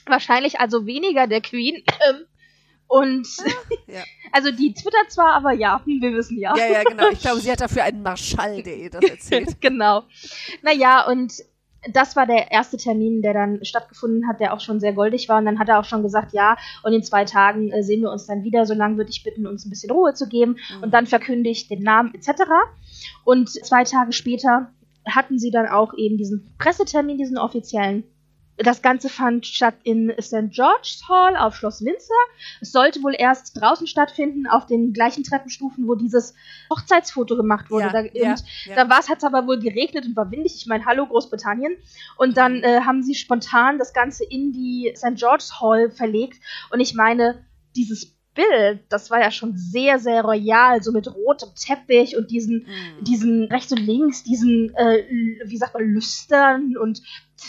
Wahrscheinlich 0.05 0.60
also 0.60 0.86
weniger 0.86 1.27
der 1.27 1.41
Queen. 1.41 1.83
Ähm, 2.10 2.25
Und 2.88 3.27
Ja. 3.88 4.03
also 4.31 4.51
die 4.51 4.74
twittert 4.74 5.12
zwar, 5.12 5.33
aber 5.33 5.51
ja, 5.53 5.81
hm, 5.86 6.01
wir 6.01 6.13
wissen 6.13 6.38
ja. 6.39 6.55
Ja, 6.57 6.67
ja, 6.67 6.83
genau. 6.83 7.10
Ich 7.10 7.19
glaube, 7.22 7.39
sie 7.41 7.51
hat 7.51 7.62
dafür 7.62 7.83
einen 7.83 8.01
Marschall.de 8.03 8.89
das 8.89 9.03
erzählt. 9.03 9.62
genau. 9.62 10.03
Naja, 10.62 11.05
und 11.07 11.33
das 11.91 12.15
war 12.15 12.25
der 12.25 12.51
erste 12.51 12.77
Termin, 12.77 13.21
der 13.21 13.33
dann 13.33 13.63
stattgefunden 13.63 14.27
hat, 14.27 14.39
der 14.39 14.53
auch 14.53 14.59
schon 14.59 14.79
sehr 14.79 14.93
goldig 14.93 15.29
war. 15.29 15.39
Und 15.39 15.45
dann 15.45 15.59
hat 15.59 15.69
er 15.69 15.79
auch 15.79 15.85
schon 15.85 16.03
gesagt, 16.03 16.33
ja, 16.33 16.55
und 16.83 16.93
in 16.93 17.03
zwei 17.03 17.25
Tagen 17.25 17.71
äh, 17.71 17.83
sehen 17.83 18.01
wir 18.01 18.11
uns 18.11 18.25
dann 18.25 18.43
wieder. 18.43 18.65
Solange 18.65 18.97
würde 18.97 19.09
ich 19.09 19.23
bitten, 19.23 19.47
uns 19.47 19.65
ein 19.65 19.69
bisschen 19.69 19.91
Ruhe 19.91 20.13
zu 20.13 20.27
geben. 20.27 20.57
Mhm. 20.77 20.83
Und 20.83 20.93
dann 20.93 21.07
verkündigt 21.07 21.69
den 21.69 21.83
Namen 21.83 22.13
etc. 22.13 22.43
Und 23.23 23.49
zwei 23.49 23.83
Tage 23.83 24.13
später 24.13 24.71
hatten 25.05 25.37
sie 25.37 25.51
dann 25.51 25.67
auch 25.67 25.93
eben 25.97 26.17
diesen 26.17 26.53
Pressetermin, 26.57 27.17
diesen 27.17 27.37
offiziellen. 27.37 28.03
Das 28.57 28.81
Ganze 28.83 29.10
fand 29.10 29.48
statt 29.48 29.75
in 29.83 30.13
St. 30.22 30.51
George's 30.51 31.01
Hall 31.10 31.36
auf 31.36 31.55
Schloss 31.55 31.83
Windsor. 31.83 32.15
Es 32.62 32.72
sollte 32.72 33.01
wohl 33.01 33.15
erst 33.17 33.60
draußen 33.60 33.88
stattfinden, 33.88 34.45
auf 34.48 34.67
den 34.67 34.93
gleichen 34.93 35.24
Treppenstufen, 35.24 35.88
wo 35.88 35.95
dieses 35.95 36.36
Hochzeitsfoto 36.69 37.36
gemacht 37.36 37.72
wurde. 37.72 37.86
Ja, 37.86 37.91
da, 37.91 38.00
ja, 38.13 38.31
und 38.31 38.43
ja. 38.65 38.75
da 38.75 38.89
war 38.89 39.00
es, 39.00 39.10
hat 39.10 39.17
es 39.19 39.24
aber 39.24 39.48
wohl 39.48 39.60
geregnet 39.60 40.05
und 40.05 40.15
war 40.15 40.29
windig. 40.31 40.55
Ich 40.55 40.67
meine, 40.67 40.86
hallo 40.86 41.07
Großbritannien. 41.07 41.75
Und 42.17 42.38
dann 42.38 42.57
Mhm. 42.57 42.63
äh, 42.63 42.81
haben 42.81 43.01
sie 43.01 43.15
spontan 43.15 43.79
das 43.79 43.93
Ganze 43.93 44.24
in 44.24 44.51
die 44.51 44.93
St. 44.95 45.15
George's 45.15 45.60
Hall 45.60 45.89
verlegt. 45.89 46.39
Und 46.72 46.79
ich 46.79 46.93
meine, 46.93 47.45
dieses 47.75 48.13
Bild, 48.36 48.79
das 48.89 49.12
war 49.12 49.19
ja 49.22 49.29
schon 49.29 49.55
sehr, 49.55 50.00
sehr 50.00 50.24
royal, 50.24 50.81
so 50.81 50.91
mit 50.91 51.07
rotem 51.07 51.50
Teppich 51.55 52.17
und 52.17 52.31
diesen, 52.31 52.65
Mhm. 52.65 53.03
diesen 53.03 53.43
rechts 53.45 53.72
und 53.72 53.79
links, 53.79 54.24
diesen, 54.24 54.74
äh, 54.75 55.03
wie 55.45 55.57
sagt 55.57 55.75
man, 55.75 55.83
Lüstern 55.83 56.75
und 56.77 57.01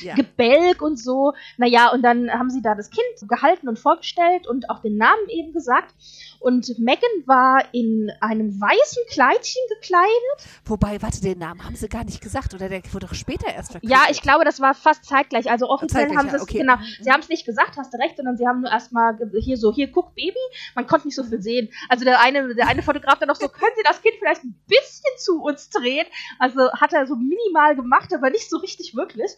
Ja. 0.02 0.14
Gebälk 0.14 0.82
und 0.82 0.98
so. 0.98 1.32
Naja, 1.56 1.90
und 1.92 2.02
dann 2.02 2.30
haben 2.30 2.50
sie 2.50 2.62
da 2.62 2.74
das 2.74 2.90
Kind 2.90 3.28
gehalten 3.28 3.68
und 3.68 3.78
vorgestellt 3.78 4.46
und 4.46 4.70
auch 4.70 4.80
den 4.80 4.96
Namen 4.96 5.28
eben 5.28 5.52
gesagt. 5.52 5.94
Und 6.40 6.78
Megan 6.78 7.08
war 7.26 7.62
in 7.72 8.10
einem 8.20 8.60
weißen 8.60 9.02
Kleidchen 9.08 9.62
gekleidet. 9.80 10.10
Wobei, 10.66 11.00
warte, 11.00 11.20
den 11.22 11.38
Namen 11.38 11.64
haben 11.64 11.74
sie 11.76 11.88
gar 11.88 12.04
nicht 12.04 12.20
gesagt, 12.20 12.52
oder 12.52 12.68
der 12.68 12.82
wurde 12.92 13.06
doch 13.06 13.14
später 13.14 13.46
erst 13.46 13.72
verkündet. 13.72 13.96
Ja, 13.96 14.10
ich 14.10 14.20
glaube, 14.20 14.44
das 14.44 14.60
war 14.60 14.74
fast 14.74 15.04
zeitgleich. 15.06 15.50
Also 15.50 15.68
offiziell 15.70 16.02
Zeitgleich, 16.02 16.18
haben 16.18 16.30
sie 16.30 16.36
es, 16.36 16.42
okay. 16.42 16.58
genau, 16.58 16.76
Mhm. 16.76 16.84
sie 17.00 17.10
haben 17.10 17.20
es 17.20 17.28
nicht 17.28 17.46
gesagt, 17.46 17.76
hast 17.78 17.94
du 17.94 17.98
recht, 17.98 18.16
sondern 18.16 18.36
sie 18.36 18.46
haben 18.46 18.60
nur 18.60 18.70
erstmal 18.70 19.16
hier 19.40 19.56
so, 19.56 19.72
hier, 19.72 19.90
guck, 19.90 20.14
Baby. 20.14 20.36
Man 20.74 20.86
konnte 20.86 21.06
nicht 21.06 21.16
so 21.16 21.24
viel 21.24 21.40
sehen. 21.40 21.70
Also 21.88 22.04
der 22.04 22.20
eine, 22.20 22.54
der 22.54 22.68
eine 22.68 22.82
Fotograf 22.82 23.18
dann 23.18 23.28
noch 23.28 23.36
so, 23.36 23.48
können 23.48 23.72
Sie 23.76 23.82
das 23.84 24.02
Kind 24.02 24.14
vielleicht 24.18 24.44
ein 24.44 24.54
bisschen 24.66 25.18
zu 25.18 25.42
uns 25.42 25.70
drehen? 25.70 26.06
Also 26.38 26.70
hat 26.72 26.92
er 26.92 27.06
so 27.06 27.16
minimal 27.16 27.74
gemacht, 27.76 28.12
aber 28.12 28.30
nicht 28.30 28.50
so 28.50 28.58
richtig 28.58 28.94
wirklich. 28.94 29.30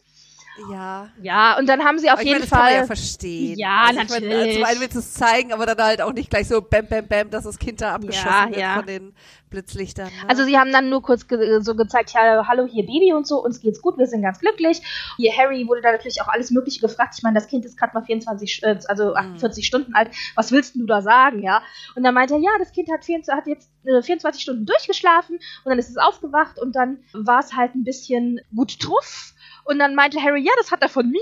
Ja. 0.70 1.08
Ja, 1.20 1.58
und 1.58 1.68
dann 1.68 1.84
haben 1.84 1.98
sie 1.98 2.10
auf 2.10 2.20
ich 2.20 2.26
jeden 2.26 2.40
meine, 2.40 2.42
das 2.42 2.50
kann 2.50 2.60
man 2.60 2.68
Fall. 2.68 2.80
ja 2.80 2.86
verstehen. 2.86 3.58
Ja, 3.58 3.84
also 3.88 4.00
ich 4.00 4.08
meine, 4.10 4.26
natürlich. 4.28 4.54
zum 4.54 4.64
einen 4.64 4.80
willst 4.80 4.94
du 4.94 4.98
es 5.00 5.14
zeigen, 5.14 5.52
aber 5.52 5.66
dann 5.66 5.78
halt 5.78 6.02
auch 6.02 6.12
nicht 6.12 6.30
gleich 6.30 6.48
so 6.48 6.60
bam, 6.62 6.86
bam, 6.86 7.06
bam, 7.06 7.30
dass 7.30 7.44
das 7.44 7.58
Kind 7.58 7.80
da 7.80 7.94
abgeschossen 7.94 8.26
Ja, 8.28 8.48
wird 8.48 8.60
ja. 8.60 8.74
von 8.76 8.86
den 8.86 9.14
Blitzlichtern. 9.50 10.06
Ne? 10.06 10.28
Also 10.28 10.44
sie 10.44 10.58
haben 10.58 10.72
dann 10.72 10.90
nur 10.90 11.02
kurz 11.02 11.28
ge 11.28 11.60
so 11.60 11.74
gezeigt, 11.74 12.12
ja, 12.14 12.46
hallo 12.46 12.66
hier 12.66 12.84
Baby 12.84 13.12
und 13.12 13.26
so, 13.26 13.42
uns 13.44 13.60
geht's 13.60 13.80
gut, 13.80 13.96
wir 13.98 14.06
sind 14.06 14.22
ganz 14.22 14.40
glücklich. 14.40 14.82
Hier 15.16 15.32
Harry 15.36 15.66
wurde 15.68 15.82
da 15.82 15.92
natürlich 15.92 16.20
auch 16.22 16.28
alles 16.28 16.50
Mögliche 16.50 16.80
gefragt. 16.80 17.14
Ich 17.16 17.22
meine, 17.22 17.34
das 17.34 17.46
Kind 17.48 17.64
ist 17.64 17.78
gerade 17.78 17.94
mal 17.94 18.02
24, 18.02 18.62
äh, 18.62 18.78
also 18.88 19.14
48 19.14 19.66
Stunden 19.66 19.94
alt. 19.94 20.10
Was 20.34 20.52
willst 20.52 20.74
du 20.74 20.86
da 20.86 21.00
sagen, 21.02 21.42
ja? 21.42 21.62
Und 21.94 22.02
dann 22.02 22.14
meinte 22.14 22.34
er, 22.34 22.40
ja, 22.40 22.50
das 22.58 22.72
Kind 22.72 22.90
hat, 22.90 23.04
24, 23.04 23.34
hat 23.34 23.46
jetzt 23.46 23.70
äh, 23.84 24.02
24 24.02 24.42
Stunden 24.42 24.66
durchgeschlafen 24.66 25.36
und 25.36 25.70
dann 25.70 25.78
ist 25.78 25.90
es 25.90 25.96
aufgewacht 25.96 26.58
und 26.58 26.74
dann 26.74 26.98
war 27.12 27.40
es 27.40 27.54
halt 27.54 27.74
ein 27.74 27.84
bisschen 27.84 28.40
gut 28.54 28.78
truff. 28.80 29.32
Und 29.66 29.80
dann 29.80 29.96
meinte 29.96 30.22
Harry, 30.22 30.42
ja, 30.42 30.52
das 30.58 30.70
hat 30.70 30.82
er 30.82 30.88
von 30.88 31.10
mir. 31.10 31.20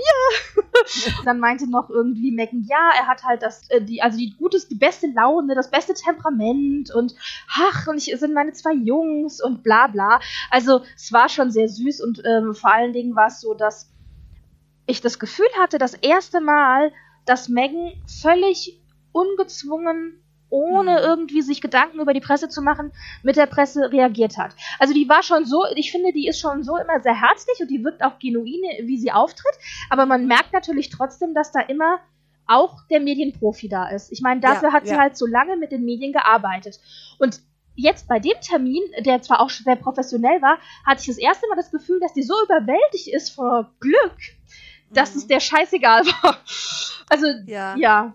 dann 1.25 1.39
meinte 1.39 1.69
noch 1.69 1.89
irgendwie 1.89 2.31
Megan, 2.31 2.63
ja, 2.69 2.91
er 2.95 3.07
hat 3.07 3.23
halt 3.23 3.41
das, 3.41 3.67
äh, 3.71 3.81
die, 3.81 4.03
also 4.03 4.19
die 4.19 4.35
gutes, 4.37 4.67
die 4.67 4.75
beste 4.75 5.07
Laune, 5.07 5.55
das 5.55 5.71
beste 5.71 5.95
Temperament 5.95 6.93
und 6.93 7.15
ach, 7.49 7.87
und 7.87 7.97
ich 7.97 8.15
sind 8.19 8.35
meine 8.35 8.53
zwei 8.53 8.73
Jungs 8.73 9.41
und 9.41 9.63
bla 9.63 9.87
bla. 9.87 10.19
Also 10.51 10.83
es 10.95 11.11
war 11.11 11.27
schon 11.27 11.49
sehr 11.49 11.67
süß 11.67 12.01
und 12.01 12.21
ähm, 12.23 12.53
vor 12.53 12.71
allen 12.71 12.93
Dingen 12.93 13.15
war 13.15 13.27
es 13.27 13.41
so, 13.41 13.55
dass 13.55 13.91
ich 14.85 15.01
das 15.01 15.17
Gefühl 15.17 15.49
hatte, 15.59 15.79
das 15.79 15.95
erste 15.95 16.39
Mal, 16.39 16.91
dass 17.25 17.49
Megan 17.49 17.93
völlig 18.21 18.79
ungezwungen, 19.11 20.21
ohne 20.49 20.91
Mhm. 20.91 20.97
irgendwie 21.05 21.41
sich 21.41 21.61
Gedanken 21.61 21.99
über 21.99 22.13
die 22.13 22.21
Presse 22.21 22.49
zu 22.49 22.61
machen, 22.61 22.91
mit 23.23 23.35
der 23.35 23.45
Presse 23.47 23.91
reagiert 23.91 24.37
hat. 24.37 24.55
Also 24.79 24.93
die 24.93 25.09
war 25.09 25.23
schon 25.23 25.45
so, 25.45 25.65
ich 25.75 25.91
finde, 25.91 26.13
die 26.13 26.27
ist 26.27 26.39
schon 26.39 26.63
so 26.63 26.77
immer 26.77 26.99
sehr 27.01 27.19
herzlich 27.19 27.59
und 27.59 27.69
die 27.69 27.83
wirkt 27.83 28.03
auch 28.03 28.19
genuin, 28.19 28.61
wie 28.83 28.97
sie 28.97 29.11
auftritt, 29.11 29.57
aber 29.89 30.05
man 30.05 30.27
merkt 30.27 30.53
natürlich 30.53 30.89
trotzdem, 30.89 31.33
dass 31.33 31.51
da 31.51 31.59
immer 31.61 31.99
auch 32.47 32.77
der 32.91 32.99
Medienprofi 32.99 33.67
da 33.69 33.87
ist. 33.89 34.11
Ich 34.11 34.21
meine, 34.21 34.39
dafür 34.39 34.69
Ja, 34.69 34.73
hat 34.75 34.85
sie 34.85 34.93
ja. 34.93 34.99
halt 34.99 35.17
so 35.17 35.25
lange 35.25 35.57
mit 35.57 35.71
den 35.71 35.83
Medien 35.83 36.13
gearbeitet. 36.13 36.79
Und 37.17 37.41
jetzt 37.73 38.07
bei 38.07 38.19
dem 38.19 38.39
Termin, 38.39 38.83
der 38.99 39.21
zwar 39.23 39.39
auch 39.41 39.49
sehr 39.49 39.75
professionell 39.75 40.41
war, 40.43 40.59
hatte 40.85 41.01
ich 41.01 41.07
das 41.07 41.17
erste 41.17 41.47
Mal 41.49 41.55
das 41.55 41.71
Gefühl, 41.71 41.99
dass 41.99 42.13
die 42.13 42.21
so 42.23 42.35
überwältigt 42.45 43.07
ist 43.07 43.31
vor 43.31 43.71
Glück, 43.79 44.15
dass 44.93 45.13
Mhm. 45.15 45.17
es 45.21 45.27
der 45.27 45.39
scheißegal 45.39 46.03
war. 46.21 46.37
Also, 47.09 47.25
Ja. 47.47 47.75
ja. 47.77 48.13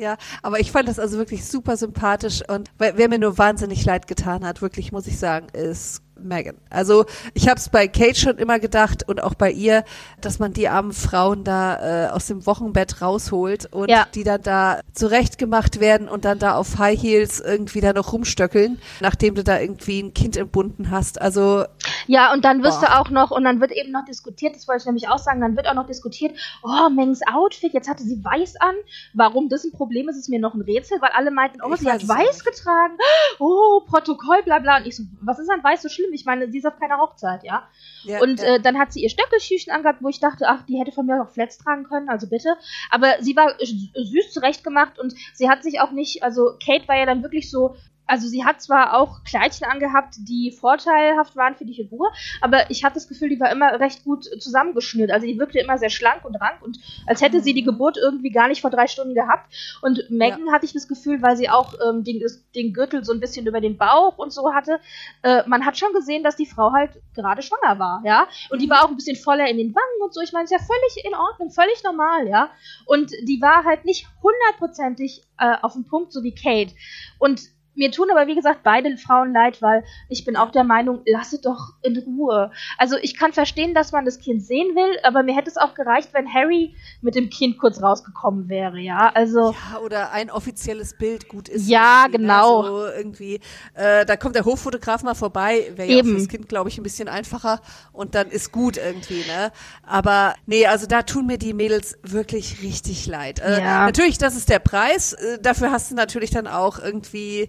Ja, 0.00 0.16
aber 0.42 0.60
ich 0.60 0.72
fand 0.72 0.88
das 0.88 0.98
also 0.98 1.18
wirklich 1.18 1.44
super 1.44 1.76
sympathisch 1.76 2.40
und 2.48 2.70
wer, 2.78 2.96
wer 2.96 3.10
mir 3.10 3.18
nur 3.18 3.36
wahnsinnig 3.36 3.84
leid 3.84 4.06
getan 4.06 4.46
hat, 4.46 4.62
wirklich 4.62 4.92
muss 4.92 5.06
ich 5.06 5.18
sagen, 5.18 5.48
ist 5.52 6.00
Megan. 6.24 6.56
Also 6.70 7.04
ich 7.34 7.48
habe 7.48 7.58
es 7.58 7.68
bei 7.68 7.88
Kate 7.88 8.14
schon 8.18 8.38
immer 8.38 8.58
gedacht 8.58 9.08
und 9.08 9.22
auch 9.22 9.34
bei 9.34 9.50
ihr, 9.50 9.84
dass 10.20 10.38
man 10.38 10.52
die 10.52 10.68
armen 10.68 10.92
Frauen 10.92 11.44
da 11.44 12.06
äh, 12.06 12.10
aus 12.10 12.26
dem 12.26 12.46
Wochenbett 12.46 13.00
rausholt 13.02 13.66
und 13.72 13.88
Ja. 13.90 14.06
die 14.14 14.24
dann 14.24 14.42
da 14.42 14.80
zurechtgemacht 14.92 15.80
werden 15.80 16.08
und 16.08 16.24
dann 16.24 16.38
da 16.38 16.54
auf 16.56 16.78
High 16.78 17.00
Heels 17.00 17.40
irgendwie 17.40 17.80
da 17.80 17.92
noch 17.92 18.12
rumstöckeln, 18.12 18.80
nachdem 19.00 19.34
du 19.34 19.44
da 19.44 19.58
irgendwie 19.58 20.02
ein 20.02 20.14
Kind 20.14 20.36
entbunden 20.36 20.90
hast. 20.90 21.20
Also 21.20 21.64
Ja, 22.06 22.32
und 22.32 22.44
dann 22.44 22.62
wirst 22.62 22.80
Boah. 22.80 22.86
du 22.86 22.98
auch 23.00 23.10
noch, 23.10 23.30
und 23.30 23.44
dann 23.44 23.60
wird 23.60 23.72
eben 23.72 23.90
noch 23.92 24.04
diskutiert, 24.04 24.56
das 24.56 24.66
wollte 24.68 24.80
ich 24.82 24.86
nämlich 24.86 25.08
auch 25.08 25.18
sagen, 25.18 25.40
dann 25.40 25.56
wird 25.56 25.66
auch 25.68 25.74
noch 25.74 25.86
diskutiert, 25.86 26.36
oh, 26.62 26.88
Mengs 26.90 27.20
Outfit, 27.32 27.72
jetzt 27.72 27.88
hatte 27.88 28.02
sie 28.02 28.22
weiß 28.24 28.56
an. 28.60 28.74
Warum 29.14 29.48
das 29.48 29.64
ein 29.64 29.72
Problem 29.72 30.08
ist, 30.08 30.16
ist 30.16 30.28
mir 30.28 30.40
noch 30.40 30.54
ein 30.54 30.60
Rätsel, 30.62 31.00
weil 31.00 31.10
alle 31.14 31.30
meinten, 31.30 31.60
oh, 31.62 31.72
Ich 31.74 31.80
sie 31.80 31.90
hat 31.90 32.06
weiß 32.06 32.44
getragen, 32.44 32.94
oh, 33.38 33.80
Protokoll, 33.86 34.42
bla 34.44 34.58
bla. 34.58 34.78
Und 34.78 34.86
ich 34.86 34.96
so, 34.96 35.04
was 35.20 35.38
ist 35.38 35.50
an 35.50 35.62
weiß 35.62 35.82
so 35.82 35.88
schlimm? 35.88 36.09
Ich 36.12 36.24
meine, 36.24 36.50
sie 36.50 36.58
ist 36.58 36.66
auf 36.66 36.78
keiner 36.78 36.98
Hochzeit, 36.98 37.44
ja. 37.44 37.68
ja, 38.04 38.20
Und 38.20 38.40
ja. 38.40 38.56
äh, 38.56 38.60
dann 38.60 38.78
hat 38.78 38.92
sie 38.92 39.02
ihr 39.02 39.10
Stöckelschüchen 39.10 39.72
angehabt, 39.72 40.02
wo 40.02 40.08
ich 40.08 40.20
dachte, 40.20 40.46
ach, 40.48 40.62
die 40.62 40.78
hätte 40.78 40.92
von 40.92 41.06
mir 41.06 41.22
auch 41.22 41.30
Flats 41.30 41.58
tragen 41.58 41.84
können, 41.84 42.08
also 42.08 42.28
bitte. 42.28 42.56
Aber 42.90 43.14
sie 43.20 43.36
war 43.36 43.54
süß 43.58 44.32
zurechtgemacht 44.32 44.98
und 44.98 45.14
sie 45.34 45.48
hat 45.48 45.62
sich 45.62 45.80
auch 45.80 45.92
nicht, 45.92 46.22
also 46.22 46.52
Kate 46.64 46.88
war 46.88 46.96
ja 46.96 47.06
dann 47.06 47.22
wirklich 47.22 47.50
so, 47.50 47.76
also 48.10 48.26
sie 48.26 48.44
hat 48.44 48.60
zwar 48.60 48.94
auch 48.94 49.22
Kleidchen 49.22 49.66
angehabt, 49.68 50.16
die 50.18 50.50
vorteilhaft 50.50 51.36
waren 51.36 51.54
für 51.54 51.64
die 51.64 51.74
Figur, 51.74 52.10
aber 52.40 52.68
ich 52.68 52.82
hatte 52.82 52.94
das 52.94 53.06
Gefühl, 53.06 53.28
die 53.28 53.38
war 53.38 53.52
immer 53.52 53.78
recht 53.78 54.02
gut 54.04 54.24
zusammengeschnürt. 54.24 55.12
Also 55.12 55.26
die 55.26 55.38
wirkte 55.38 55.60
immer 55.60 55.78
sehr 55.78 55.90
schlank 55.90 56.24
und 56.24 56.34
rank 56.34 56.60
und 56.60 56.78
als 57.06 57.22
hätte 57.22 57.40
sie 57.40 57.54
die 57.54 57.62
Geburt 57.62 57.96
irgendwie 57.96 58.30
gar 58.30 58.48
nicht 58.48 58.62
vor 58.62 58.70
drei 58.70 58.88
Stunden 58.88 59.14
gehabt. 59.14 59.54
Und 59.80 60.10
Megan 60.10 60.50
hatte 60.52 60.66
ich 60.66 60.72
das 60.72 60.88
Gefühl, 60.88 61.22
weil 61.22 61.36
sie 61.36 61.48
auch 61.48 61.74
ähm, 61.88 62.02
den, 62.02 62.20
den 62.56 62.72
Gürtel 62.72 63.04
so 63.04 63.12
ein 63.12 63.20
bisschen 63.20 63.46
über 63.46 63.60
den 63.60 63.78
Bauch 63.78 64.18
und 64.18 64.32
so 64.32 64.52
hatte, 64.52 64.80
äh, 65.22 65.44
man 65.46 65.64
hat 65.64 65.78
schon 65.78 65.92
gesehen, 65.92 66.24
dass 66.24 66.34
die 66.34 66.46
Frau 66.46 66.72
halt 66.72 67.00
gerade 67.14 67.42
schwanger 67.42 67.78
war, 67.78 68.02
ja. 68.04 68.26
Und 68.50 68.60
die 68.60 68.68
war 68.68 68.84
auch 68.84 68.88
ein 68.88 68.96
bisschen 68.96 69.16
voller 69.16 69.48
in 69.48 69.56
den 69.56 69.72
Wangen 69.72 70.02
und 70.02 70.12
so. 70.12 70.20
Ich 70.20 70.32
meine, 70.32 70.44
ist 70.44 70.50
ja 70.50 70.58
völlig 70.58 71.04
in 71.04 71.14
Ordnung, 71.14 71.50
völlig 71.50 71.82
normal, 71.84 72.26
ja. 72.26 72.50
Und 72.86 73.12
die 73.22 73.40
war 73.40 73.64
halt 73.64 73.84
nicht 73.84 74.08
hundertprozentig 74.20 75.22
äh, 75.38 75.56
auf 75.62 75.74
dem 75.74 75.86
Punkt, 75.86 76.12
so 76.12 76.24
wie 76.24 76.34
Kate. 76.34 76.74
Und 77.18 77.40
Mir 77.80 77.90
tun 77.90 78.08
aber, 78.10 78.26
wie 78.26 78.34
gesagt, 78.34 78.62
beide 78.62 78.94
Frauen 78.98 79.32
leid, 79.32 79.62
weil 79.62 79.84
ich 80.10 80.26
bin 80.26 80.36
auch 80.36 80.50
der 80.50 80.64
Meinung, 80.64 81.00
lasse 81.06 81.40
doch 81.40 81.72
in 81.80 81.96
Ruhe. 81.96 82.50
Also 82.76 82.96
ich 83.00 83.16
kann 83.16 83.32
verstehen, 83.32 83.72
dass 83.72 83.90
man 83.90 84.04
das 84.04 84.18
Kind 84.18 84.42
sehen 84.42 84.76
will, 84.76 84.98
aber 85.02 85.22
mir 85.22 85.34
hätte 85.34 85.48
es 85.48 85.56
auch 85.56 85.72
gereicht, 85.72 86.10
wenn 86.12 86.30
Harry 86.30 86.74
mit 87.00 87.14
dem 87.14 87.30
Kind 87.30 87.56
kurz 87.56 87.82
rausgekommen 87.82 88.50
wäre, 88.50 88.78
ja. 88.78 89.10
Also. 89.14 89.52
Ja, 89.52 89.78
oder 89.78 90.12
ein 90.12 90.30
offizielles 90.30 90.98
Bild 90.98 91.26
gut 91.28 91.48
ist. 91.48 91.70
Ja, 91.70 92.04
ne? 92.04 92.18
genau. 92.18 92.64
So 92.64 92.86
irgendwie, 92.86 93.40
äh, 93.72 94.04
da 94.04 94.18
kommt 94.18 94.34
der 94.34 94.44
Hochfotograf 94.44 95.02
mal 95.02 95.14
vorbei, 95.14 95.72
wäre 95.74 95.90
ja 95.90 96.04
fürs 96.04 96.28
Kind, 96.28 96.50
glaube 96.50 96.68
ich, 96.68 96.76
ein 96.76 96.82
bisschen 96.82 97.08
einfacher 97.08 97.62
und 97.94 98.14
dann 98.14 98.28
ist 98.28 98.52
gut 98.52 98.76
irgendwie, 98.76 99.24
ne? 99.26 99.52
Aber 99.82 100.34
nee, 100.44 100.66
also 100.66 100.86
da 100.86 101.00
tun 101.00 101.26
mir 101.26 101.38
die 101.38 101.54
Mädels 101.54 101.96
wirklich 102.02 102.62
richtig 102.62 103.06
leid. 103.06 103.40
Äh, 103.40 103.62
ja. 103.62 103.86
Natürlich, 103.86 104.18
das 104.18 104.36
ist 104.36 104.50
der 104.50 104.58
Preis. 104.58 105.14
Äh, 105.14 105.38
dafür 105.40 105.70
hast 105.70 105.90
du 105.90 105.94
natürlich 105.94 106.30
dann 106.30 106.46
auch 106.46 106.78
irgendwie 106.78 107.48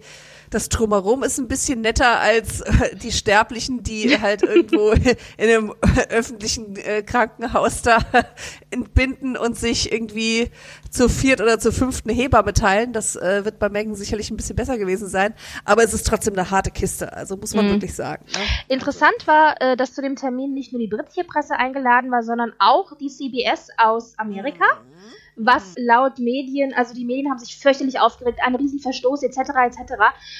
das 0.51 0.67
Drumherum 0.69 1.23
ist 1.23 1.39
ein 1.39 1.47
bisschen 1.47 1.81
netter 1.81 2.19
als 2.19 2.61
äh, 2.61 2.95
die 2.95 3.11
Sterblichen, 3.11 3.83
die 3.83 4.19
halt 4.21 4.43
irgendwo 4.43 4.91
in 5.37 5.49
einem 5.49 5.73
öffentlichen 6.09 6.75
äh, 6.75 7.01
Krankenhaus 7.01 7.81
da 7.81 7.99
entbinden 8.69 9.37
und 9.37 9.57
sich 9.57 9.91
irgendwie 9.91 10.51
zu 10.89 11.07
viert 11.07 11.41
oder 11.41 11.57
zu 11.57 11.71
fünften 11.71 12.09
Hebamme 12.09 12.53
teilen. 12.53 12.91
Das 12.91 13.15
äh, 13.15 13.45
wird 13.45 13.59
bei 13.59 13.69
Megan 13.69 13.95
sicherlich 13.95 14.29
ein 14.29 14.37
bisschen 14.37 14.57
besser 14.57 14.77
gewesen 14.77 15.07
sein. 15.07 15.33
Aber 15.63 15.83
es 15.83 15.93
ist 15.93 16.05
trotzdem 16.05 16.33
eine 16.33 16.51
harte 16.51 16.69
Kiste, 16.69 17.13
also 17.13 17.37
muss 17.37 17.55
man 17.55 17.65
mhm. 17.65 17.71
wirklich 17.71 17.95
sagen. 17.95 18.25
Ne? 18.33 18.39
Interessant 18.67 19.25
war, 19.25 19.59
äh, 19.61 19.77
dass 19.77 19.93
zu 19.93 20.01
dem 20.01 20.17
Termin 20.17 20.53
nicht 20.53 20.73
nur 20.73 20.79
die 20.79 20.87
britische 20.87 21.23
Presse 21.23 21.55
eingeladen 21.55 22.11
war, 22.11 22.23
sondern 22.23 22.51
auch 22.59 22.97
die 22.97 23.07
CBS 23.07 23.69
aus 23.77 24.17
Amerika. 24.17 24.65
Mhm 24.65 25.20
was 25.45 25.75
laut 25.77 26.19
Medien, 26.19 26.73
also 26.73 26.93
die 26.93 27.05
Medien 27.05 27.29
haben 27.29 27.39
sich 27.39 27.57
fürchterlich 27.57 27.99
aufgeregt, 27.99 28.39
ein 28.43 28.55
Riesenverstoß 28.55 29.23
etc. 29.23 29.37
etc. 29.65 29.93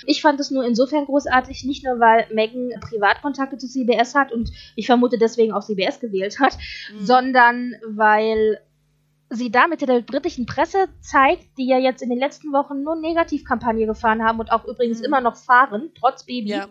Ich 0.06 0.22
fand 0.22 0.40
es 0.40 0.52
nur 0.52 0.66
insofern 0.66 1.06
großartig, 1.06 1.64
nicht 1.66 1.84
nur 1.84 2.00
weil 2.00 2.28
Megan 2.34 2.70
Privatkontakte 2.82 3.58
zu 3.58 3.68
CBS 3.68 4.16
hat 4.16 4.32
und 4.32 4.52
ich 4.76 4.86
vermute 4.86 5.18
deswegen 5.18 5.54
auch 5.54 5.64
CBS 5.64 6.00
gewählt 6.00 6.40
hat, 6.40 6.58
mhm. 6.94 7.06
sondern 7.06 7.76
weil 7.88 8.60
sie 9.34 9.50
damit 9.50 9.82
der 9.82 10.02
britischen 10.02 10.46
Presse 10.46 10.90
zeigt, 11.00 11.58
die 11.58 11.66
ja 11.66 11.78
jetzt 11.78 12.02
in 12.02 12.10
den 12.10 12.20
letzten 12.20 12.52
Wochen 12.52 12.84
nur 12.84 12.98
Negativkampagne 12.98 13.86
gefahren 13.86 14.22
haben 14.24 14.40
und 14.40 14.52
auch 14.52 14.66
übrigens 14.66 15.00
mhm. 15.00 15.06
immer 15.06 15.22
noch 15.22 15.38
fahren, 15.38 15.90
trotz 15.98 16.26
Baby. 16.26 16.50
Ja. 16.50 16.68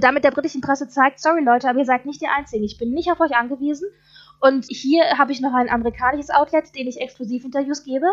Damit 0.00 0.24
der 0.24 0.30
britischen 0.30 0.62
Presse 0.62 0.88
zeigt, 0.88 1.20
sorry 1.20 1.42
Leute, 1.44 1.68
aber 1.68 1.80
ihr 1.80 1.84
seid 1.84 2.06
nicht 2.06 2.22
die 2.22 2.28
Einzigen. 2.28 2.64
Ich 2.64 2.78
bin 2.78 2.92
nicht 2.92 3.12
auf 3.12 3.20
euch 3.20 3.36
angewiesen 3.36 3.88
und 4.42 4.66
hier 4.68 5.18
habe 5.18 5.30
ich 5.30 5.40
noch 5.40 5.54
ein 5.54 5.70
amerikanisches 5.70 6.28
Outlet, 6.30 6.74
den 6.74 6.88
ich 6.88 7.00
exklusiv 7.00 7.44
Interviews 7.44 7.84
gebe. 7.84 8.06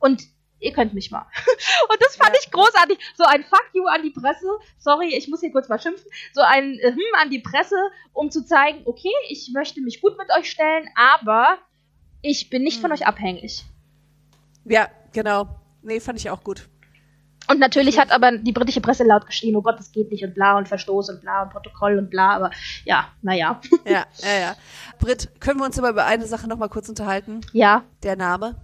Und 0.00 0.22
ihr 0.58 0.72
könnt 0.72 0.94
mich 0.94 1.10
mal. 1.10 1.26
und 1.90 2.00
das 2.00 2.16
fand 2.16 2.30
ja. 2.30 2.40
ich 2.40 2.50
großartig. 2.50 2.98
So 3.14 3.24
ein 3.24 3.44
Fuck 3.44 3.66
you 3.74 3.84
an 3.84 4.02
die 4.02 4.10
Presse. 4.10 4.46
Sorry, 4.78 5.14
ich 5.14 5.28
muss 5.28 5.40
hier 5.40 5.52
kurz 5.52 5.68
mal 5.68 5.78
schimpfen. 5.78 6.10
So 6.32 6.40
ein 6.40 6.78
äh, 6.78 6.92
Hm 6.92 7.20
an 7.20 7.28
die 7.28 7.40
Presse, 7.40 7.76
um 8.14 8.30
zu 8.30 8.46
zeigen, 8.46 8.80
okay, 8.86 9.12
ich 9.28 9.50
möchte 9.52 9.82
mich 9.82 10.00
gut 10.00 10.16
mit 10.16 10.28
euch 10.34 10.50
stellen, 10.50 10.88
aber 10.96 11.58
ich 12.22 12.48
bin 12.48 12.62
nicht 12.62 12.76
hm. 12.76 12.82
von 12.82 12.92
euch 12.92 13.06
abhängig. 13.06 13.66
Ja, 14.64 14.88
genau. 15.12 15.48
Nee, 15.82 16.00
fand 16.00 16.18
ich 16.18 16.30
auch 16.30 16.42
gut. 16.42 16.66
Und 17.48 17.58
natürlich 17.60 17.98
hat 17.98 18.10
aber 18.10 18.32
die 18.38 18.52
britische 18.52 18.80
Presse 18.80 19.04
laut 19.04 19.26
geschrien, 19.26 19.56
oh 19.56 19.62
Gott, 19.62 19.78
das 19.78 19.92
geht 19.92 20.10
nicht 20.10 20.24
und 20.24 20.34
bla 20.34 20.56
und 20.56 20.68
Verstoß 20.68 21.10
und 21.10 21.20
bla 21.20 21.42
und 21.42 21.50
Protokoll 21.50 21.98
und 21.98 22.10
bla, 22.10 22.36
aber 22.36 22.50
ja, 22.84 23.08
naja. 23.22 23.60
Ja, 23.84 24.06
ja, 24.22 24.38
ja. 24.38 24.56
Brit, 24.98 25.28
können 25.40 25.60
wir 25.60 25.66
uns 25.66 25.78
aber 25.78 25.90
über 25.90 26.06
eine 26.06 26.26
Sache 26.26 26.48
nochmal 26.48 26.68
kurz 26.68 26.88
unterhalten? 26.88 27.42
Ja. 27.52 27.84
Der 28.02 28.16
Name? 28.16 28.56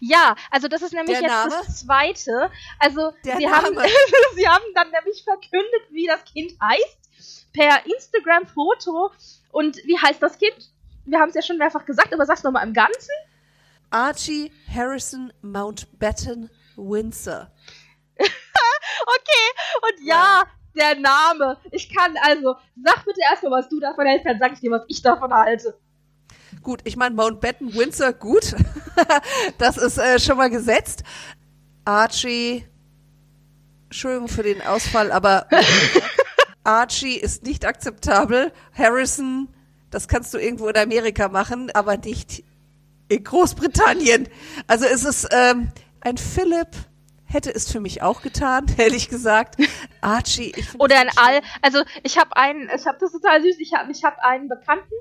Ja, 0.00 0.36
also 0.50 0.68
das 0.68 0.82
ist 0.82 0.92
nämlich 0.92 1.20
jetzt 1.20 1.28
das 1.28 1.80
zweite. 1.80 2.50
Also 2.78 3.12
Der 3.24 3.36
sie, 3.38 3.44
Name. 3.44 3.56
Haben, 3.56 3.76
sie 4.36 4.48
haben 4.48 4.64
dann 4.74 4.90
nämlich 4.90 5.24
verkündet, 5.24 5.82
wie 5.90 6.06
das 6.06 6.24
Kind 6.24 6.52
heißt, 6.62 7.52
per 7.52 7.86
Instagram-Foto. 7.86 9.10
Und 9.50 9.76
wie 9.78 9.98
heißt 9.98 10.22
das 10.22 10.38
Kind? 10.38 10.72
Wir 11.04 11.18
haben 11.18 11.30
es 11.30 11.34
ja 11.34 11.42
schon 11.42 11.58
mehrfach 11.58 11.84
gesagt, 11.84 12.12
aber 12.12 12.26
sag's 12.26 12.42
nochmal 12.42 12.66
im 12.66 12.74
Ganzen. 12.74 13.10
Archie 13.90 14.52
Harrison 14.72 15.32
Mountbatten 15.40 16.50
Windsor. 16.76 17.50
Okay, 19.16 19.80
und 19.82 20.06
ja, 20.06 20.44
der 20.78 20.94
Name. 20.96 21.58
Ich 21.70 21.94
kann 21.94 22.14
also, 22.22 22.56
sag 22.82 23.04
bitte 23.04 23.20
erstmal, 23.30 23.60
was 23.60 23.68
du 23.68 23.80
davon 23.80 24.06
hältst, 24.06 24.26
dann 24.26 24.38
sag 24.38 24.52
ich 24.52 24.60
dir, 24.60 24.70
was 24.70 24.82
ich 24.88 25.02
davon 25.02 25.32
halte. 25.32 25.78
Gut, 26.62 26.80
ich 26.84 26.96
meine 26.96 27.14
Mountbatten 27.14 27.74
Windsor, 27.74 28.12
gut. 28.12 28.54
das 29.58 29.76
ist 29.76 29.98
äh, 29.98 30.18
schon 30.18 30.36
mal 30.36 30.50
gesetzt. 30.50 31.02
Archie, 31.84 32.64
Entschuldigung 33.84 34.28
für 34.28 34.42
den 34.42 34.62
Ausfall, 34.62 35.10
aber 35.12 35.46
Archie 36.64 37.16
ist 37.16 37.44
nicht 37.44 37.64
akzeptabel. 37.64 38.52
Harrison, 38.76 39.48
das 39.90 40.08
kannst 40.08 40.34
du 40.34 40.38
irgendwo 40.38 40.68
in 40.68 40.76
Amerika 40.76 41.28
machen, 41.28 41.70
aber 41.72 41.96
nicht 41.96 42.44
in 43.08 43.24
Großbritannien. 43.24 44.28
Also 44.66 44.84
es 44.84 45.04
ist 45.04 45.28
ähm, 45.30 45.70
ein 46.00 46.18
Philipp 46.18 46.68
hätte 47.28 47.54
es 47.54 47.70
für 47.70 47.80
mich 47.80 48.02
auch 48.02 48.22
getan, 48.22 48.66
ehrlich 48.78 49.08
gesagt. 49.08 49.56
Archie, 50.00 50.52
ich 50.56 50.80
Oder 50.80 51.00
ein 51.00 51.10
All. 51.16 51.40
Also 51.62 51.82
ich 52.02 52.18
habe 52.18 52.36
einen, 52.36 52.68
ich 52.74 52.86
habe 52.86 52.98
das 52.98 53.12
total 53.12 53.42
süß. 53.42 53.56
Ich 53.60 53.74
habe 53.74 53.92
ich 53.92 54.02
hab 54.02 54.18
einen 54.20 54.48
Bekannten, 54.48 54.94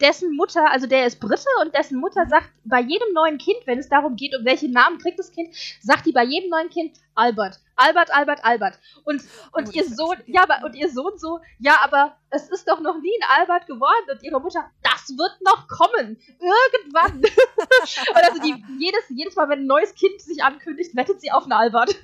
dessen 0.00 0.34
Mutter, 0.36 0.70
also 0.70 0.86
der 0.86 1.06
ist 1.06 1.20
Brite 1.20 1.48
und 1.62 1.74
dessen 1.74 1.98
Mutter 1.98 2.26
sagt 2.26 2.50
bei 2.64 2.80
jedem 2.80 3.12
neuen 3.14 3.38
Kind, 3.38 3.58
wenn 3.66 3.78
es 3.78 3.88
darum 3.88 4.16
geht, 4.16 4.36
um 4.36 4.44
welchen 4.44 4.72
Namen 4.72 4.98
kriegt 4.98 5.18
das 5.18 5.32
Kind, 5.32 5.54
sagt 5.80 6.06
die 6.06 6.12
bei 6.12 6.24
jedem 6.24 6.50
neuen 6.50 6.70
Kind 6.70 6.98
Albert. 7.14 7.60
Albert, 7.74 8.12
Albert, 8.12 8.44
Albert. 8.44 8.78
Und, 9.04 9.22
und 9.52 9.68
oh, 9.68 9.72
ihr 9.72 9.84
Sohn, 9.84 10.16
ja, 10.26 10.42
aber, 10.42 10.64
und 10.64 10.74
ihr 10.74 10.90
Sohn 10.90 11.16
so, 11.16 11.40
ja, 11.58 11.76
aber 11.82 12.16
es 12.30 12.48
ist 12.48 12.68
doch 12.68 12.80
noch 12.80 13.00
nie 13.00 13.12
ein 13.20 13.40
Albert 13.40 13.66
geworden. 13.66 14.06
Und 14.10 14.22
ihre 14.22 14.40
Mutter, 14.40 14.70
das 14.82 15.16
wird 15.16 15.40
noch 15.44 15.68
kommen. 15.68 16.18
Irgendwann. 16.40 17.18
und 17.18 18.16
also 18.16 18.42
die, 18.42 18.64
jedes, 18.78 19.04
jedes 19.10 19.36
Mal, 19.36 19.48
wenn 19.48 19.60
ein 19.60 19.66
neues 19.66 19.94
Kind 19.94 20.20
sich 20.20 20.42
ankündigt, 20.42 20.94
wettet 20.96 21.20
sie 21.20 21.30
auf 21.30 21.44
einen 21.44 21.52
Albert. 21.52 21.96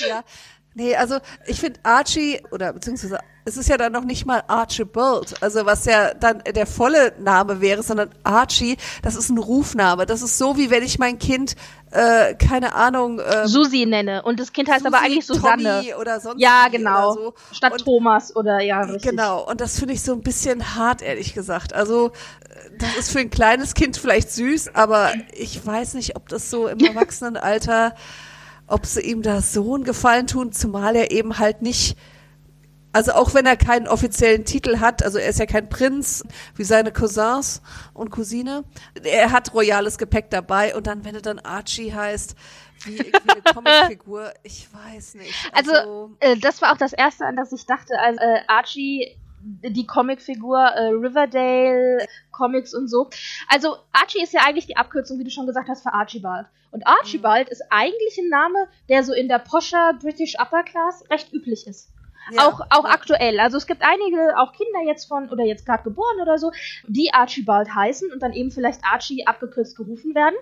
ja. 0.00 0.24
Nee, 0.74 0.96
also 0.96 1.18
ich 1.46 1.60
finde 1.60 1.80
Archie, 1.82 2.40
oder 2.50 2.72
beziehungsweise 2.72 3.18
es 3.44 3.56
ist 3.56 3.68
ja 3.68 3.76
dann 3.76 3.92
noch 3.92 4.04
nicht 4.04 4.24
mal 4.24 4.42
Archibald, 4.46 5.42
also 5.42 5.66
was 5.66 5.84
ja 5.84 6.14
dann 6.14 6.42
der 6.44 6.66
volle 6.66 7.12
Name 7.18 7.60
wäre, 7.60 7.82
sondern 7.82 8.10
Archie, 8.22 8.76
das 9.02 9.16
ist 9.16 9.30
ein 9.30 9.38
Rufname. 9.38 10.06
Das 10.06 10.22
ist 10.22 10.38
so, 10.38 10.56
wie 10.56 10.70
wenn 10.70 10.84
ich 10.84 10.98
mein 10.98 11.18
Kind, 11.18 11.56
äh, 11.90 12.34
keine 12.34 12.74
Ahnung. 12.74 13.18
Äh, 13.18 13.48
Susi 13.48 13.84
nenne. 13.84 14.22
Und 14.22 14.38
das 14.38 14.52
Kind 14.52 14.68
heißt 14.68 14.84
Susi, 14.84 14.94
aber 14.94 15.04
eigentlich 15.04 15.26
Susanne. 15.26 15.80
Tommy 15.80 15.94
oder 15.94 16.20
sonst 16.20 16.40
Ja, 16.40 16.68
genau. 16.70 17.14
So. 17.14 17.34
Statt 17.52 17.72
und, 17.72 17.84
Thomas 17.84 18.34
oder 18.36 18.60
ja, 18.60 18.80
richtig. 18.82 19.10
Genau. 19.10 19.44
Und 19.48 19.60
das 19.60 19.78
finde 19.78 19.94
ich 19.94 20.02
so 20.02 20.12
ein 20.12 20.22
bisschen 20.22 20.76
hart, 20.76 21.02
ehrlich 21.02 21.34
gesagt. 21.34 21.72
Also, 21.74 22.12
das 22.78 22.96
ist 22.96 23.10
für 23.10 23.18
ein 23.18 23.30
kleines 23.30 23.74
Kind 23.74 23.96
vielleicht 23.96 24.30
süß, 24.30 24.74
aber 24.74 25.12
ich 25.32 25.64
weiß 25.64 25.94
nicht, 25.94 26.14
ob 26.14 26.28
das 26.28 26.48
so 26.48 26.68
im 26.68 26.78
Erwachsenenalter 26.84 27.94
ob 28.72 28.86
sie 28.86 29.02
ihm 29.02 29.22
da 29.22 29.42
so 29.42 29.74
einen 29.74 29.84
Gefallen 29.84 30.26
tun, 30.26 30.52
zumal 30.52 30.96
er 30.96 31.10
eben 31.10 31.38
halt 31.38 31.60
nicht, 31.60 31.96
also 32.92 33.12
auch 33.12 33.34
wenn 33.34 33.44
er 33.44 33.56
keinen 33.56 33.86
offiziellen 33.86 34.44
Titel 34.44 34.80
hat, 34.80 35.02
also 35.02 35.18
er 35.18 35.28
ist 35.28 35.38
ja 35.38 35.46
kein 35.46 35.68
Prinz 35.68 36.24
wie 36.56 36.64
seine 36.64 36.90
Cousins 36.90 37.60
und 37.92 38.10
Cousine, 38.10 38.64
er 39.04 39.30
hat 39.30 39.52
royales 39.52 39.98
Gepäck 39.98 40.30
dabei 40.30 40.74
und 40.74 40.86
dann, 40.86 41.04
wenn 41.04 41.14
er 41.14 41.20
dann 41.20 41.38
Archie 41.38 41.92
heißt, 41.92 42.34
wie 42.84 42.98
eine 42.98 43.42
Comicfigur, 43.54 44.32
ich 44.42 44.68
weiß 44.72 45.14
nicht. 45.14 45.34
Also, 45.52 45.72
also 45.72 46.16
äh, 46.20 46.36
das 46.38 46.62
war 46.62 46.72
auch 46.72 46.78
das 46.78 46.94
Erste, 46.94 47.26
an 47.26 47.36
das 47.36 47.52
ich 47.52 47.66
dachte, 47.66 47.98
als 47.98 48.16
äh, 48.18 48.40
Archie 48.48 49.18
die 49.42 49.86
Comicfigur 49.86 50.58
äh, 50.58 50.88
Riverdale 50.88 52.06
Comics 52.30 52.74
und 52.74 52.88
so. 52.88 53.10
Also 53.48 53.76
Archie 53.92 54.22
ist 54.22 54.32
ja 54.32 54.40
eigentlich 54.46 54.66
die 54.66 54.76
Abkürzung, 54.76 55.18
wie 55.18 55.24
du 55.24 55.30
schon 55.30 55.46
gesagt 55.46 55.68
hast, 55.68 55.82
für 55.82 55.92
Archibald. 55.92 56.46
Und 56.70 56.86
Archibald 56.86 57.48
mhm. 57.48 57.52
ist 57.52 57.62
eigentlich 57.70 58.18
ein 58.18 58.28
Name, 58.28 58.68
der 58.88 59.04
so 59.04 59.12
in 59.12 59.28
der 59.28 59.38
poscher 59.38 59.94
British 60.00 60.36
Upper 60.38 60.62
Class 60.62 61.04
recht 61.10 61.32
üblich 61.32 61.66
ist. 61.66 61.91
Ja, 62.30 62.46
auch 62.46 62.60
auch 62.70 62.84
ja. 62.84 62.90
aktuell. 62.90 63.40
Also 63.40 63.56
es 63.56 63.66
gibt 63.66 63.82
einige, 63.82 64.38
auch 64.38 64.52
Kinder 64.52 64.80
jetzt 64.86 65.06
von, 65.06 65.28
oder 65.30 65.44
jetzt 65.44 65.66
gerade 65.66 65.82
geboren 65.82 66.20
oder 66.20 66.38
so, 66.38 66.52
die 66.86 67.12
Archibald 67.12 67.74
heißen 67.74 68.12
und 68.12 68.22
dann 68.22 68.32
eben 68.32 68.50
vielleicht 68.50 68.80
Archie 68.84 69.26
abgekürzt 69.26 69.76
gerufen 69.76 70.14
werden. 70.14 70.36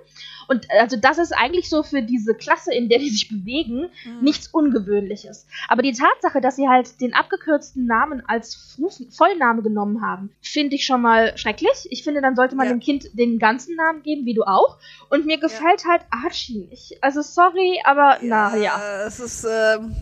Und 0.48 0.66
also 0.78 0.96
das 0.96 1.18
ist 1.18 1.32
eigentlich 1.32 1.68
so 1.68 1.82
für 1.82 2.02
diese 2.02 2.34
Klasse, 2.34 2.74
in 2.74 2.88
der 2.88 2.98
die 2.98 3.10
sich 3.10 3.28
bewegen, 3.28 3.90
mhm. 4.04 4.20
nichts 4.20 4.48
Ungewöhnliches. 4.48 5.46
Aber 5.68 5.82
die 5.82 5.92
Tatsache, 5.92 6.40
dass 6.40 6.56
sie 6.56 6.68
halt 6.68 7.00
den 7.00 7.14
abgekürzten 7.14 7.86
Namen 7.86 8.22
als 8.26 8.76
Vollname 9.10 9.62
genommen 9.62 10.02
haben, 10.02 10.30
finde 10.42 10.76
ich 10.76 10.84
schon 10.84 11.02
mal 11.02 11.36
schrecklich. 11.38 11.86
Ich 11.90 12.04
finde, 12.04 12.20
dann 12.20 12.36
sollte 12.36 12.56
man 12.56 12.66
ja. 12.66 12.72
dem 12.72 12.80
Kind 12.80 13.18
den 13.18 13.38
ganzen 13.38 13.76
Namen 13.76 14.02
geben, 14.02 14.26
wie 14.26 14.34
du 14.34 14.42
auch. 14.42 14.78
Und 15.08 15.26
mir 15.26 15.38
gefällt 15.38 15.84
halt 15.88 16.02
Archie 16.10 16.66
nicht. 16.68 17.02
Also 17.02 17.22
sorry, 17.22 17.80
aber 17.84 18.18
na 18.22 18.56
ja. 18.56 19.04
Es 19.06 19.20
ist, 19.20 19.44
ähm, 19.44 19.94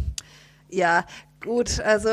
ja, 0.71 1.05
Gut, 1.41 1.79
also 1.81 2.09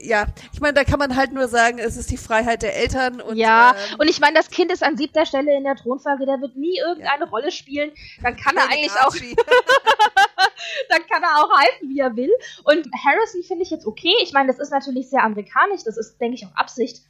ja, 0.00 0.26
ich 0.54 0.60
meine, 0.60 0.72
da 0.72 0.84
kann 0.84 0.98
man 0.98 1.14
halt 1.14 1.32
nur 1.32 1.48
sagen, 1.48 1.78
es 1.78 1.98
ist 1.98 2.10
die 2.10 2.16
Freiheit 2.16 2.62
der 2.62 2.74
Eltern 2.76 3.20
und 3.20 3.36
ja, 3.36 3.72
ähm, 3.72 3.96
und 3.98 4.08
ich 4.08 4.20
meine, 4.20 4.34
das 4.34 4.48
Kind 4.48 4.72
ist 4.72 4.82
an 4.82 4.96
siebter 4.96 5.26
Stelle 5.26 5.54
in 5.54 5.64
der 5.64 5.76
Thronfolge, 5.76 6.24
der 6.24 6.40
wird 6.40 6.56
nie 6.56 6.78
irgendeine 6.78 7.24
ja. 7.24 7.30
Rolle 7.30 7.52
spielen. 7.52 7.92
Dann 8.22 8.36
kann 8.36 8.56
Keine 8.56 8.70
er 8.70 8.74
eigentlich 8.74 8.92
Archie. 8.92 9.36
auch, 9.36 9.44
dann 10.88 11.06
kann 11.06 11.22
er 11.22 11.44
auch 11.44 11.58
heißen, 11.58 11.90
wie 11.90 11.98
er 11.98 12.16
will. 12.16 12.32
Und 12.64 12.88
Harrison 13.04 13.42
finde 13.42 13.64
ich 13.64 13.70
jetzt 13.70 13.86
okay. 13.86 14.14
Ich 14.22 14.32
meine, 14.32 14.48
das 14.48 14.58
ist 14.58 14.70
natürlich 14.70 15.10
sehr 15.10 15.24
amerikanisch, 15.24 15.84
das 15.84 15.98
ist, 15.98 16.18
denke 16.18 16.36
ich, 16.36 16.46
auch 16.46 16.54
Absicht. 16.54 17.02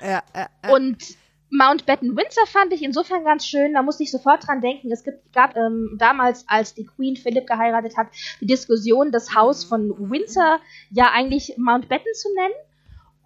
Ja, 0.00 0.22
ja, 0.32 0.48
ja. 0.64 0.70
Und 0.72 1.02
Mountbatten 1.50 2.16
Windsor 2.16 2.46
fand 2.46 2.72
ich 2.72 2.82
insofern 2.82 3.24
ganz 3.24 3.46
schön, 3.46 3.74
da 3.74 3.82
musste 3.82 4.02
ich 4.02 4.10
sofort 4.10 4.46
dran 4.46 4.60
denken. 4.60 4.90
Es 4.90 5.04
gibt, 5.04 5.32
gab 5.32 5.56
ähm, 5.56 5.96
damals, 5.98 6.44
als 6.48 6.74
die 6.74 6.86
Queen 6.86 7.16
Philipp 7.16 7.46
geheiratet 7.46 7.96
hat, 7.96 8.08
die 8.40 8.46
Diskussion, 8.46 9.12
das 9.12 9.34
Haus 9.34 9.64
von 9.64 10.10
Windsor 10.10 10.60
ja 10.90 11.10
eigentlich 11.12 11.54
Mountbatten 11.56 12.12
zu 12.14 12.28
nennen. 12.34 12.54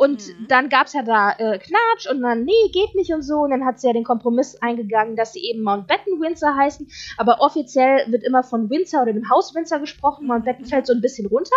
Und 0.00 0.26
Mhm. 0.28 0.46
dann 0.48 0.68
gab's 0.70 0.94
ja 0.94 1.02
da 1.02 1.32
äh, 1.32 1.58
Knatsch 1.58 2.08
und 2.10 2.22
dann, 2.22 2.44
nee, 2.44 2.70
geht 2.72 2.94
nicht 2.94 3.12
und 3.12 3.20
so. 3.22 3.40
Und 3.40 3.50
dann 3.50 3.66
hat 3.66 3.78
sie 3.80 3.86
ja 3.86 3.92
den 3.92 4.02
Kompromiss 4.04 4.56
eingegangen, 4.62 5.14
dass 5.14 5.34
sie 5.34 5.40
eben 5.44 5.62
Mountbatten 5.62 6.18
Windsor 6.22 6.56
heißen. 6.56 6.88
Aber 7.18 7.40
offiziell 7.42 8.10
wird 8.10 8.22
immer 8.24 8.42
von 8.42 8.70
Windsor 8.70 9.02
oder 9.02 9.12
dem 9.12 9.28
Haus 9.28 9.54
Windsor 9.54 9.78
gesprochen. 9.78 10.26
Mountbatten 10.26 10.64
fällt 10.64 10.86
so 10.86 10.94
ein 10.94 11.02
bisschen 11.02 11.26
runter. 11.26 11.54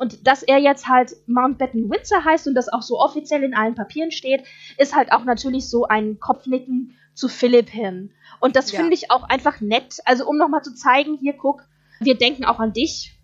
Und 0.00 0.26
dass 0.26 0.42
er 0.42 0.58
jetzt 0.58 0.88
halt 0.88 1.12
Mountbatten 1.28 1.88
Windsor 1.88 2.24
heißt 2.24 2.48
und 2.48 2.54
das 2.56 2.68
auch 2.68 2.82
so 2.82 2.98
offiziell 2.98 3.44
in 3.44 3.54
allen 3.54 3.76
Papieren 3.76 4.10
steht, 4.10 4.42
ist 4.78 4.96
halt 4.96 5.12
auch 5.12 5.22
natürlich 5.24 5.70
so 5.70 5.86
ein 5.86 6.18
Kopfnicken 6.18 6.96
zu 7.14 7.28
Philipp 7.28 7.70
hin. 7.70 8.10
Und 8.40 8.56
das 8.56 8.72
Ja. 8.72 8.80
finde 8.80 8.94
ich 8.94 9.12
auch 9.12 9.22
einfach 9.28 9.60
nett. 9.60 10.00
Also 10.04 10.26
um 10.26 10.36
nochmal 10.38 10.62
zu 10.62 10.74
zeigen, 10.74 11.18
hier 11.20 11.34
guck, 11.34 11.62
wir 12.00 12.16
denken 12.16 12.44
auch 12.44 12.58
an 12.58 12.72
dich. 12.72 13.15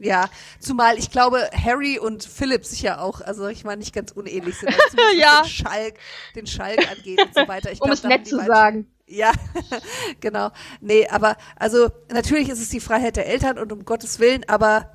Ja, 0.00 0.28
zumal 0.60 0.98
ich 0.98 1.10
glaube, 1.10 1.50
Harry 1.52 1.98
und 1.98 2.22
Philipp 2.24 2.64
sicher 2.64 3.02
auch, 3.02 3.20
also 3.20 3.48
ich 3.48 3.64
meine, 3.64 3.78
nicht 3.78 3.92
ganz 3.94 4.12
unähnlich 4.12 4.56
sind, 4.58 4.72
Ja. 5.18 5.42
den 5.42 5.48
Schalk, 5.48 5.94
den 6.36 6.46
Schalk 6.46 6.90
angeht 6.90 7.20
und 7.20 7.34
so 7.34 7.48
weiter. 7.48 7.72
Ich 7.72 7.80
Um 7.80 7.86
glaub, 7.86 7.94
es 7.98 8.04
nett 8.04 8.26
zu 8.26 8.36
sagen. 8.36 8.86
Ja, 9.06 9.32
genau. 10.20 10.50
Nee, 10.80 11.06
aber 11.08 11.36
also 11.56 11.88
natürlich 12.12 12.48
ist 12.48 12.60
es 12.60 12.68
die 12.68 12.80
Freiheit 12.80 13.16
der 13.16 13.26
Eltern 13.26 13.58
und 13.58 13.72
um 13.72 13.84
Gottes 13.84 14.20
Willen, 14.20 14.44
aber 14.48 14.94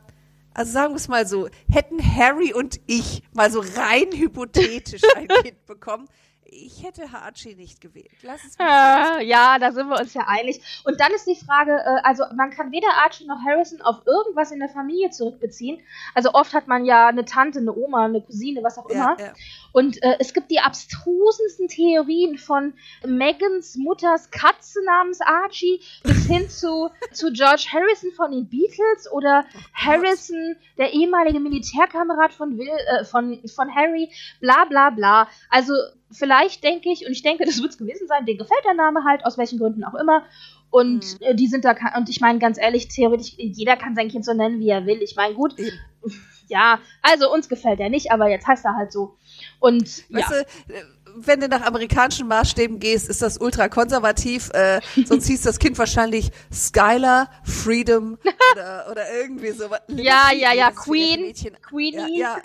also 0.53 0.71
sagen 0.71 0.93
wir 0.93 0.97
es 0.97 1.07
mal 1.07 1.25
so, 1.27 1.49
hätten 1.67 1.97
Harry 2.15 2.53
und 2.53 2.79
ich 2.85 3.23
mal 3.33 3.51
so 3.51 3.59
rein 3.75 4.05
hypothetisch 4.13 5.01
ein 5.15 5.27
Kind 5.43 5.65
bekommen, 5.65 6.07
ich 6.53 6.83
hätte 6.83 7.03
Archie 7.13 7.55
nicht 7.55 7.81
gewählt. 7.81 8.11
Lass 8.21 8.43
es 8.43 8.57
mich 8.57 8.67
Äh, 8.67 9.25
ja, 9.25 9.57
da 9.59 9.71
sind 9.71 9.89
wir 9.89 9.99
uns 9.99 10.13
ja 10.13 10.25
einig. 10.27 10.61
Und 10.83 10.99
dann 10.99 11.11
ist 11.13 11.25
die 11.25 11.35
Frage, 11.35 11.71
äh, 11.71 12.01
also 12.03 12.23
man 12.35 12.51
kann 12.51 12.71
weder 12.71 12.87
Archie 13.03 13.25
noch 13.25 13.39
Harrison 13.43 13.81
auf 13.81 14.05
irgendwas 14.05 14.51
in 14.51 14.59
der 14.59 14.69
Familie 14.69 15.09
zurückbeziehen. 15.09 15.79
Also 16.13 16.33
oft 16.33 16.53
hat 16.53 16.67
man 16.67 16.85
ja 16.85 17.07
eine 17.07 17.25
Tante, 17.25 17.59
eine 17.59 17.75
Oma, 17.75 18.05
eine 18.05 18.21
Cousine, 18.21 18.63
was 18.63 18.77
auch 18.77 18.89
immer. 18.89 19.15
ja, 19.19 19.25
ja. 19.25 19.33
Und 19.71 20.01
äh, 20.03 20.17
es 20.19 20.33
gibt 20.33 20.51
die 20.51 20.59
abstrusesten 20.59 21.67
Theorien 21.67 22.37
von 22.37 22.73
Megans 23.05 23.75
Mutters 23.75 24.29
Katze 24.29 24.83
namens 24.85 25.19
Archie 25.21 25.81
bis 26.03 26.27
hin 26.27 26.47
zu, 26.47 26.91
zu 27.11 27.31
George 27.31 27.65
Harrison 27.71 28.11
von 28.11 28.31
den 28.31 28.47
Beatles 28.47 29.11
oder 29.11 29.45
Harrison, 29.73 30.55
der 30.77 30.93
ehemalige 30.93 31.39
Militärkamerad 31.39 32.33
von, 32.33 32.57
Will, 32.57 32.67
äh, 32.67 33.03
von, 33.03 33.41
von 33.47 33.73
Harry, 33.73 34.11
bla 34.39 34.65
bla 34.65 34.91
bla. 34.91 35.27
Also 35.49 35.73
vielleicht 36.13 36.63
denke 36.63 36.89
ich, 36.91 37.05
und 37.05 37.11
ich 37.11 37.21
denke, 37.23 37.45
das 37.45 37.61
wird 37.61 37.71
es 37.71 37.77
gewesen 37.77 38.07
sein, 38.07 38.25
denen 38.25 38.37
gefällt 38.39 38.63
der 38.65 38.73
Name 38.73 39.03
halt, 39.03 39.25
aus 39.25 39.37
welchen 39.37 39.59
Gründen 39.59 39.83
auch 39.83 39.95
immer. 39.95 40.23
Und 40.69 41.03
Mhm. 41.03 41.17
äh, 41.25 41.35
die 41.35 41.47
sind 41.47 41.65
da, 41.65 41.75
und 41.97 42.09
ich 42.09 42.19
meine 42.21 42.39
ganz 42.39 42.57
ehrlich, 42.57 42.87
theoretisch, 42.87 43.33
jeder 43.37 43.77
kann 43.77 43.95
sein 43.95 44.09
Kind 44.09 44.25
so 44.25 44.33
nennen, 44.33 44.59
wie 44.59 44.69
er 44.69 44.85
will. 44.85 45.01
Ich 45.01 45.15
meine, 45.15 45.35
gut, 45.35 45.55
ja, 46.47 46.79
also 47.01 47.31
uns 47.31 47.47
gefällt 47.49 47.79
er 47.79 47.89
nicht, 47.89 48.11
aber 48.11 48.29
jetzt 48.29 48.47
heißt 48.47 48.65
er 48.65 48.75
halt 48.75 48.91
so. 48.91 49.15
Und 49.59 50.09
ja. 50.09 50.19
Weißt 50.19 50.31
du, 50.31 50.73
äh, 50.73 50.83
wenn 51.15 51.39
du 51.39 51.47
nach 51.47 51.61
amerikanischen 51.61 52.27
Maßstäben 52.27 52.79
gehst, 52.79 53.07
ist 53.09 53.21
das 53.21 53.37
ultra 53.37 53.69
konservativ. 53.69 54.49
Äh, 54.53 54.81
sonst 55.05 55.27
hieß 55.27 55.41
das 55.43 55.59
Kind 55.59 55.77
wahrscheinlich 55.77 56.31
Skylar, 56.51 57.29
Freedom 57.43 58.17
oder, 58.53 58.87
oder 58.91 59.13
irgendwie 59.19 59.51
sowas. 59.51 59.79
Ja, 59.89 60.31
ja, 60.33 60.53
ja, 60.53 60.71
Queen. 60.71 61.33
Queenie. 61.61 62.19
Ja, 62.19 62.37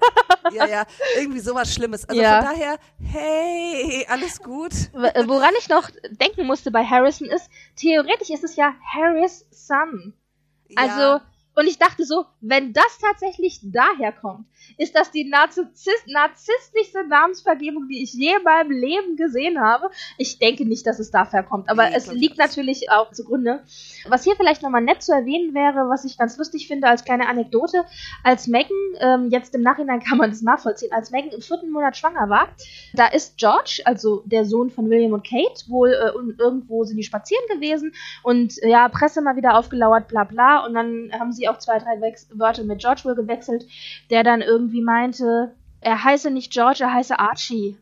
ja, 0.52 0.52
ja, 0.52 0.66
ja, 0.66 0.84
irgendwie 1.18 1.40
sowas 1.40 1.72
Schlimmes. 1.72 2.08
Also 2.08 2.20
Ja. 2.20 2.42
von 2.42 2.54
daher, 2.54 2.78
hey, 3.00 4.06
alles 4.08 4.40
gut. 4.40 4.72
Äh, 4.94 5.26
Woran 5.26 5.54
ich 5.58 5.68
noch 5.68 5.90
denken 6.10 6.46
musste 6.46 6.70
bei 6.70 6.84
Harrison 6.84 7.28
ist, 7.28 7.48
theoretisch 7.76 8.30
ist 8.30 8.44
es 8.44 8.56
ja 8.56 8.74
Harris 8.94 9.46
Son. 9.50 10.14
Also, 10.76 11.00
ja, 11.00 11.20
und 11.58 11.66
ich 11.66 11.78
dachte 11.78 12.04
so, 12.04 12.26
wenn 12.40 12.72
das 12.72 12.98
tatsächlich 13.00 13.60
daher 13.62 14.12
kommt, 14.12 14.46
ist 14.76 14.94
das 14.94 15.10
die 15.10 15.24
Narzisst 15.24 16.06
narzisstischste 16.06 17.06
Namensvergebung, 17.08 17.88
die 17.88 18.02
ich 18.02 18.12
je 18.12 18.34
in 18.36 18.42
meinem 18.44 18.70
Leben 18.70 19.16
gesehen 19.16 19.60
habe. 19.60 19.90
Ich 20.18 20.38
denke 20.38 20.64
nicht, 20.64 20.86
dass 20.86 20.98
es 20.98 21.10
daher 21.10 21.42
kommt, 21.42 21.68
aber 21.68 21.88
Nee, 21.88 21.96
es 21.96 22.06
ich 22.06 22.12
liegt 22.12 22.38
nicht. 22.38 22.46
natürlich 22.48 22.90
auch 22.90 23.10
zugrunde. 23.12 23.62
Was 24.08 24.24
hier 24.24 24.36
vielleicht 24.36 24.62
nochmal 24.62 24.82
nett 24.82 25.02
zu 25.02 25.12
erwähnen 25.12 25.54
wäre, 25.54 25.88
was 25.88 26.04
ich 26.04 26.16
ganz 26.16 26.36
lustig 26.36 26.68
finde 26.68 26.86
als 26.88 27.04
kleine 27.04 27.28
Anekdote, 27.28 27.84
als 28.22 28.46
Megan, 28.46 28.76
ähm, 29.00 29.28
jetzt 29.30 29.54
im 29.54 29.62
Nachhinein 29.62 30.00
kann 30.08 30.18
man 30.18 30.30
das 30.30 30.42
nachvollziehen, 30.42 30.92
als 30.92 31.10
Megan 31.10 31.30
im 31.30 31.40
vierten 31.42 31.70
Monat 31.70 31.96
schwanger 31.96 32.28
war, 32.28 32.48
da 32.94 33.06
ist 33.08 33.36
George, 33.36 33.82
also 33.84 34.22
der 34.26 34.44
Sohn 34.44 34.70
von 34.70 34.88
William 34.90 35.12
und 35.12 35.26
Kate, 35.26 35.64
wohl 35.68 35.90
äh, 35.90 36.12
irgendwo 36.38 36.84
sind 36.84 36.96
die 36.96 37.02
spazieren 37.02 37.44
gewesen 37.52 37.92
und 38.22 38.62
äh, 38.62 38.68
ja, 38.70 38.88
Presse 38.88 39.22
mal 39.22 39.36
wieder 39.36 39.56
aufgelauert, 39.58 40.08
bla 40.08 40.24
bla. 40.24 40.64
Und 40.66 40.74
dann 40.74 41.10
haben 41.18 41.32
sie 41.32 41.47
auch 41.48 41.58
zwei, 41.58 41.78
drei 41.78 42.00
Wex 42.00 42.28
Wörter 42.32 42.64
mit 42.64 42.80
George 42.80 43.02
wohl 43.04 43.14
gewechselt, 43.14 43.66
der 44.10 44.22
dann 44.22 44.40
irgendwie 44.42 44.82
meinte, 44.82 45.54
er 45.80 46.02
heiße 46.04 46.30
nicht 46.30 46.52
George, 46.52 46.78
er 46.82 46.92
heiße 46.92 47.18
Archie. 47.18 47.76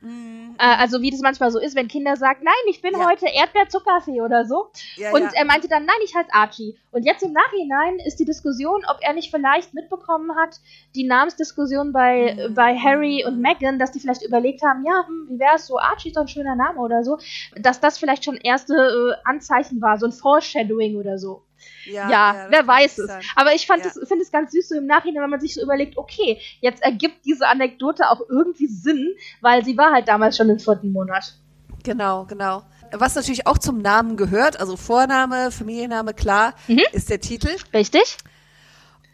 mm, 0.00 0.54
Äh, 0.58 0.76
also 0.76 1.00
wie 1.02 1.10
das 1.10 1.20
manchmal 1.20 1.50
so 1.50 1.58
ist, 1.58 1.74
wenn 1.74 1.88
Kinder 1.88 2.14
sagen, 2.16 2.40
nein, 2.44 2.54
ich 2.68 2.80
bin 2.82 2.92
Ja. 2.92 3.08
heute 3.08 3.26
Erdbeerzuckerfee 3.26 4.20
oder 4.20 4.44
so. 4.44 4.70
ja, 4.96 5.10
Und 5.12 5.22
ja. 5.22 5.30
er 5.34 5.44
meinte 5.46 5.66
dann, 5.66 5.84
nein, 5.84 5.96
ich 6.04 6.14
heiße 6.14 6.28
Archie. 6.32 6.78
Und 6.92 7.04
jetzt 7.04 7.22
im 7.24 7.32
Nachhinein 7.32 7.98
ist 8.06 8.20
die 8.20 8.24
Diskussion, 8.24 8.82
ob 8.88 8.98
er 9.00 9.14
nicht 9.14 9.30
vielleicht 9.32 9.74
mitbekommen 9.74 10.36
hat, 10.36 10.60
die 10.94 11.04
Namensdiskussion 11.04 11.92
bei, 11.92 12.36
Mhm. 12.50 12.54
bei 12.54 12.76
Harry 12.78 13.24
und 13.26 13.40
Meghan, 13.40 13.78
dass 13.80 13.90
die 13.92 13.98
vielleicht 14.00 14.22
überlegt 14.22 14.62
haben, 14.62 14.84
ja, 14.84 15.04
hm, 15.06 15.26
wie 15.30 15.38
wäre 15.40 15.56
es 15.56 15.66
so, 15.66 15.78
Archie 15.78 16.08
ist 16.10 16.16
doch 16.16 16.22
ein 16.22 16.28
schöner 16.28 16.54
Name 16.54 16.78
oder 16.78 17.02
so, 17.02 17.18
dass 17.56 17.80
das 17.80 17.98
vielleicht 17.98 18.24
schon 18.24 18.36
erste 18.36 18.74
äh, 18.74 19.16
Anzeichen 19.28 19.80
war, 19.80 19.98
so 19.98 20.06
ein 20.06 20.12
Foreshadowing 20.12 20.96
oder 20.96 21.18
so. 21.18 21.42
Ja, 21.86 22.32
das 22.32 22.50
wer 22.50 22.66
weiß 22.66 22.98
es. 22.98 23.10
Aber 23.36 23.54
ich 23.54 23.66
fand 23.66 23.84
Ja. 23.84 23.90
finde 23.90 24.22
es 24.22 24.30
ganz 24.32 24.52
süß 24.52 24.68
so 24.70 24.74
im 24.76 24.86
Nachhinein, 24.86 25.22
wenn 25.22 25.30
man 25.30 25.40
sich 25.40 25.54
so 25.54 25.62
überlegt, 25.62 25.96
okay, 25.98 26.40
jetzt 26.60 26.82
ergibt 26.82 27.24
diese 27.24 27.46
Anekdote 27.46 28.08
auch 28.08 28.20
irgendwie 28.28 28.66
Sinn, 28.66 29.14
weil 29.40 29.64
sie 29.64 29.76
war 29.76 29.92
halt 29.92 30.08
damals 30.08 30.36
schon 30.36 30.48
im 30.50 30.58
vierten 30.58 30.92
Monat. 30.92 31.34
Genau, 31.82 32.24
genau. 32.24 32.62
Was 32.92 33.14
natürlich 33.14 33.46
auch 33.46 33.58
zum 33.58 33.78
Namen 33.82 34.16
gehört, 34.16 34.58
also 34.60 34.76
Vorname, 34.76 35.50
Familienname, 35.50 36.14
klar, 36.14 36.54
Mhm. 36.68 36.80
ist 36.92 37.10
der 37.10 37.20
Titel. 37.20 37.50
Richtig? 37.72 38.16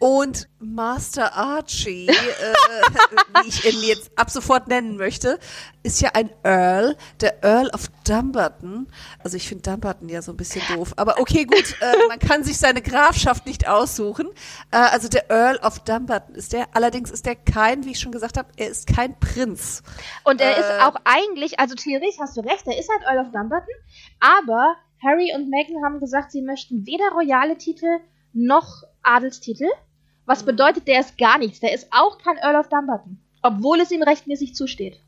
Und 0.02 0.48
Master 0.60 1.34
Archie, 1.36 2.08
äh, 2.08 2.12
wie 3.42 3.48
ich 3.48 3.64
ihn 3.70 3.82
jetzt 3.86 4.10
ab 4.16 4.30
sofort 4.30 4.66
nennen 4.66 4.96
möchte, 4.96 5.38
ist 5.82 6.00
ja 6.00 6.10
ein 6.14 6.30
Earl, 6.42 6.96
der 7.20 7.44
Earl 7.44 7.68
of 7.74 7.88
Dumbarton. 8.06 8.90
Also 9.22 9.36
ich 9.36 9.46
finde 9.46 9.70
Dumbarton 9.70 10.08
ja 10.08 10.22
so 10.22 10.32
ein 10.32 10.38
bisschen 10.38 10.62
doof, 10.74 10.94
aber 10.96 11.18
okay, 11.20 11.44
gut, 11.44 11.76
äh, 11.82 11.92
man 12.08 12.18
kann 12.18 12.44
sich 12.44 12.56
seine 12.56 12.80
Grafschaft 12.80 13.44
nicht 13.44 13.68
aussuchen. 13.68 14.28
Äh, 14.70 14.78
also 14.78 15.08
der 15.08 15.30
Earl 15.30 15.58
of 15.58 15.80
Dumbarton 15.80 16.34
ist 16.34 16.54
der, 16.54 16.74
allerdings 16.74 17.10
ist 17.10 17.26
der 17.26 17.36
kein, 17.36 17.84
wie 17.84 17.90
ich 17.90 18.00
schon 18.00 18.12
gesagt 18.12 18.38
habe, 18.38 18.48
er 18.56 18.68
ist 18.70 18.86
kein 18.86 19.18
Prinz. 19.20 19.82
Und 20.24 20.40
er 20.40 20.56
Äh. 20.56 20.60
ist 20.60 20.82
auch 20.82 20.96
eigentlich, 21.04 21.60
also 21.60 21.74
theoretisch 21.74 22.18
hast 22.18 22.38
du 22.38 22.40
recht, 22.40 22.66
er 22.66 22.78
ist 22.78 22.88
halt 22.88 23.02
Earl 23.02 23.26
of 23.26 23.32
Dumbarton, 23.32 23.74
aber 24.18 24.76
Harry 25.04 25.34
und 25.34 25.50
Meghan 25.50 25.84
haben 25.84 26.00
gesagt, 26.00 26.32
sie 26.32 26.40
möchten 26.40 26.86
weder 26.86 27.10
royale 27.12 27.58
Titel 27.58 27.98
noch 28.32 28.82
Adelstitel. 29.02 29.68
Was 30.26 30.44
bedeutet, 30.44 30.86
der 30.86 31.00
ist 31.00 31.18
gar 31.18 31.38
nichts. 31.38 31.60
Der 31.60 31.72
ist 31.72 31.88
auch 31.90 32.18
kein 32.18 32.36
Earl 32.38 32.56
of 32.56 32.68
Dumbarton. 32.68 33.18
Obwohl 33.42 33.80
es 33.80 33.90
ihm 33.90 34.02
rechtmäßig 34.02 34.54
zusteht. 34.54 35.00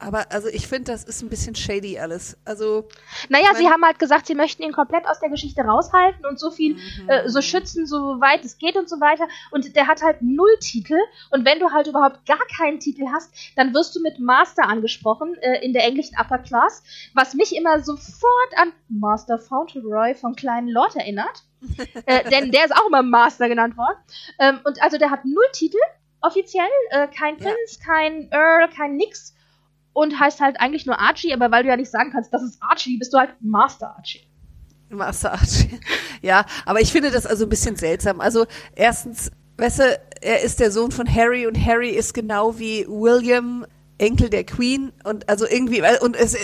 Aber 0.00 0.32
also 0.32 0.48
ich 0.48 0.66
finde, 0.66 0.92
das 0.92 1.04
ist 1.04 1.22
ein 1.22 1.28
bisschen 1.28 1.54
shady 1.54 1.98
alles. 1.98 2.36
Also 2.44 2.88
Naja, 3.28 3.54
sie 3.54 3.68
haben 3.68 3.84
halt 3.84 3.98
gesagt, 3.98 4.26
sie 4.26 4.34
möchten 4.34 4.62
ihn 4.62 4.72
komplett 4.72 5.06
aus 5.06 5.20
der 5.20 5.28
Geschichte 5.28 5.60
raushalten 5.62 6.24
und 6.24 6.40
so 6.40 6.50
viel, 6.50 6.78
äh, 7.06 7.28
so 7.28 7.42
schützen, 7.42 7.86
so 7.86 8.20
weit 8.20 8.44
es 8.44 8.58
geht 8.58 8.76
und 8.76 8.88
so 8.88 9.00
weiter. 9.00 9.28
Und 9.50 9.76
der 9.76 9.86
hat 9.86 10.02
halt 10.02 10.22
null 10.22 10.56
Titel. 10.60 10.98
Und 11.30 11.44
wenn 11.44 11.58
du 11.58 11.70
halt 11.70 11.86
überhaupt 11.86 12.24
gar 12.26 12.40
keinen 12.56 12.80
Titel 12.80 13.04
hast, 13.12 13.32
dann 13.56 13.74
wirst 13.74 13.94
du 13.94 14.00
mit 14.00 14.18
Master 14.18 14.66
angesprochen 14.66 15.36
äh, 15.42 15.64
in 15.64 15.72
der 15.72 15.84
englischen 15.84 16.16
Upper 16.18 16.38
Class, 16.38 16.82
was 17.14 17.34
mich 17.34 17.54
immer 17.54 17.82
sofort 17.82 18.56
an 18.56 18.72
Master 18.88 19.38
Fauntleroy 19.38 20.14
vom 20.14 20.34
kleinen 20.34 20.68
Lord 20.68 20.96
erinnert. 20.96 21.44
äh, 22.06 22.28
denn 22.30 22.50
der 22.50 22.64
ist 22.64 22.74
auch 22.74 22.86
immer 22.88 23.02
Master 23.02 23.48
genannt 23.48 23.76
worden. 23.76 23.98
Ähm, 24.38 24.60
und 24.64 24.82
also 24.82 24.96
der 24.96 25.10
hat 25.10 25.26
null 25.26 25.44
Titel, 25.52 25.78
offiziell. 26.22 26.64
Äh, 26.90 27.08
kein 27.08 27.38
Ja. 27.38 27.50
Prinz, 27.50 27.80
kein 27.84 28.30
Earl, 28.30 28.68
kein 28.70 28.96
nix. 28.96 29.34
Und 30.00 30.18
heißt 30.18 30.40
halt 30.40 30.58
eigentlich 30.58 30.86
nur 30.86 30.98
Archie, 30.98 31.34
aber 31.34 31.50
weil 31.50 31.62
du 31.62 31.68
ja 31.68 31.76
nicht 31.76 31.90
sagen 31.90 32.10
kannst, 32.10 32.32
das 32.32 32.42
ist 32.42 32.56
Archie, 32.62 32.96
bist 32.96 33.12
du 33.12 33.18
halt 33.18 33.34
Master 33.40 33.94
Archie. 33.98 34.26
Master 34.88 35.32
Archie. 35.32 35.78
Ja, 36.22 36.46
aber 36.64 36.80
ich 36.80 36.90
finde 36.90 37.10
das 37.10 37.26
also 37.26 37.44
ein 37.44 37.50
bisschen 37.50 37.76
seltsam. 37.76 38.20
Also 38.22 38.46
erstens, 38.74 39.30
weißt 39.58 39.78
du, 39.80 40.00
er 40.22 40.40
ist 40.40 40.58
der 40.58 40.70
Sohn 40.70 40.90
von 40.90 41.06
Harry 41.06 41.46
und 41.46 41.54
Harry 41.66 41.90
ist 41.90 42.14
genau 42.14 42.58
wie 42.58 42.86
William, 42.88 43.66
Enkel 43.98 44.30
der 44.30 44.44
Queen 44.44 44.90
und 45.04 45.28
also 45.28 45.46
irgendwie, 45.46 45.82
und 46.00 46.16
es, 46.16 46.34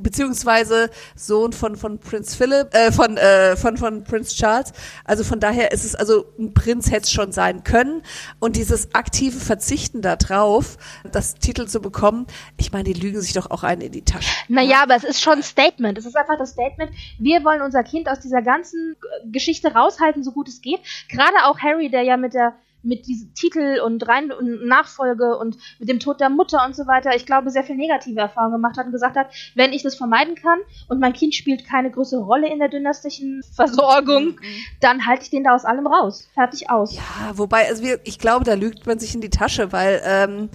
beziehungsweise 0.00 0.90
Sohn 1.14 1.52
von 1.52 1.76
von 1.76 1.98
Prinz 1.98 2.34
Philip, 2.34 2.74
äh, 2.74 2.92
von 2.92 3.16
äh, 3.16 3.56
von 3.56 3.76
von 3.76 4.04
Prinz 4.04 4.34
Charles. 4.34 4.72
Also 5.04 5.24
von 5.24 5.40
daher 5.40 5.72
ist 5.72 5.84
es 5.84 5.94
also 5.94 6.26
ein 6.38 6.54
Prinz 6.54 6.90
hätte 6.90 7.04
es 7.04 7.12
schon 7.12 7.32
sein 7.32 7.64
können 7.64 8.02
und 8.40 8.56
dieses 8.56 8.94
aktive 8.94 9.38
Verzichten 9.38 10.02
darauf, 10.02 10.76
das 11.10 11.34
Titel 11.34 11.66
zu 11.66 11.80
bekommen, 11.80 12.26
ich 12.56 12.72
meine, 12.72 12.84
die 12.84 12.92
lügen 12.92 13.20
sich 13.20 13.32
doch 13.32 13.50
auch 13.50 13.62
einen 13.62 13.82
in 13.82 13.92
die 13.92 14.04
Tasche. 14.04 14.30
Naja, 14.48 14.82
aber 14.82 14.96
es 14.96 15.04
ist 15.04 15.20
schon 15.22 15.34
ein 15.34 15.42
Statement. 15.42 15.98
Es 15.98 16.06
ist 16.06 16.16
einfach 16.16 16.38
das 16.38 16.50
Statement, 16.50 16.92
wir 17.18 17.44
wollen 17.44 17.62
unser 17.62 17.82
Kind 17.82 18.08
aus 18.08 18.20
dieser 18.20 18.42
ganzen 18.42 18.96
Geschichte 19.30 19.72
raushalten, 19.72 20.22
so 20.22 20.32
gut 20.32 20.48
es 20.48 20.60
geht. 20.60 20.80
Gerade 21.08 21.36
auch 21.44 21.58
Harry, 21.60 21.90
der 21.90 22.02
ja 22.02 22.16
mit 22.16 22.34
der 22.34 22.54
mit 22.82 23.06
diesem 23.06 23.34
Titel 23.34 23.80
und 23.84 24.06
rein 24.08 24.32
und 24.32 24.66
Nachfolge 24.66 25.36
und 25.36 25.56
mit 25.78 25.88
dem 25.88 26.00
Tod 26.00 26.20
der 26.20 26.30
Mutter 26.30 26.64
und 26.66 26.74
so 26.74 26.86
weiter, 26.86 27.14
ich 27.14 27.26
glaube, 27.26 27.50
sehr 27.50 27.64
viel 27.64 27.76
negative 27.76 28.20
Erfahrungen 28.20 28.54
gemacht 28.54 28.76
hat 28.76 28.86
und 28.86 28.92
gesagt 28.92 29.16
hat, 29.16 29.28
wenn 29.54 29.72
ich 29.72 29.82
das 29.82 29.94
vermeiden 29.94 30.34
kann 30.34 30.58
und 30.88 31.00
mein 31.00 31.12
Kind 31.12 31.34
spielt 31.34 31.66
keine 31.66 31.90
größere 31.90 32.22
Rolle 32.22 32.50
in 32.50 32.58
der 32.58 32.68
dynastischen 32.68 33.42
Versorgung, 33.54 34.24
mhm. 34.24 34.36
dann 34.80 35.06
halte 35.06 35.24
ich 35.24 35.30
den 35.30 35.44
da 35.44 35.54
aus 35.54 35.64
allem 35.64 35.86
raus. 35.86 36.28
Fertig 36.34 36.70
aus. 36.70 36.94
Ja, 36.94 37.32
wobei, 37.34 37.68
also 37.68 37.84
ich 38.04 38.18
glaube, 38.18 38.44
da 38.44 38.54
lügt 38.54 38.86
man 38.86 38.98
sich 38.98 39.14
in 39.14 39.20
die 39.20 39.30
Tasche, 39.30 39.72
weil 39.72 40.00
ähm, 40.04 40.48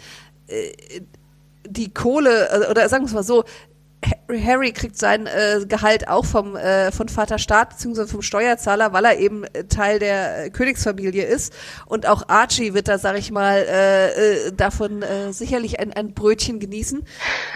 äh, 0.47 1.01
die 1.67 1.93
Kohle, 1.93 2.49
äh, 2.49 2.71
oder 2.71 2.87
sagen 2.89 3.03
wir 3.03 3.07
es 3.07 3.13
mal 3.13 3.23
so, 3.23 3.43
Harry 4.30 4.72
kriegt 4.72 4.98
sein 4.98 5.28
äh, 5.28 5.65
Gehalt 5.67 6.08
auch 6.08 6.26
vom 6.26 6.56
äh, 6.56 6.91
von 6.91 7.10
Vater 7.10 7.38
Staat 7.38 7.70
beziehungsweise 7.70 8.10
vom 8.10 8.22
Steuerzahler, 8.22 8.93
weil 8.93 9.06
er 9.06 9.20
eben 9.20 9.43
äh, 9.46 9.65
Teil 9.65 10.00
der 10.00 10.46
äh, 10.46 10.50
Königsfamilie 10.50 11.26
ist. 11.26 11.54
Und 11.86 12.08
auch 12.08 12.28
Archie 12.28 12.74
wird 12.74 12.88
da, 12.88 12.98
sag 12.98 13.17
ich 13.17 13.32
mal, 13.32 13.58
äh, 13.58 14.48
äh, 14.48 14.52
davon 14.52 15.02
äh, 15.02 15.32
sicherlich 15.32 15.80
ein, 15.80 15.93
ein 15.93 16.13
Brötchen 16.13 16.60
genießen. 16.60 17.04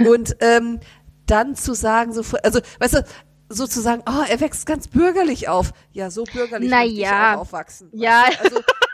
Und 0.05 0.37
ähm, 0.39 0.79
dann 1.25 1.55
zu 1.55 1.73
sagen, 1.73 2.13
so, 2.13 2.23
also, 2.43 2.59
weißt 2.79 2.95
du, 2.95 3.05
sozusagen, 3.49 4.03
oh, 4.07 4.23
er 4.27 4.39
wächst 4.39 4.65
ganz 4.65 4.87
bürgerlich 4.87 5.49
auf. 5.49 5.73
Ja, 5.91 6.09
so 6.09 6.23
bürgerlich 6.23 6.69
Na 6.69 6.79
möchte 6.79 6.93
ja. 6.95 7.31
ich 7.31 7.37
auch 7.37 7.41
aufwachsen. 7.41 7.89
Ja. 7.93 8.25
Also, 8.41 8.61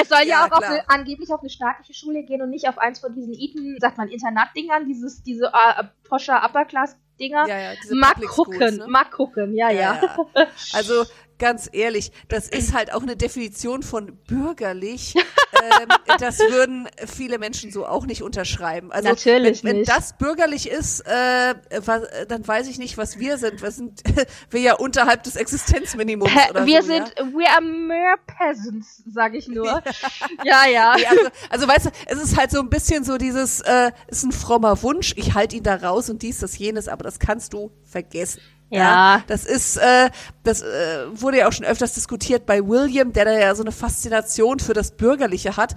es 0.00 0.08
soll 0.08 0.20
ja, 0.20 0.24
ja 0.24 0.46
auch 0.46 0.52
auf 0.52 0.62
eine, 0.62 0.88
angeblich 0.88 1.30
auf 1.30 1.40
eine 1.40 1.50
staatliche 1.50 1.94
Schule 1.94 2.22
gehen 2.24 2.42
und 2.42 2.50
nicht 2.50 2.68
auf 2.68 2.78
eins 2.78 3.00
von 3.00 3.14
diesen 3.14 3.34
Eton, 3.34 3.76
sagt 3.80 3.98
man, 3.98 4.08
Internatdingern, 4.08 4.86
dieses, 4.86 5.22
diese 5.22 5.46
äh, 5.46 5.84
Poscher 6.08 6.44
Upper 6.44 6.64
Class 6.64 6.96
Dinger. 7.18 7.46
Ja, 7.46 7.58
ja, 7.58 7.72
mal 7.90 8.14
gucken, 8.14 8.76
ne? 8.78 8.86
mal 8.88 9.04
gucken, 9.04 9.54
ja, 9.54 9.70
ja, 9.70 10.00
ja. 10.02 10.46
Also 10.72 11.04
ganz 11.40 11.68
ehrlich, 11.72 12.12
das 12.28 12.48
ist 12.48 12.72
halt 12.72 12.92
auch 12.92 13.02
eine 13.02 13.16
Definition 13.16 13.82
von 13.82 14.16
bürgerlich. 14.28 15.14
ähm, 15.52 15.88
das 16.18 16.38
würden 16.38 16.88
viele 17.06 17.38
Menschen 17.38 17.72
so 17.72 17.86
auch 17.86 18.06
nicht 18.06 18.22
unterschreiben. 18.22 18.92
Also 18.92 19.08
Natürlich 19.08 19.64
wenn, 19.64 19.70
wenn 19.70 19.76
nicht. 19.78 19.90
das 19.90 20.16
bürgerlich 20.16 20.70
ist, 20.70 21.00
äh, 21.00 21.54
was, 21.84 22.02
dann 22.28 22.46
weiß 22.46 22.68
ich 22.68 22.78
nicht, 22.78 22.96
was 22.98 23.18
wir 23.18 23.38
sind. 23.38 23.62
Wir 23.62 23.70
sind 23.72 24.02
wir 24.50 24.60
ja 24.60 24.74
unterhalb 24.74 25.24
des 25.24 25.34
Existenzminimums 25.34 26.30
oder 26.50 26.66
wir 26.66 26.82
so, 26.82 26.88
sind, 26.88 27.14
ja? 27.18 27.24
we 27.26 27.48
are 27.48 27.62
mere 27.62 28.16
peasants, 28.26 29.02
sage 29.06 29.38
ich 29.38 29.48
nur. 29.48 29.66
ja, 30.44 30.66
ja. 30.66 30.94
Nee, 30.96 31.06
also, 31.06 31.30
also 31.48 31.68
weißt 31.68 31.86
du, 31.86 31.90
es 32.06 32.22
ist 32.22 32.36
halt 32.36 32.50
so 32.50 32.60
ein 32.60 32.68
bisschen 32.68 33.02
so 33.02 33.16
dieses, 33.16 33.62
äh, 33.62 33.90
ist 34.08 34.24
ein 34.24 34.32
frommer 34.32 34.82
Wunsch, 34.82 35.14
ich 35.16 35.34
halte 35.34 35.56
ihn 35.56 35.62
da 35.62 35.76
raus 35.76 36.10
und 36.10 36.22
dies, 36.22 36.38
das, 36.38 36.58
jenes, 36.58 36.86
aber 36.86 37.04
das 37.04 37.18
kannst 37.18 37.54
du 37.54 37.70
vergessen. 37.84 38.40
Ja. 38.70 39.16
ja. 39.16 39.24
das 39.26 39.44
ist, 39.44 39.76
äh, 39.76 40.10
das 40.44 40.62
äh, 40.62 41.04
wurde 41.12 41.38
ja 41.38 41.48
auch 41.48 41.52
schon 41.52 41.66
öfters 41.66 41.94
diskutiert 41.94 42.46
bei 42.46 42.60
William, 42.60 43.12
der 43.12 43.24
da 43.24 43.32
ja 43.32 43.54
so 43.54 43.62
eine 43.62 43.72
Faszination 43.72 44.60
für 44.60 44.74
das 44.74 44.92
Bürgerliche 44.92 45.56
hat. 45.56 45.74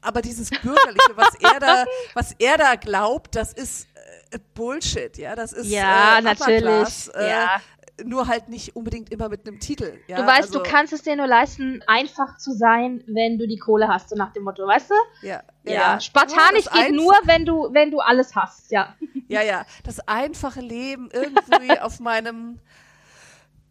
Aber 0.00 0.22
dieses 0.22 0.50
Bürgerliche, 0.50 1.16
was 1.16 1.34
er 1.40 1.60
da, 1.60 1.84
was 2.14 2.32
er 2.38 2.56
da 2.56 2.76
glaubt, 2.76 3.34
das 3.34 3.52
ist 3.52 3.88
äh, 4.30 4.38
Bullshit, 4.54 5.16
ja, 5.18 5.34
das 5.34 5.52
ist 5.52 5.66
ja 5.66 6.18
äh, 6.18 6.22
natürlich, 6.22 7.10
äh, 7.14 7.30
ja 7.30 7.60
nur 8.02 8.26
halt 8.26 8.48
nicht 8.48 8.74
unbedingt 8.74 9.12
immer 9.12 9.28
mit 9.28 9.46
einem 9.46 9.60
Titel. 9.60 9.98
Ja? 10.08 10.16
Du 10.16 10.26
weißt, 10.26 10.48
also, 10.48 10.58
du 10.58 10.68
kannst 10.68 10.92
es 10.92 11.02
dir 11.02 11.16
nur 11.16 11.26
leisten, 11.26 11.82
einfach 11.86 12.38
zu 12.38 12.52
sein, 12.52 13.04
wenn 13.06 13.38
du 13.38 13.46
die 13.46 13.58
Kohle 13.58 13.88
hast, 13.88 14.10
so 14.10 14.16
nach 14.16 14.32
dem 14.32 14.44
Motto, 14.44 14.66
weißt 14.66 14.90
du? 14.90 15.26
Ja. 15.26 15.42
Ja. 15.62 15.72
ja. 15.72 16.00
Spartanisch 16.00 16.66
geht 16.70 16.92
nur, 16.92 17.14
wenn 17.24 17.44
du, 17.44 17.68
wenn 17.72 17.90
du 17.90 18.00
alles 18.00 18.34
hast, 18.34 18.70
ja. 18.70 18.94
Ja, 19.28 19.42
ja. 19.42 19.64
Das 19.84 20.00
einfache 20.08 20.60
Leben 20.60 21.08
irgendwie 21.12 21.78
auf 21.80 22.00
meinem 22.00 22.58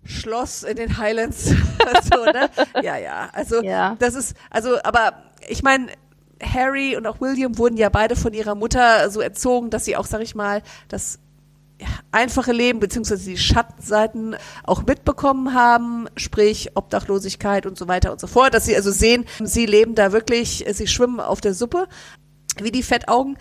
Schloss 0.05 0.63
in 0.63 0.77
den 0.77 0.97
Highlands. 0.97 1.45
so, 1.45 2.25
ne? 2.25 2.49
Ja, 2.81 2.97
ja. 2.97 3.29
Also 3.33 3.61
ja. 3.61 3.95
das 3.99 4.15
ist, 4.15 4.35
also, 4.49 4.81
aber 4.83 5.23
ich 5.47 5.63
meine, 5.63 5.87
Harry 6.41 6.95
und 6.95 7.07
auch 7.07 7.21
William 7.21 7.57
wurden 7.57 7.77
ja 7.77 7.89
beide 7.89 8.15
von 8.15 8.33
ihrer 8.33 8.55
Mutter 8.55 9.09
so 9.09 9.21
erzogen, 9.21 9.69
dass 9.69 9.85
sie 9.85 9.95
auch, 9.95 10.05
sag 10.05 10.21
ich 10.21 10.35
mal, 10.35 10.61
das 10.87 11.19
einfache 12.11 12.51
Leben 12.51 12.79
beziehungsweise 12.79 13.29
die 13.29 13.37
Schattenseiten 13.37 14.35
auch 14.63 14.85
mitbekommen 14.85 15.53
haben, 15.53 16.07
sprich 16.15 16.71
Obdachlosigkeit 16.75 17.65
und 17.65 17.77
so 17.77 17.87
weiter 17.87 18.11
und 18.11 18.19
so 18.19 18.27
fort, 18.27 18.53
dass 18.53 18.65
sie 18.65 18.75
also 18.75 18.91
sehen, 18.91 19.25
sie 19.41 19.65
leben 19.65 19.95
da 19.95 20.11
wirklich, 20.11 20.65
sie 20.71 20.87
schwimmen 20.87 21.19
auf 21.19 21.41
der 21.41 21.53
Suppe 21.53 21.87
wie 22.61 22.71
die 22.71 22.83
Fettaugen, 22.83 23.37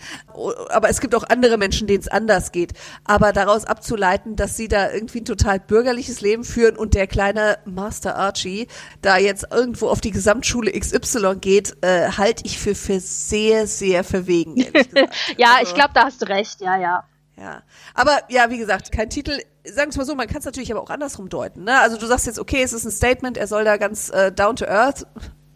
aber 0.69 0.89
es 0.89 0.99
gibt 0.99 1.13
auch 1.13 1.23
andere 1.23 1.57
Menschen, 1.57 1.87
denen 1.87 1.99
es 1.99 2.07
anders 2.07 2.51
geht. 2.51 2.73
Aber 3.03 3.31
daraus 3.31 3.65
abzuleiten, 3.65 4.35
dass 4.35 4.57
sie 4.57 4.67
da 4.67 4.91
irgendwie 4.91 5.19
ein 5.19 5.25
total 5.25 5.59
bürgerliches 5.59 6.21
Leben 6.21 6.43
führen 6.43 6.75
und 6.75 6.93
der 6.95 7.07
kleine 7.07 7.59
Master 7.65 8.15
Archie 8.15 8.67
da 9.01 9.17
jetzt 9.17 9.45
irgendwo 9.51 9.89
auf 9.89 10.01
die 10.01 10.11
Gesamtschule 10.11 10.71
XY 10.71 11.35
geht, 11.39 11.75
äh, 11.81 12.09
halte 12.09 12.43
ich 12.45 12.57
für, 12.57 12.75
für 12.75 12.99
sehr, 12.99 13.67
sehr 13.67 14.03
verwegen. 14.03 14.55
ja, 15.37 15.57
also, 15.57 15.69
ich 15.69 15.75
glaube, 15.75 15.91
da 15.93 16.05
hast 16.05 16.21
du 16.21 16.27
recht, 16.27 16.61
ja, 16.61 16.79
ja. 16.79 17.03
Ja, 17.37 17.63
aber 17.93 18.19
ja, 18.29 18.49
wie 18.49 18.57
gesagt, 18.57 18.91
kein 18.91 19.09
Titel. 19.09 19.39
Sagen 19.65 19.91
wir 19.91 19.99
mal 19.99 20.05
so, 20.05 20.15
man 20.15 20.27
kann 20.27 20.39
es 20.39 20.45
natürlich 20.45 20.71
aber 20.71 20.81
auch 20.81 20.89
andersrum 20.89 21.29
deuten. 21.29 21.63
Ne? 21.63 21.79
Also 21.79 21.97
du 21.97 22.05
sagst 22.05 22.27
jetzt, 22.27 22.39
okay, 22.39 22.61
es 22.61 22.73
ist 22.73 22.85
ein 22.85 22.91
Statement, 22.91 23.37
er 23.37 23.47
soll 23.47 23.63
da 23.63 23.77
ganz 23.77 24.09
äh, 24.09 24.31
down 24.31 24.55
to 24.55 24.65
earth 24.65 25.07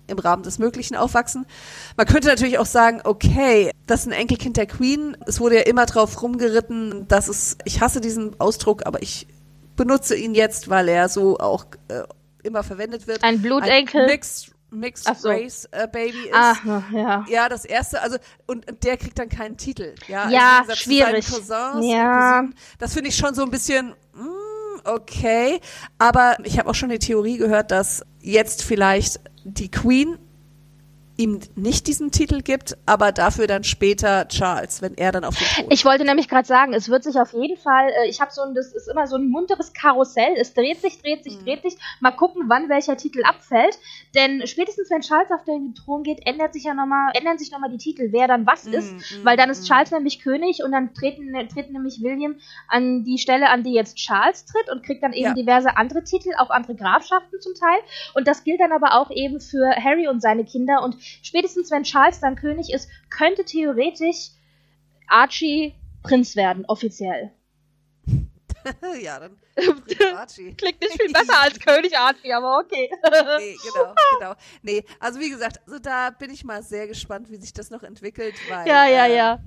im 0.07 0.17
Rahmen 0.17 0.43
des 0.43 0.57
Möglichen 0.57 0.95
aufwachsen. 0.95 1.45
Man 1.97 2.07
könnte 2.07 2.29
natürlich 2.29 2.57
auch 2.57 2.65
sagen, 2.65 3.01
okay, 3.03 3.71
das 3.85 4.01
ist 4.01 4.07
ein 4.07 4.13
Enkelkind 4.13 4.57
der 4.57 4.65
Queen. 4.65 5.17
Es 5.25 5.39
wurde 5.39 5.57
ja 5.57 5.61
immer 5.63 5.85
drauf 5.85 6.21
rumgeritten, 6.21 7.07
dass 7.07 7.27
es, 7.27 7.57
ich 7.65 7.81
hasse 7.81 8.01
diesen 8.01 8.39
Ausdruck, 8.39 8.85
aber 8.85 9.01
ich 9.01 9.27
benutze 9.75 10.15
ihn 10.15 10.33
jetzt, 10.33 10.69
weil 10.69 10.87
er 10.87 11.09
so 11.09 11.37
auch 11.37 11.65
äh, 11.89 12.03
immer 12.43 12.63
verwendet 12.63 13.07
wird. 13.07 13.23
Ein 13.23 13.41
Blutenkel. 13.41 14.01
Ein 14.01 14.07
Mixed 14.07 14.56
Mixed 14.69 15.08
so. 15.19 15.30
Race 15.30 15.67
äh, 15.71 15.88
Baby 15.88 16.23
ist. 16.25 16.34
Ach, 16.34 16.91
ja. 16.91 17.25
ja, 17.30 17.49
das 17.49 17.63
erste, 17.65 18.01
also 18.01 18.17
und 18.45 18.65
der 18.84 18.97
kriegt 18.97 19.17
dann 19.17 19.30
keinen 19.30 19.58
Titel. 19.58 19.95
Ja, 20.08 20.30
ja 20.30 20.63
schwierig. 20.73 21.25
Cousins, 21.25 21.86
ja. 21.86 22.43
Das 22.77 22.93
finde 22.93 23.10
ich 23.10 23.15
schon 23.15 23.34
so 23.34 23.43
ein 23.43 23.49
bisschen 23.49 23.95
mm, 24.13 24.80
okay, 24.84 25.62
aber 25.97 26.38
ich 26.43 26.60
habe 26.60 26.69
auch 26.69 26.75
schon 26.75 26.89
die 26.89 26.99
Theorie 26.99 27.38
gehört, 27.38 27.71
dass 27.71 28.06
jetzt 28.19 28.63
vielleicht 28.63 29.21
die 29.45 29.71
Queen 29.71 30.17
ihm 31.17 31.39
nicht 31.56 31.88
diesen 31.88 32.12
Titel 32.12 32.41
gibt, 32.41 32.77
aber 32.86 33.12
dafür 33.12 33.47
dann 33.47 33.63
später 33.63 34.27
Charles, 34.27 34.82
wenn 34.84 34.95
er 34.95 35.12
dann 35.12 35.23
auf 35.23 35.36
den 35.36 35.47
Thron 35.47 35.65
Ich 35.71 35.84
wollte 35.84 36.06
nämlich 36.06 36.30
gerade 36.30 36.47
sagen, 36.47 36.73
es 36.73 36.89
wird 36.89 37.03
sich 37.03 37.15
auf 37.15 37.34
jeden 37.34 37.58
Fall, 37.58 37.89
äh, 37.89 38.08
ich 38.08 38.21
habe 38.21 38.32
so 38.32 38.43
ein, 38.43 38.53
das 38.53 38.73
ist 38.73 38.88
immer 38.88 39.08
so 39.08 39.15
ein 39.15 39.27
munteres 39.30 39.73
Karussell, 39.73 40.36
es 40.38 40.53
dreht 40.53 40.80
sich, 40.80 41.01
dreht 41.01 41.23
sich, 41.23 41.39
mhm. 41.39 41.45
dreht 41.45 41.63
sich, 41.63 41.75
mal 42.01 42.12
gucken, 42.12 42.43
wann 42.47 42.69
welcher 42.69 42.97
Titel 42.97 43.23
abfällt, 43.23 43.80
denn 44.13 44.45
spätestens 44.45 44.91
wenn 44.91 45.01
Charles 45.01 45.32
auf 45.32 45.43
den 45.43 45.73
Thron 45.73 46.03
geht, 46.03 46.25
ändert 46.25 46.53
sich 46.53 46.65
ja 46.65 46.75
nochmal, 46.75 47.12
ändern 47.15 47.39
sich 47.39 47.51
nochmal 47.51 47.71
die 47.71 47.80
Titel, 47.80 48.10
wer 48.12 48.27
dann 48.27 48.45
was 48.45 48.65
mhm. 48.65 48.73
ist, 48.73 48.91
mhm. 48.93 49.25
weil 49.25 49.38
dann 49.38 49.49
ist 49.49 49.63
mhm. 49.63 49.67
Charles 49.67 49.91
nämlich 49.91 50.19
König 50.19 50.63
und 50.63 50.71
dann 50.71 50.93
treten, 50.93 51.34
treten 51.49 51.73
nämlich 51.73 52.01
William 52.03 52.36
an 52.67 53.03
die 53.03 53.17
Stelle, 53.17 53.49
an 53.49 53.63
die 53.63 53.73
jetzt 53.73 53.97
Charles 53.97 54.45
tritt 54.45 54.69
und 54.71 54.84
kriegt 54.84 55.01
dann 55.01 55.13
eben 55.13 55.30
ja. 55.30 55.34
diverse 55.34 55.77
andere 55.77 56.03
Titel, 56.03 56.30
auch 56.38 56.51
andere 56.51 56.75
Grafschaften 56.75 57.41
zum 57.41 57.56
Teil 57.56 57.80
und 58.13 58.27
das 58.27 58.43
gilt 58.43 58.60
dann 58.60 58.71
aber 58.71 58.93
auch 59.01 59.10
eben 59.10 59.39
für 59.39 59.71
Harry 59.75 60.08
und 60.08 60.21
seine 60.21 60.45
Kinder 60.45 60.84
und 60.84 60.95
spätestens 61.21 61.71
wenn 61.71 61.83
Charles 61.83 62.19
dann 62.19 62.35
König 62.35 62.71
ist, 62.71 62.89
könnte 63.09 63.45
theoretisch 63.45 64.29
Archie 65.07 65.73
Prinz 66.03 66.35
werden, 66.35 66.65
offiziell. 66.65 67.31
ja, 69.01 69.19
dann 69.19 69.38
Klingt 70.58 70.82
nicht 70.82 71.01
viel 71.01 71.12
besser 71.12 71.41
als 71.41 71.60
König 71.60 71.97
Archie, 71.97 72.32
aber 72.32 72.60
okay. 72.60 72.89
nee, 73.39 73.56
genau, 73.63 73.93
genau. 74.19 74.34
Nee, 74.62 74.84
also 74.99 75.19
wie 75.19 75.30
gesagt, 75.30 75.60
also 75.65 75.80
da 75.80 76.12
bin 76.12 76.30
ich 76.30 76.43
mal 76.43 76.62
sehr 76.62 76.88
gespannt, 76.88 77.32
wie 77.32 77.38
sich 77.38 77.53
das 77.53 77.71
noch 77.71 77.82
entwickelt, 77.82 78.36
weil 78.49 78.67
ja, 78.67 78.88
ja, 78.88 79.06
äh, 79.08 79.15
ja. 79.15 79.39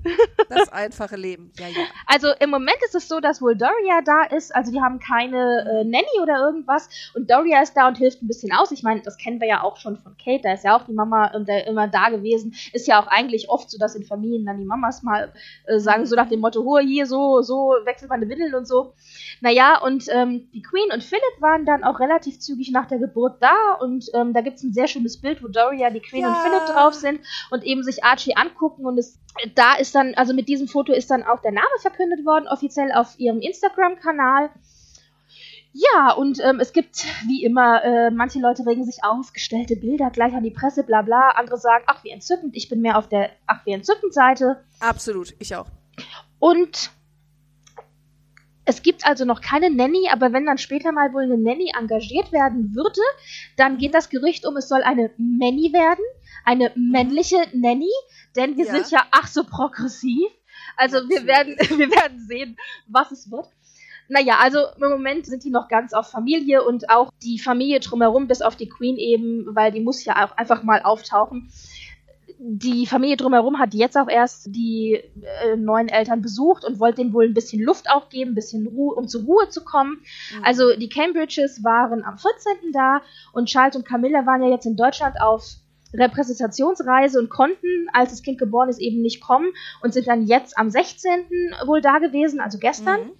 das 0.49 0.67
einfache 0.69 1.15
Leben. 1.15 1.53
Ja, 1.57 1.67
ja. 1.67 1.85
Also 2.07 2.27
im 2.39 2.49
Moment 2.49 2.77
ist 2.85 2.95
es 2.95 3.07
so, 3.07 3.21
dass 3.21 3.41
wohl 3.41 3.55
Doria 3.55 4.01
da 4.03 4.23
ist, 4.35 4.53
also 4.53 4.71
die 4.71 4.81
haben 4.81 4.99
keine 4.99 5.81
äh, 5.81 5.83
Nanny 5.85 6.19
oder 6.21 6.39
irgendwas 6.39 6.89
und 7.13 7.29
Doria 7.31 7.61
ist 7.61 7.75
da 7.75 7.87
und 7.87 7.97
hilft 7.97 8.21
ein 8.21 8.27
bisschen 8.27 8.51
aus. 8.51 8.71
Ich 8.71 8.83
meine, 8.83 9.01
das 9.01 9.17
kennen 9.17 9.39
wir 9.39 9.47
ja 9.47 9.63
auch 9.63 9.77
schon 9.77 9.97
von 9.97 10.17
Kate, 10.17 10.43
da 10.43 10.53
ist 10.53 10.65
ja 10.65 10.75
auch 10.75 10.83
die 10.83 10.93
Mama 10.93 11.31
äh, 11.47 11.69
immer 11.69 11.87
da 11.87 12.09
gewesen. 12.09 12.53
Ist 12.73 12.87
ja 12.87 13.01
auch 13.01 13.07
eigentlich 13.07 13.49
oft 13.49 13.71
so, 13.71 13.77
dass 13.77 13.95
in 13.95 14.03
Familien 14.03 14.45
dann 14.45 14.57
die 14.57 14.65
Mamas 14.65 15.03
mal 15.03 15.31
äh, 15.67 15.79
sagen, 15.79 16.05
so 16.05 16.17
nach 16.17 16.27
dem 16.27 16.41
Motto, 16.41 16.79
hier, 16.79 17.05
so, 17.05 17.41
so, 17.41 17.75
wechselt 17.85 18.09
meine 18.09 18.27
Windel 18.27 18.55
und 18.55 18.67
so. 18.67 18.93
Naja, 19.41 19.79
und 19.81 20.05
ähm, 20.09 20.49
die 20.53 20.61
Queen 20.61 20.91
und 20.93 21.03
Philip 21.03 21.23
waren 21.39 21.65
dann 21.65 21.83
auch 21.83 21.99
relativ 21.99 22.39
zügig 22.39 22.71
nach 22.71 22.87
der 22.87 22.99
Geburt 22.99 23.41
da 23.41 23.73
und 23.79 24.05
ähm, 24.13 24.33
da 24.33 24.41
gibt 24.41 24.57
es 24.57 24.63
ein 24.63 24.73
sehr 24.73 24.87
schönes 24.87 25.19
Bild, 25.19 25.43
wo 25.43 25.47
Doria, 25.47 25.89
die 25.89 25.99
Queen 25.99 26.21
Ja. 26.21 26.29
und 26.29 26.37
Philip 26.37 26.65
drauf 26.67 26.93
sind 26.93 27.21
und 27.49 27.63
eben 27.63 27.83
sich 27.83 28.03
Archie 28.03 28.35
angucken 28.35 28.85
und 28.85 28.97
es, 28.97 29.19
da 29.55 29.75
ist 29.75 29.95
dann, 29.95 30.13
also 30.15 30.33
mit 30.33 30.47
diesem 30.47 30.67
Foto 30.67 30.93
ist 30.93 31.09
dann 31.09 31.23
auch 31.23 31.41
der 31.41 31.51
Name 31.51 31.67
verkündet 31.81 32.25
worden, 32.25 32.47
offiziell 32.47 32.91
auf 32.91 33.19
ihrem 33.19 33.39
Instagram-Kanal. 33.39 34.49
Ja, 35.73 36.11
und 36.11 36.39
ähm, 36.43 36.59
es 36.59 36.73
gibt, 36.73 37.05
wie 37.27 37.45
immer, 37.45 37.83
äh, 37.83 38.11
manche 38.11 38.39
Leute 38.39 38.65
regen 38.65 38.83
sich 38.83 39.03
auf, 39.03 39.31
gestellte 39.31 39.77
Bilder 39.77 40.09
gleich 40.09 40.33
an 40.33 40.43
die 40.43 40.51
Presse, 40.51 40.83
bla 40.83 41.01
bla. 41.01 41.29
Andere 41.29 41.57
sagen, 41.57 41.85
ach, 41.87 42.03
wie 42.03 42.09
entzückend, 42.09 42.57
ich 42.57 42.67
bin 42.67 42.81
mehr 42.81 42.97
auf 42.97 43.07
der 43.07 43.29
ach, 43.47 43.65
wie 43.65 43.71
entzückend 43.71 44.13
Seite. 44.13 44.63
Absolut, 44.81 45.33
ich 45.39 45.55
auch. 45.55 45.67
Und 46.39 46.91
es 48.71 48.81
gibt 48.83 49.05
also 49.05 49.25
noch 49.25 49.41
keine 49.41 49.69
Nanny, 49.69 50.07
aber 50.11 50.31
wenn 50.31 50.45
dann 50.45 50.57
später 50.57 50.91
mal 50.93 51.11
wohl 51.13 51.23
eine 51.23 51.37
Nanny 51.37 51.73
engagiert 51.77 52.31
werden 52.31 52.73
würde, 52.73 53.01
dann 53.57 53.77
geht 53.77 53.93
das 53.93 54.09
Gerücht 54.09 54.45
um, 54.47 54.55
es 54.55 54.69
soll 54.69 54.81
eine 54.81 55.11
Manny 55.17 55.73
werden, 55.73 56.03
eine 56.45 56.71
männliche 56.75 57.35
Nanny, 57.53 57.91
denn 58.37 58.55
wir 58.57 58.65
Ja. 58.65 58.71
sind 58.75 58.89
ja 58.91 59.05
ach 59.11 59.27
so 59.27 59.43
progressiv. 59.43 60.29
Also 60.77 60.97
wir 61.09 61.25
werden, 61.25 61.57
wir 61.79 61.91
werden 61.91 62.25
sehen, 62.27 62.55
was 62.87 63.11
es 63.11 63.29
wird. 63.29 63.47
Naja, 64.07 64.37
also 64.39 64.59
im 64.81 64.89
Moment 64.89 65.25
sind 65.25 65.43
die 65.43 65.49
noch 65.51 65.67
ganz 65.67 65.93
auf 65.93 66.09
Familie 66.09 66.63
und 66.63 66.89
auch 66.89 67.11
die 67.23 67.39
Familie 67.39 67.79
drumherum, 67.79 68.27
bis 68.27 68.41
auf 68.41 68.55
die 68.55 68.67
Queen 68.67 68.97
eben, 68.97 69.55
weil 69.55 69.71
die 69.71 69.79
muss 69.79 70.03
ja 70.03 70.25
auch 70.25 70.35
einfach 70.37 70.63
mal 70.63 70.81
auftauchen. 70.81 71.49
Die 72.43 72.87
Familie 72.87 73.17
drumherum 73.17 73.59
hat 73.59 73.75
jetzt 73.75 73.95
auch 73.95 74.09
erst 74.09 74.47
die 74.55 74.95
äh, 74.95 75.55
neuen 75.55 75.89
Eltern 75.89 76.23
besucht 76.23 76.65
und 76.65 76.79
wollte 76.79 77.01
denen 77.01 77.13
wohl 77.13 77.25
ein 77.25 77.35
bisschen 77.35 77.61
Luft 77.61 77.87
auch 77.87 78.09
geben, 78.09 78.31
ein 78.31 78.35
bisschen 78.35 78.65
Ruhe, 78.65 78.95
um 78.95 79.07
zur 79.07 79.23
Ruhe 79.23 79.49
zu 79.49 79.63
kommen. 79.63 80.01
Mhm. 80.35 80.43
Also 80.43 80.75
die 80.75 80.89
Cambridges 80.89 81.63
waren 81.63 82.03
am 82.03 82.17
14. 82.17 82.71
da 82.73 83.01
und 83.31 83.47
Charles 83.47 83.75
und 83.75 83.85
Camilla 83.85 84.25
waren 84.25 84.41
ja 84.41 84.49
jetzt 84.49 84.65
in 84.65 84.75
Deutschland 84.75 85.21
auf 85.21 85.43
Repräsentationsreise 85.93 87.19
und 87.19 87.29
konnten, 87.29 87.87
als 87.93 88.11
das 88.11 88.23
Kind 88.23 88.39
geboren 88.39 88.69
ist, 88.69 88.79
eben 88.79 89.01
nicht 89.01 89.21
kommen 89.21 89.51
und 89.83 89.93
sind 89.93 90.07
dann 90.07 90.25
jetzt 90.25 90.57
am 90.57 90.69
16. 90.69 91.09
wohl 91.65 91.81
da 91.81 91.99
gewesen, 91.99 92.39
also 92.39 92.57
gestern 92.57 93.01
Mhm. 93.01 93.11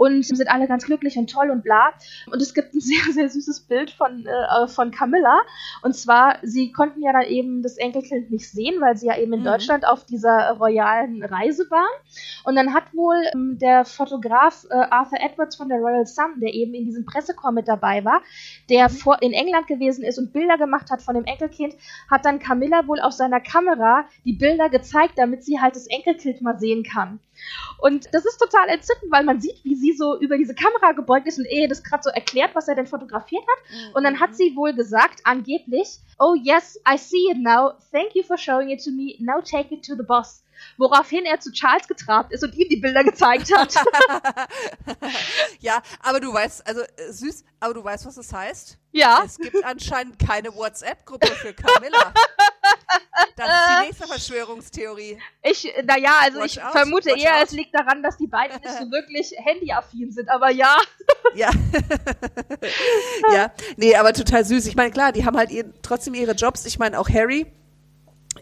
Und 0.00 0.24
sind 0.24 0.50
alle 0.50 0.66
ganz 0.66 0.86
glücklich 0.86 1.18
und 1.18 1.30
toll 1.30 1.50
und 1.50 1.62
bla. 1.62 1.92
Und 2.32 2.40
es 2.40 2.54
gibt 2.54 2.72
ein 2.74 2.80
sehr, 2.80 3.12
sehr 3.12 3.28
süßes 3.28 3.60
Bild 3.60 3.90
von, 3.90 4.24
äh, 4.26 4.66
von 4.66 4.90
Camilla. 4.90 5.42
Und 5.82 5.94
zwar, 5.94 6.38
sie 6.42 6.72
konnten 6.72 7.02
ja 7.02 7.12
dann 7.12 7.24
eben 7.24 7.62
das 7.62 7.76
Enkelkind 7.76 8.30
nicht 8.30 8.50
sehen, 8.50 8.80
weil 8.80 8.96
sie 8.96 9.08
ja 9.08 9.18
eben 9.18 9.34
in 9.34 9.40
Mhm. 9.40 9.44
Deutschland 9.44 9.86
auf 9.86 10.06
dieser 10.06 10.52
royalen 10.52 11.22
Reise 11.22 11.70
waren. 11.70 11.90
Und 12.44 12.56
dann 12.56 12.72
hat 12.72 12.94
wohl 12.94 13.16
ähm, 13.34 13.58
der 13.60 13.84
Fotograf 13.84 14.64
äh, 14.70 14.74
Arthur 14.74 15.20
Edwards 15.20 15.56
von 15.56 15.68
der 15.68 15.78
Royal 15.78 16.06
Sun, 16.06 16.40
der 16.40 16.54
eben 16.54 16.72
in 16.72 16.86
diesem 16.86 17.04
Pressekorps 17.04 17.54
mit 17.54 17.68
dabei 17.68 18.02
war, 18.04 18.22
der 18.70 18.88
vor, 18.88 19.20
in 19.20 19.32
England 19.32 19.66
gewesen 19.66 20.02
ist 20.02 20.18
und 20.18 20.32
Bilder 20.32 20.56
gemacht 20.56 20.90
hat 20.90 21.02
von 21.02 21.14
dem 21.14 21.24
Enkelkind, 21.24 21.74
hat 22.10 22.24
dann 22.24 22.38
Camilla 22.38 22.86
wohl 22.86 23.00
auf 23.00 23.12
seiner 23.12 23.40
Kamera 23.40 24.06
die 24.24 24.32
Bilder 24.32 24.70
gezeigt, 24.70 25.14
damit 25.16 25.44
sie 25.44 25.60
halt 25.60 25.76
das 25.76 25.86
Enkelkind 25.88 26.40
mal 26.40 26.58
sehen 26.58 26.84
kann. 26.84 27.20
Und 27.78 28.12
das 28.12 28.24
ist 28.24 28.38
total 28.38 28.68
entzückend, 28.68 29.10
weil 29.10 29.24
man 29.24 29.40
sieht, 29.40 29.64
wie 29.64 29.74
sie 29.74 29.92
so 29.92 30.18
über 30.18 30.36
diese 30.36 30.54
Kamera 30.54 30.92
gebeugt 30.92 31.26
ist 31.26 31.38
und 31.38 31.46
eh 31.46 31.66
das 31.66 31.82
gerade 31.82 32.02
so 32.02 32.10
erklärt, 32.10 32.54
was 32.54 32.68
er 32.68 32.74
denn 32.74 32.86
fotografiert 32.86 33.42
hat. 33.42 33.94
Und 33.94 34.04
dann 34.04 34.20
hat 34.20 34.36
sie 34.36 34.54
wohl 34.54 34.74
gesagt, 34.74 35.20
angeblich, 35.24 35.98
oh 36.18 36.34
yes, 36.34 36.78
I 36.88 36.98
see 36.98 37.30
it 37.30 37.38
now. 37.38 37.72
Thank 37.92 38.14
you 38.14 38.22
for 38.22 38.36
showing 38.36 38.70
it 38.70 38.84
to 38.84 38.90
me. 38.90 39.16
Now 39.18 39.40
take 39.40 39.74
it 39.74 39.84
to 39.86 39.94
the 39.96 40.02
boss. 40.02 40.42
Woraufhin 40.76 41.24
er 41.24 41.40
zu 41.40 41.50
Charles 41.52 41.88
getrabt 41.88 42.32
ist 42.32 42.44
und 42.44 42.54
ihm 42.54 42.68
die 42.68 42.76
Bilder 42.76 43.02
gezeigt 43.02 43.50
hat. 43.56 43.74
ja, 45.60 45.82
aber 46.00 46.20
du 46.20 46.32
weißt, 46.32 46.66
also 46.66 46.82
äh, 46.82 47.12
süß, 47.12 47.44
aber 47.60 47.74
du 47.74 47.82
weißt, 47.82 48.04
was 48.06 48.16
das 48.16 48.32
heißt? 48.32 48.78
ja. 48.92 49.22
Es 49.24 49.38
gibt 49.38 49.64
anscheinend 49.64 50.18
keine 50.18 50.54
WhatsApp-Gruppe 50.54 51.28
für 51.28 51.54
Camilla. 51.54 52.12
Das 53.36 53.48
ist 53.48 53.68
die 53.68 53.86
nächste 53.86 54.06
Verschwörungstheorie. 54.08 55.18
Ich, 55.42 55.72
naja, 55.84 56.12
also 56.22 56.40
Watch 56.40 56.56
ich 56.56 56.62
out, 56.62 56.72
vermute 56.72 57.10
eher, 57.10 57.36
out. 57.36 57.44
es 57.44 57.52
liegt 57.52 57.74
daran, 57.74 58.02
dass 58.02 58.16
die 58.16 58.26
beiden 58.26 58.60
nicht 58.60 58.74
so 58.74 58.84
wirklich 58.90 59.32
handyaffin 59.44 60.10
sind, 60.10 60.28
aber 60.28 60.50
ja. 60.50 60.76
Ja. 61.34 61.50
ja, 63.32 63.52
nee, 63.76 63.94
aber 63.94 64.12
total 64.12 64.44
süß. 64.44 64.66
Ich 64.66 64.76
meine, 64.76 64.90
klar, 64.90 65.12
die 65.12 65.24
haben 65.24 65.36
halt 65.36 65.50
ihr, 65.50 65.72
trotzdem 65.82 66.14
ihre 66.14 66.32
Jobs. 66.32 66.64
Ich 66.66 66.78
meine, 66.78 66.98
auch 66.98 67.08
Harry 67.08 67.46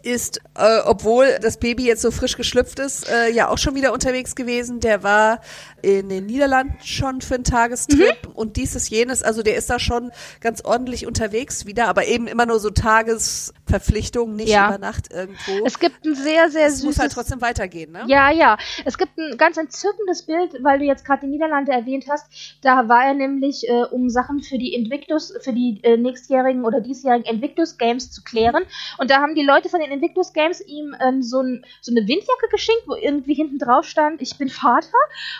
ist, 0.03 0.39
äh, 0.55 0.79
obwohl 0.85 1.37
das 1.41 1.57
Baby 1.57 1.85
jetzt 1.85 2.01
so 2.01 2.11
frisch 2.11 2.37
geschlüpft 2.37 2.79
ist, 2.79 3.09
äh, 3.09 3.29
ja 3.31 3.49
auch 3.49 3.57
schon 3.57 3.75
wieder 3.75 3.93
unterwegs 3.93 4.35
gewesen. 4.35 4.79
Der 4.79 5.03
war 5.03 5.41
in 5.81 6.09
den 6.09 6.25
Niederlanden 6.25 6.75
schon 6.83 7.21
für 7.21 7.35
einen 7.35 7.43
Tagestrip 7.45 8.27
Mhm. 8.27 8.31
und 8.35 8.57
dieses, 8.57 8.89
jenes. 8.89 9.23
Also 9.23 9.43
der 9.43 9.55
ist 9.55 9.69
da 9.69 9.79
schon 9.79 10.11
ganz 10.41 10.61
ordentlich 10.65 11.07
unterwegs 11.07 11.65
wieder, 11.65 11.87
aber 11.87 12.05
eben 12.05 12.27
immer 12.27 12.45
nur 12.45 12.59
so 12.59 12.69
Tagesverpflichtungen, 12.69 14.35
nicht 14.35 14.49
Ja. 14.49 14.67
über 14.69 14.77
Nacht 14.77 15.11
irgendwo. 15.11 15.65
Es 15.65 15.79
gibt 15.79 16.05
ein 16.05 16.15
sehr, 16.15 16.49
sehr 16.49 16.67
Es 16.67 16.73
süßes... 16.75 16.85
muss 16.85 16.99
halt 16.99 17.11
trotzdem 17.11 17.41
weitergehen, 17.41 17.91
ne? 17.91 18.03
Ja, 18.07 18.31
ja. 18.31 18.57
Es 18.85 18.97
gibt 18.97 19.17
ein 19.17 19.37
ganz 19.37 19.57
entzückendes 19.57 20.23
Bild, 20.23 20.53
weil 20.61 20.79
du 20.79 20.85
jetzt 20.85 21.05
gerade 21.05 21.21
die 21.21 21.27
Niederlande 21.31 21.71
erwähnt 21.71 22.05
hast. 22.09 22.25
Da 22.61 22.87
war 22.89 23.05
er 23.05 23.13
nämlich, 23.13 23.67
äh, 23.69 23.83
um 23.91 24.09
Sachen 24.09 24.41
für 24.41 24.57
die 24.57 24.73
Invictus, 24.73 25.33
für 25.41 25.53
die 25.53 25.79
äh, 25.83 25.97
nächstjährigen 25.97 26.65
oder 26.65 26.81
diesjährigen 26.81 27.25
Invictus 27.25 27.77
Games 27.77 28.11
zu 28.11 28.23
klären. 28.23 28.63
Und 28.97 29.09
da 29.11 29.17
haben 29.21 29.35
die 29.35 29.43
Leute 29.43 29.69
von 29.69 29.79
den 29.79 29.88
Invictus 29.91 30.33
Games 30.33 30.61
ihm 30.61 30.95
ähm, 30.99 31.21
so, 31.21 31.41
ein, 31.41 31.65
so 31.81 31.91
eine 31.91 32.07
Windjacke 32.07 32.47
geschenkt, 32.49 32.83
wo 32.87 32.95
irgendwie 32.95 33.33
hinten 33.33 33.59
drauf 33.59 33.85
stand, 33.85 34.21
ich 34.21 34.37
bin 34.37 34.49
Vater. 34.49 34.87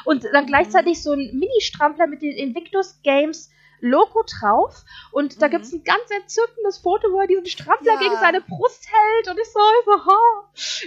Und 0.06 0.26
dann 0.34 0.45
gleichzeitig 0.45 1.02
so 1.02 1.14
ein 1.14 1.32
Mini-Strampler 1.34 2.08
mit 2.08 2.22
den 2.22 2.36
Invictus 2.36 3.00
Games 3.04 3.50
Logo 3.82 4.24
drauf. 4.40 4.84
Und 5.12 5.42
da 5.42 5.48
Mhm. 5.48 5.52
gibt's 5.52 5.72
ein 5.74 5.84
ganz 5.84 6.02
entzückendes 6.22 6.78
Foto, 6.80 7.08
wo 7.12 7.20
er 7.22 7.28
diesen 7.28 7.46
Strampler 7.46 7.94
Ja. 7.94 8.00
gegen 8.00 8.16
seine 8.20 8.42
Brust 8.42 8.88
hält. 8.88 9.28
Und 9.30 9.40
ich 9.42 9.48
so, 9.52 9.60
ich 9.80 9.86
so, 9.86 10.06
ha. 10.12 10.20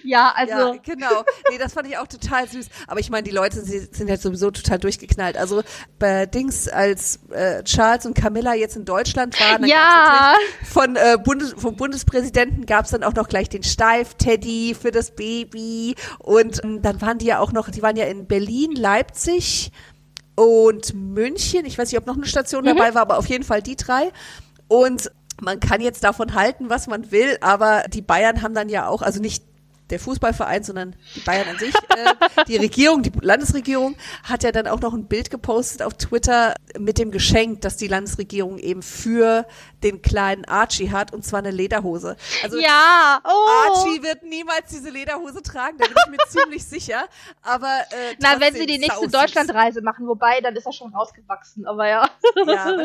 Ja, 0.05 0.33
also. 0.37 0.75
Ja, 0.75 0.81
genau. 0.83 1.25
Nee, 1.51 1.59
das 1.59 1.73
fand 1.73 1.89
ich 1.89 1.97
auch 1.99 2.07
total 2.07 2.49
süß. 2.49 2.69
Aber 2.87 3.01
ich 3.01 3.11
meine, 3.11 3.23
die 3.25 3.31
Leute 3.31 3.61
sie 3.63 3.79
sind 3.81 4.09
halt 4.11 4.21
sowieso 4.23 4.51
total 4.51 4.79
durchgeknallt. 4.79 5.37
Also 5.37 5.63
bei 5.99 6.27
Dings, 6.27 6.69
als 6.69 7.21
äh, 7.31 7.63
Charles 7.65 8.07
und 8.07 8.15
Camilla 8.15 8.55
jetzt 8.55 8.77
in 8.77 8.85
Deutschland 8.85 9.39
waren, 9.41 9.65
Ja. 9.67 10.35
von, 10.71 10.97
äh, 10.97 11.19
Bundes 11.23 11.55
vom 11.57 11.77
Bundespräsidenten 11.77 12.67
gab's 12.67 12.91
dann 12.91 13.03
auch 13.05 13.15
noch 13.15 13.29
gleich 13.29 13.49
den 13.49 13.63
Steif-Teddy 13.63 14.75
für 14.81 14.91
das 14.91 15.13
Baby. 15.15 15.95
Und 16.19 16.63
ähm, 16.65 16.83
dann 16.83 17.01
waren 17.01 17.19
die 17.19 17.27
ja 17.27 17.39
auch 17.39 17.53
noch, 17.53 17.71
die 17.71 17.83
waren 17.83 17.97
ja 17.97 18.05
in 18.07 18.27
Berlin, 18.27 18.73
Leipzig 18.75 19.71
und 20.43 20.95
München. 20.95 21.65
Ich 21.65 21.79
weiß 21.79 21.91
nicht, 21.91 21.99
ob 22.01 22.07
noch 22.07 22.17
eine 22.17 22.27
Station 22.27 22.63
Mhm. 22.65 22.69
dabei 22.77 22.95
war, 22.95 23.03
aber 23.03 23.19
auf 23.19 23.27
jeden 23.27 23.45
Fall 23.45 23.63
die 23.63 23.77
drei. 23.77 24.11
Und 24.69 25.11
man 25.41 25.61
kann 25.61 25.81
jetzt 25.81 26.05
davon 26.05 26.35
halten, 26.35 26.71
was 26.71 26.87
man 26.87 27.11
will, 27.11 27.37
aber 27.41 27.85
die 27.93 28.03
Bayern 28.03 28.43
haben 28.43 28.55
dann 28.55 28.69
ja 28.69 28.87
auch, 28.89 29.03
also 29.03 29.21
nicht 29.21 29.45
der 29.93 30.01
Fußballverein, 30.01 30.65
sondern 30.65 30.97
die 31.15 31.21
Bayern 31.21 31.49
an 31.49 31.59
sich, 31.59 31.75
äh, 31.75 32.45
die 32.49 32.57
Regierung, 32.57 33.03
die 33.03 33.13
Landesregierung, 33.21 33.95
hat 34.25 34.43
ja 34.43 34.51
dann 34.51 34.67
auch 34.67 34.81
noch 34.81 34.95
ein 34.95 35.07
Bild 35.07 35.31
gepostet 35.31 35.83
auf 35.83 35.95
Twitter 35.95 36.55
mit 36.79 36.99
dem 36.99 37.11
Geschenk, 37.11 37.61
das 37.61 37.77
die 37.77 37.89
Landesregierung 37.89 38.59
eben 38.59 38.83
für 38.83 39.47
den 39.83 40.01
kleinen 40.01 40.45
Archie 40.47 40.91
hat, 40.91 41.13
und 41.13 41.25
zwar 41.25 41.41
eine 41.41 41.51
Lederhose. 41.51 42.17
Also 42.43 42.59
ja, 42.59 43.21
oh. 43.23 43.49
Archie 43.69 44.03
wird 44.03 44.23
niemals 44.23 44.71
diese 44.71 44.89
Lederhose 44.89 45.43
tragen, 45.43 45.77
da 45.79 45.87
bin 45.87 45.97
ich 46.07 46.11
mir 46.11 46.19
ziemlich 46.29 46.65
sicher. 46.65 47.05
Aber 47.43 47.81
äh, 47.91 48.17
Na, 48.21 48.41
wenn 48.41 48.55
sie 48.55 48.67
die 48.67 48.79
nächste. 48.79 49.09
Deutschlandreise 49.09 49.83
machen, 49.83 50.07
wobei, 50.07 50.41
dann 50.41 50.57
ist 50.57 50.65
er 50.65 50.73
schon 50.73 50.95
rausgewachsen, 50.95 51.67
aber 51.67 51.89
ja. 51.89 52.09
Ja, 52.47 52.83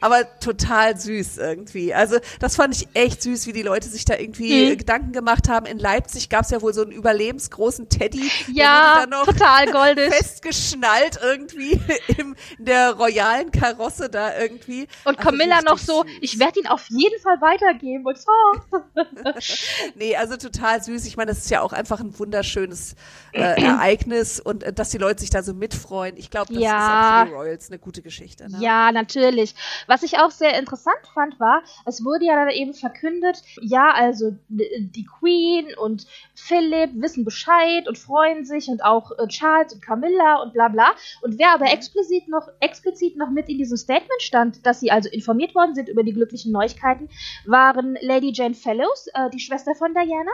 aber 0.00 0.38
total 0.38 0.96
süß 0.96 1.38
irgendwie. 1.38 1.92
Also 1.92 2.18
das 2.38 2.54
fand 2.56 2.76
ich 2.76 2.88
echt 2.94 3.22
süß, 3.22 3.46
wie 3.46 3.52
die 3.52 3.62
Leute 3.62 3.88
sich 3.88 4.04
da 4.04 4.16
irgendwie 4.16 4.72
äh, 4.72 4.76
Gedanken 4.76 5.12
gemacht 5.12 5.48
haben. 5.48 5.66
In 5.66 5.78
Leipzig 5.78 6.28
gab 6.28 6.43
es 6.44 6.50
ja 6.50 6.62
wohl 6.62 6.72
so 6.72 6.82
einen 6.82 6.92
überlebensgroßen 6.92 7.88
Teddy, 7.88 8.30
Ja, 8.52 9.04
total 9.24 9.66
goldig. 9.72 10.12
festgeschnallt 10.14 11.18
irgendwie 11.22 11.80
im, 12.18 12.34
in 12.58 12.64
der 12.64 12.92
royalen 12.92 13.50
Karosse 13.50 14.08
da 14.08 14.38
irgendwie. 14.38 14.82
Und 15.04 15.18
Also 15.18 15.30
Camilla 15.30 15.60
noch 15.62 15.78
so, 15.78 16.02
süß. 16.04 16.12
ich 16.20 16.38
werde 16.38 16.60
ihn 16.60 16.66
auf 16.68 16.86
jeden 16.88 17.20
Fall 17.20 17.40
weitergeben. 17.40 18.04
Und 18.06 18.18
so. 18.18 18.30
Nee, 19.96 20.16
also 20.16 20.36
total 20.36 20.82
süß. 20.82 21.06
Ich 21.06 21.16
meine, 21.16 21.30
das 21.30 21.38
ist 21.38 21.50
ja 21.50 21.60
auch 21.60 21.72
einfach 21.72 22.00
ein 22.00 22.18
wunderschönes 22.18 22.94
äh, 23.32 23.40
Ereignis 23.62 24.40
und 24.40 24.62
äh, 24.62 24.72
dass 24.72 24.90
die 24.90 24.98
Leute 24.98 25.20
sich 25.20 25.30
da 25.30 25.42
so 25.42 25.54
mitfreuen. 25.54 26.16
Ich 26.16 26.30
glaube, 26.30 26.52
das 26.54 26.62
Ja. 26.62 26.70
ist 26.70 26.84
auch 26.84 27.24
für 27.24 27.28
die 27.30 27.34
Royals 27.34 27.68
eine 27.70 27.78
gute 27.78 28.02
Geschichte. 28.02 28.50
Ne? 28.50 28.58
Ja, 28.60 28.92
natürlich. 28.92 29.54
Was 29.86 30.02
ich 30.02 30.18
auch 30.18 30.30
sehr 30.30 30.58
interessant 30.58 30.96
fand, 31.14 31.38
war, 31.40 31.62
es 31.86 32.04
wurde 32.04 32.24
ja 32.26 32.34
dann 32.36 32.50
eben 32.50 32.74
verkündet, 32.74 33.42
ja, 33.60 33.90
also 33.94 34.36
die 34.48 35.06
Queen 35.18 35.74
und 35.76 36.06
Philipp 36.34 36.90
wissen 36.94 37.24
Bescheid 37.24 37.86
und 37.88 37.96
freuen 37.96 38.44
sich 38.44 38.68
und 38.68 38.84
auch 38.84 39.12
äh, 39.18 39.26
Charles 39.28 39.72
und 39.72 39.82
Camilla 39.82 40.42
und 40.42 40.52
bla 40.52 40.68
bla. 40.68 40.92
Und 41.22 41.38
wer 41.38 41.54
aber 41.54 41.72
explizit 41.72 42.28
noch, 42.28 42.48
explizit 42.60 43.16
noch 43.16 43.30
mit 43.30 43.48
in 43.48 43.58
diesem 43.58 43.76
Statement 43.76 44.20
stand, 44.20 44.66
dass 44.66 44.80
sie 44.80 44.90
also 44.90 45.08
informiert 45.08 45.54
worden 45.54 45.74
sind 45.74 45.88
über 45.88 46.02
die 46.02 46.12
glücklichen 46.12 46.52
Neuigkeiten, 46.52 47.08
waren 47.46 47.96
Lady 48.00 48.32
Jane 48.34 48.54
Fellows, 48.54 49.06
äh, 49.14 49.30
die 49.30 49.40
Schwester 49.40 49.74
von 49.74 49.94
Diana, 49.94 50.32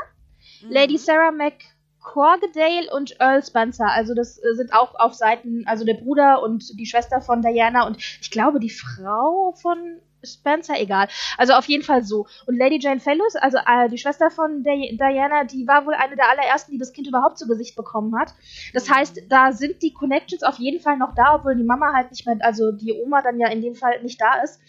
Mhm. 0.63 0.71
Lady 0.73 0.99
Sarah 0.99 1.33
Mac 1.33 1.55
Corgedale 2.03 2.91
und 2.93 3.21
Earl 3.21 3.45
Spencer. 3.45 3.87
Also 3.91 4.15
das 4.15 4.39
äh, 4.39 4.55
sind 4.55 4.73
auch 4.73 4.95
auf 4.95 5.15
Seiten, 5.15 5.65
also 5.67 5.85
der 5.85 5.95
Bruder 5.95 6.43
und 6.43 6.79
die 6.79 6.87
Schwester 6.87 7.21
von 7.21 7.43
Diana 7.43 7.87
und 7.87 7.99
ich 7.99 8.31
glaube 8.31 8.59
die 8.59 8.71
Frau 8.71 9.53
von 9.61 10.01
Spencer, 10.25 10.79
egal. 10.79 11.09
Also 11.39 11.55
auf 11.55 11.67
jeden 11.67 11.85
Fall 11.85 12.03
so. 12.03 12.27
Und 12.47 12.57
Lady 12.57 12.79
Jane 12.81 13.01
Fellows, 13.01 13.37
also 13.37 13.59
äh, 13.59 13.89
die 13.89 13.99
Schwester 13.99 14.31
von 14.31 14.63
Di 14.63 14.97
Diana, 14.99 15.45
die 15.45 15.67
war 15.67 15.87
wohl 15.87 15.95
eine 15.95 16.17
der 16.17 16.29
allerersten, 16.31 16.73
die 16.73 16.79
das 16.79 16.93
Kind 16.93 17.07
überhaupt 17.07 17.39
zu 17.39 17.47
Gesicht 17.47 17.77
bekommen 17.77 18.19
hat. 18.19 18.35
Das 18.75 18.91
heißt, 18.91 19.23
da 19.29 19.53
sind 19.53 19.83
die 19.83 19.93
Connections 19.93 20.43
auf 20.43 20.59
jeden 20.59 20.81
Fall 20.81 20.97
noch 20.97 21.15
da, 21.15 21.35
obwohl 21.35 21.57
die 21.57 21.65
Mama 21.65 21.93
halt 21.95 22.11
nicht 22.11 22.27
mehr, 22.27 22.37
also 22.41 22.73
die 22.73 22.93
Oma 22.93 23.23
dann 23.23 23.39
ja 23.39 23.49
in 23.49 23.63
dem 23.63 23.75
Fall 23.75 24.03
nicht 24.03 24.21
da 24.21 24.43
ist. 24.43 24.61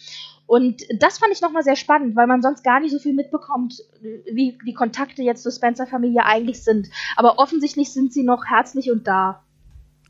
Und 0.51 0.83
das 0.99 1.17
fand 1.17 1.31
ich 1.31 1.39
nochmal 1.39 1.63
sehr 1.63 1.77
spannend, 1.77 2.15
weil 2.17 2.27
man 2.27 2.41
sonst 2.41 2.61
gar 2.63 2.81
nicht 2.81 2.91
so 2.91 2.99
viel 2.99 3.13
mitbekommt, 3.13 3.81
wie 4.01 4.57
die 4.65 4.73
Kontakte 4.73 5.21
jetzt 5.21 5.43
zur 5.43 5.51
Spencer-Familie 5.53 6.25
eigentlich 6.25 6.61
sind. 6.61 6.89
Aber 7.15 7.39
offensichtlich 7.39 7.93
sind 7.93 8.11
sie 8.11 8.23
noch 8.23 8.43
herzlich 8.45 8.91
und 8.91 9.07
da. 9.07 9.43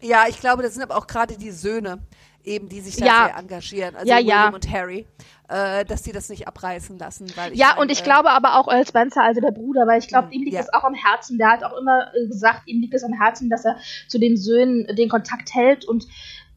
Ja, 0.02 0.24
ich 0.28 0.40
glaube, 0.40 0.64
das 0.64 0.74
sind 0.74 0.82
aber 0.82 0.98
auch 0.98 1.06
gerade 1.06 1.38
die 1.38 1.52
Söhne, 1.52 2.00
eben, 2.44 2.70
die 2.70 2.82
sich 2.82 2.96
da 2.98 3.06
Ja. 3.06 3.26
sehr 3.28 3.38
engagieren. 3.38 3.96
Also 3.96 4.08
Ja, 4.10 4.18
William 4.18 4.50
ja. 4.50 4.54
und 4.54 4.72
Harry, 4.72 5.06
äh, 5.50 5.86
dass 5.86 6.02
die 6.02 6.12
das 6.12 6.30
nicht 6.30 6.48
abreißen 6.48 6.98
lassen. 6.98 7.32
Weil 7.36 7.54
ich 7.54 7.60
ja, 7.60 7.70
mein, 7.76 7.80
und 7.84 7.92
ich 7.92 8.02
äh, 8.02 8.04
glaube 8.04 8.30
aber 8.32 8.58
auch 8.60 8.68
Earl 8.68 8.86
Spencer, 8.88 9.24
also 9.24 9.42
der 9.42 9.52
Bruder, 9.52 9.88
weil 9.88 10.00
ich 10.00 10.08
glaube, 10.08 10.28
Mhm, 10.28 10.34
ihm 10.34 10.44
liegt 10.44 10.60
es 10.60 10.74
auch 10.74 10.84
am 10.84 10.94
Herzen. 10.94 11.38
Der 11.38 11.50
hat 11.52 11.64
auch 11.64 11.78
immer 11.78 12.08
äh, 12.16 12.28
gesagt, 12.28 12.64
ihm 12.68 12.82
liegt 12.82 12.94
es 12.94 13.04
am 13.04 13.14
Herzen, 13.14 13.50
dass 13.50 13.66
er 13.66 13.78
zu 14.08 14.20
den 14.20 14.38
Söhnen 14.38 14.88
den 14.96 15.10
Kontakt 15.10 15.54
hält. 15.54 15.86
Und 15.86 16.08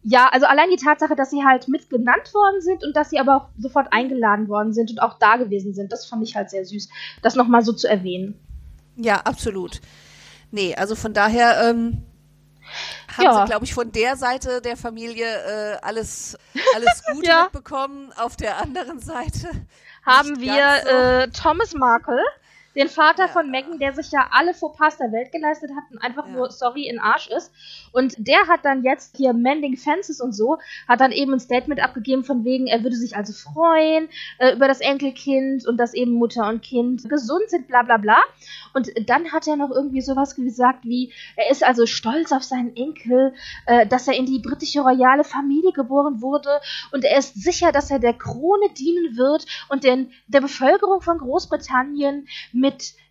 ja, 0.03 0.29
also 0.31 0.47
allein 0.47 0.69
die 0.71 0.77
Tatsache, 0.77 1.17
dass 1.17 1.31
sie 1.31 1.45
halt 1.45 1.67
mit 1.69 1.89
genannt 1.89 2.33
worden 2.35 2.61
sind 2.61 2.85
und 2.85 2.95
dass 2.95 3.09
sie 3.11 3.19
aber 3.19 3.37
auch 3.37 3.49
sofort 3.59 3.89
eingeladen 3.91 4.49
worden 4.49 4.75
sind 4.75 4.91
und 4.91 4.99
auch 5.01 5.19
da 5.19 5.37
gewesen 5.37 5.73
sind, 5.75 5.93
das 5.93 6.07
fand 6.07 6.23
ich 6.23 6.37
halt 6.37 6.51
sehr 6.51 6.65
süß, 6.65 6.89
das 7.23 7.37
nochmal 7.37 7.63
so 7.63 7.73
zu 7.73 7.89
erwähnen. 7.89 8.39
Ja, 8.97 9.21
absolut. 9.23 9.81
Nee, 10.51 10.75
also 10.77 10.95
von 10.95 11.15
daher 11.15 11.69
ähm, 11.71 12.03
haben 13.17 13.25
Ja. 13.25 13.41
sie, 13.43 13.51
glaube 13.51 13.65
ich, 13.65 13.75
von 13.75 13.91
der 13.93 14.17
Seite 14.17 14.61
der 14.61 14.77
Familie 14.77 15.27
äh, 15.27 15.77
alles, 15.83 16.37
alles 16.75 17.03
Gute 17.13 17.27
Ja. 17.29 17.43
mitbekommen. 17.45 18.13
Auf 18.17 18.37
der 18.37 18.59
anderen 18.59 19.01
Seite 19.01 19.49
Haben 20.05 20.41
wir 20.41 20.55
so. 20.83 20.89
äh, 20.89 21.29
Thomas 21.31 21.75
Markle, 21.75 22.21
den 22.75 22.89
Vater 22.89 23.27
Ja. 23.27 23.29
von 23.29 23.51
Megan, 23.51 23.79
der 23.79 23.93
sich 23.95 24.11
ja 24.11 24.29
alle 24.33 24.55
Fauxpas 24.55 24.99
der 24.99 25.13
Welt 25.13 25.33
geleistet 25.33 25.71
hat 25.77 25.85
und 25.91 25.99
einfach 25.99 26.27
Ja. 26.27 26.33
nur 26.33 26.51
sorry 26.51 26.87
in 26.89 26.99
Arsch 26.99 27.29
ist. 27.29 27.53
Und 27.93 28.15
der 28.19 28.47
hat 28.49 28.65
dann 28.65 28.83
jetzt 28.83 29.17
hier 29.17 29.33
Mending 29.33 29.77
Fences 29.77 30.21
und 30.21 30.33
so, 30.33 30.59
hat 30.89 31.01
dann 31.01 31.13
eben 31.13 31.33
ein 31.33 31.41
Statement 31.41 31.83
abgegeben 31.83 32.25
von 32.25 32.45
wegen, 32.45 32.67
er 32.67 32.83
würde 32.83 32.97
sich 32.97 33.17
also 33.17 33.33
freuen 33.33 34.09
äh, 34.39 34.55
über 34.55 34.67
das 34.69 34.81
Enkelkind 34.81 35.67
und 35.67 35.77
dass 35.79 35.95
eben 35.95 36.13
Mutter 36.13 36.49
und 36.49 36.63
Kind 36.63 37.09
gesund 37.09 37.49
sind, 37.49 37.69
bla 37.69 37.83
bla 37.83 37.97
bla. 37.99 38.19
Und 38.73 38.91
dann 39.09 39.31
hat 39.33 39.47
er 39.47 39.57
noch 39.57 39.71
irgendwie 39.71 40.01
sowas 40.01 40.35
gesagt 40.35 40.85
wie, 40.85 41.13
er 41.37 41.51
ist 41.51 41.63
also 41.65 41.87
stolz 41.87 42.33
auf 42.33 42.43
seinen 42.43 42.75
Enkel, 42.77 43.35
äh, 43.67 43.87
dass 43.87 44.09
er 44.09 44.15
in 44.15 44.27
die 44.27 44.41
britische 44.41 44.81
royale 44.81 45.23
Familie 45.25 45.73
geboren 45.73 46.21
wurde 46.21 46.61
und 46.93 47.05
er 47.05 47.19
ist 47.19 47.41
sicher, 47.41 47.71
dass 47.73 47.91
er 47.91 47.99
der 47.99 48.15
Krone 48.15 48.69
dienen 48.77 49.17
wird 49.17 49.47
und 49.69 49.85
den, 49.85 50.11
der 50.27 50.41
Bevölkerung 50.41 51.01
von 51.01 51.19
Großbritannien 51.19 52.27
mit 52.53 52.64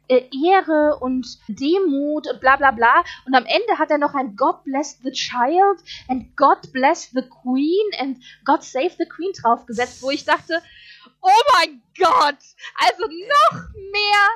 äh, 0.07 0.23
Ehre 0.45 0.97
und 0.99 1.39
Demut 1.47 2.27
und 2.27 2.39
bla 2.39 2.55
bla 2.57 2.71
bla. 2.71 3.03
Und 3.25 3.35
am 3.35 3.45
Ende 3.45 3.79
hat 3.79 3.91
er 3.91 3.97
noch 3.97 4.13
ein 4.13 4.35
God 4.35 4.63
bless 4.63 4.99
the 5.03 5.11
child 5.11 5.79
and 6.07 6.35
God 6.35 6.71
bless 6.71 7.09
the 7.11 7.21
Queen 7.21 7.85
and 7.99 8.17
God 8.45 8.63
save 8.63 8.91
the 8.97 9.05
Queen 9.05 9.31
draufgesetzt, 9.41 10.01
wo 10.03 10.11
ich 10.11 10.25
dachte, 10.25 10.61
oh 11.21 11.29
mein 11.55 11.81
Gott, 11.97 12.39
also 12.75 13.03
noch 13.05 13.61
mehr 13.91 14.27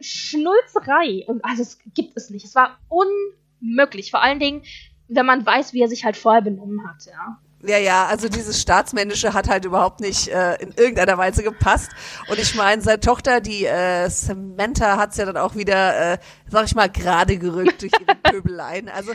Schnulzerei. 0.00 1.24
Und 1.26 1.44
also 1.44 1.62
es 1.62 1.78
gibt 1.94 2.16
es 2.16 2.30
nicht. 2.30 2.44
Es 2.44 2.54
war 2.54 2.78
unmöglich. 2.88 4.10
Vor 4.10 4.22
allen 4.22 4.40
Dingen, 4.40 4.62
wenn 5.08 5.26
man 5.26 5.44
weiß, 5.44 5.72
wie 5.72 5.82
er 5.82 5.88
sich 5.88 6.04
halt 6.04 6.16
vorher 6.16 6.42
benommen 6.42 6.86
hat, 6.86 7.06
ja. 7.06 7.40
Ja, 7.66 7.78
ja, 7.78 8.06
also 8.06 8.28
dieses 8.28 8.60
Staatsmännische 8.60 9.32
hat 9.32 9.48
halt 9.48 9.64
überhaupt 9.64 10.00
nicht 10.00 10.28
äh, 10.28 10.56
in 10.56 10.72
irgendeiner 10.76 11.16
Weise 11.16 11.42
gepasst. 11.42 11.90
Und 12.28 12.38
ich 12.38 12.54
meine, 12.54 12.82
seine 12.82 13.00
Tochter, 13.00 13.40
die 13.40 13.64
äh, 13.64 14.08
Samantha, 14.10 14.98
hat's 14.98 15.16
ja 15.16 15.24
dann 15.24 15.36
auch 15.38 15.54
wieder, 15.54 16.12
äh, 16.14 16.18
sag 16.50 16.66
ich 16.66 16.74
mal, 16.74 16.90
gerade 16.90 17.38
gerückt 17.38 17.80
durch 17.82 17.92
ihre 17.98 18.14
Pöbeleien. 18.22 18.88
Also, 18.90 19.12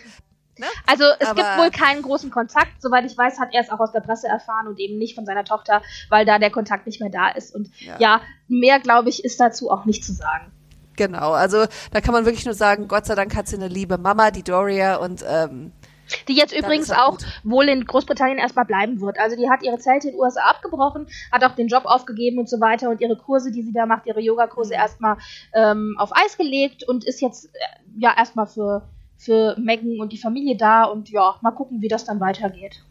ne? 0.57 0.65
Also 0.87 1.03
es 1.19 1.27
Aber- 1.27 1.35
gibt 1.43 1.57
wohl 1.57 1.69
keinen 1.69 2.01
großen 2.01 2.31
Kontakt. 2.31 2.81
Soweit 2.81 3.05
ich 3.05 3.15
weiß, 3.17 3.39
hat 3.39 3.49
er 3.53 3.61
es 3.61 3.69
auch 3.69 3.79
aus 3.79 3.91
der 3.91 4.01
Presse 4.01 4.27
erfahren 4.27 4.67
und 4.67 4.79
eben 4.79 4.97
nicht 4.97 5.13
von 5.15 5.25
seiner 5.25 5.43
Tochter, 5.45 5.81
weil 6.09 6.25
da 6.25 6.39
der 6.39 6.49
Kontakt 6.49 6.87
nicht 6.87 6.99
mehr 7.01 7.11
da 7.11 7.29
ist. 7.29 7.53
Und 7.53 7.69
Ja. 7.79 7.95
ja, 7.99 8.21
mehr, 8.47 8.79
glaube 8.79 9.09
ich, 9.09 9.23
ist 9.23 9.39
dazu 9.39 9.69
auch 9.69 9.85
nicht 9.85 10.03
zu 10.03 10.13
sagen. 10.13 10.51
Genau, 10.95 11.31
also 11.31 11.65
da 11.91 12.01
kann 12.01 12.13
man 12.13 12.25
wirklich 12.25 12.43
nur 12.45 12.53
sagen, 12.55 12.89
Gott 12.89 13.05
sei 13.05 13.15
Dank 13.15 13.33
hat 13.35 13.47
sie 13.47 13.55
eine 13.55 13.69
liebe 13.69 13.97
Mama, 13.97 14.31
die 14.31 14.43
Doria, 14.43 14.95
und 14.97 15.23
ähm, 15.25 15.71
Die 16.27 16.33
jetzt 16.33 16.55
übrigens 16.55 16.89
er 16.89 17.05
auch 17.05 17.17
gut. 17.17 17.25
wohl 17.43 17.69
in 17.69 17.85
Großbritannien 17.85 18.37
erstmal 18.37 18.65
bleiben 18.65 19.01
wird. 19.01 19.19
Also 19.19 19.35
die 19.35 19.49
hat 19.49 19.63
ihre 19.63 19.77
Zelte 19.77 20.07
in 20.07 20.13
den 20.13 20.21
USA 20.21 20.41
abgebrochen, 20.41 21.07
hat 21.31 21.43
auch 21.43 21.55
den 21.55 21.67
Job 21.67 21.85
aufgegeben 21.85 22.39
und 22.39 22.49
so 22.49 22.59
weiter 22.59 22.89
und 22.89 23.01
ihre 23.01 23.17
Kurse, 23.17 23.51
die 23.51 23.63
sie 23.63 23.73
da 23.73 23.85
macht, 23.85 24.05
ihre 24.05 24.21
Yogakurse 24.21 24.73
Mhm. 24.73 24.79
erstmal 24.79 25.17
ähm, 25.53 25.95
auf 25.97 26.11
Eis 26.15 26.37
gelegt 26.37 26.87
und 26.87 27.03
ist 27.03 27.21
jetzt 27.21 27.45
äh, 27.45 27.59
ja 27.97 28.13
erstmal 28.17 28.47
für, 28.47 28.87
für 29.17 29.55
Megan 29.59 29.99
und 29.99 30.11
die 30.13 30.17
Familie 30.17 30.57
da 30.57 30.85
und 30.85 31.09
ja, 31.09 31.35
mal 31.41 31.51
gucken, 31.51 31.81
wie 31.81 31.87
das 31.87 32.05
dann 32.05 32.19
weitergeht. 32.19 32.83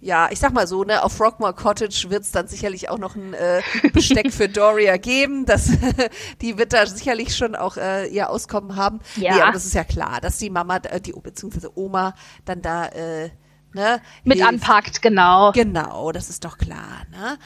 Ja, 0.00 0.28
ich 0.30 0.38
sag 0.38 0.52
mal 0.52 0.66
so, 0.66 0.84
ne, 0.84 1.02
auf 1.02 1.12
Frogmore 1.12 1.54
Cottage 1.54 2.06
wird's 2.08 2.30
dann 2.30 2.46
sicherlich 2.46 2.88
auch 2.88 2.98
noch 2.98 3.16
ein 3.16 3.34
äh, 3.34 3.60
Besteck 3.92 4.32
für 4.32 4.48
Doria 4.48 4.96
geben. 4.96 5.44
Das, 5.44 5.70
die 6.40 6.56
wird 6.56 6.72
da 6.72 6.86
sicherlich 6.86 7.36
schon 7.36 7.56
auch 7.56 7.76
äh, 7.76 8.06
ihr 8.06 8.30
Auskommen 8.30 8.76
haben. 8.76 9.00
Ja. 9.16 9.34
Nee, 9.34 9.42
aber 9.42 9.52
das 9.52 9.64
ist 9.64 9.74
ja 9.74 9.84
klar, 9.84 10.20
dass 10.20 10.38
die 10.38 10.50
Mama, 10.50 10.76
äh, 10.76 11.00
die 11.00 11.12
beziehungsweise 11.12 11.76
Oma 11.76 12.14
dann 12.44 12.62
da 12.62 12.86
äh, 12.86 13.30
ne, 13.72 14.00
Mit 14.24 14.38
hilft. 14.38 14.48
anpackt, 14.48 15.02
genau. 15.02 15.50
Genau, 15.52 16.12
das 16.12 16.30
ist 16.30 16.44
doch 16.44 16.58
klar. 16.58 17.02
Ne? 17.10 17.38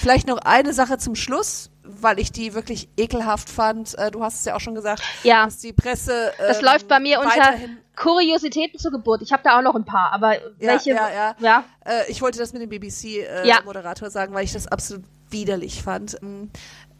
Vielleicht 0.00 0.26
noch 0.26 0.38
eine 0.38 0.72
Sache 0.72 0.98
zum 0.98 1.14
Schluss, 1.14 1.70
weil 1.82 2.18
ich 2.18 2.32
die 2.32 2.54
wirklich 2.54 2.88
ekelhaft 2.96 3.48
fand. 3.48 3.96
Äh, 3.98 4.10
du 4.10 4.22
hast 4.22 4.40
es 4.40 4.44
ja 4.44 4.54
auch 4.56 4.60
schon 4.60 4.74
gesagt, 4.74 5.02
Ja. 5.22 5.44
dass 5.44 5.58
die 5.58 5.72
Presse. 5.72 6.32
Das 6.38 6.58
ähm, 6.58 6.64
läuft 6.64 6.88
bei 6.88 7.00
mir 7.00 7.20
unter 7.20 7.54
Kuriositäten 7.96 8.78
zur 8.78 8.90
Geburt. 8.90 9.22
Ich 9.22 9.32
habe 9.32 9.42
da 9.44 9.58
auch 9.58 9.62
noch 9.62 9.74
ein 9.74 9.84
paar, 9.84 10.12
aber 10.12 10.36
welche? 10.58 10.90
ja, 10.90 11.08
ja. 11.10 11.34
ja. 11.38 11.64
Äh, 11.84 12.10
ich 12.10 12.22
wollte 12.22 12.38
das 12.38 12.52
mit 12.52 12.62
dem 12.62 12.68
BBC-Moderator 12.70 13.44
Ja. 13.46 13.58
äh, 13.60 13.64
Moderator 13.64 14.10
sagen, 14.10 14.34
weil 14.34 14.44
ich 14.44 14.52
das 14.52 14.66
absolut 14.66 15.04
widerlich 15.30 15.82
fand. 15.82 16.16
Ähm, 16.22 16.50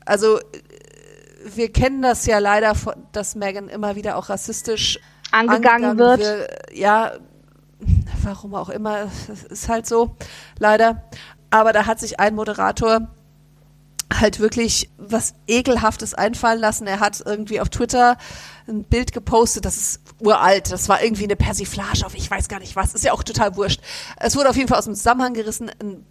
Also, 0.06 0.38
äh, 0.38 0.42
wir 1.46 1.72
kennen 1.72 2.00
das 2.02 2.24
ja 2.26 2.38
leider, 2.38 2.74
dass 3.12 3.34
Meghan 3.34 3.68
immer 3.68 3.96
wieder 3.96 4.16
auch 4.16 4.28
rassistisch 4.30 4.98
Angegangen 5.30 5.98
wird. 5.98 6.22
Ja, 6.72 7.12
warum 8.22 8.54
auch 8.54 8.68
immer, 8.70 9.10
ist 9.50 9.68
halt 9.68 9.86
so, 9.86 10.16
leider. 10.58 11.02
Aber 11.54 11.72
da 11.72 11.86
hat 11.86 12.00
sich 12.00 12.18
ein 12.18 12.34
Moderator 12.34 13.06
halt 14.12 14.40
wirklich 14.40 14.90
was 14.98 15.34
Ekelhaftes 15.46 16.12
einfallen 16.12 16.58
lassen. 16.58 16.88
Er 16.88 16.98
hat 16.98 17.22
irgendwie 17.24 17.60
auf 17.60 17.68
Twitter 17.68 18.18
ein 18.66 18.82
Bild 18.82 19.12
gepostet, 19.12 19.64
das 19.64 19.76
ist 19.76 20.00
uralt, 20.18 20.72
das 20.72 20.88
war 20.88 21.00
irgendwie 21.00 21.22
eine 21.22 21.36
Persiflage 21.36 22.04
auf 22.04 22.16
ich 22.16 22.28
weiß 22.28 22.48
gar 22.48 22.58
nicht 22.58 22.74
was, 22.74 22.92
ist 22.92 23.04
ja 23.04 23.12
auch 23.12 23.22
total 23.22 23.54
wurscht. 23.54 23.80
Es 24.16 24.34
wurde 24.34 24.50
auf 24.50 24.56
jeden 24.56 24.66
Fall 24.66 24.78
aus 24.78 24.86
dem 24.86 24.96
Zusammenhang 24.96 25.32
gerissen, 25.32 25.70
ein 25.80 26.04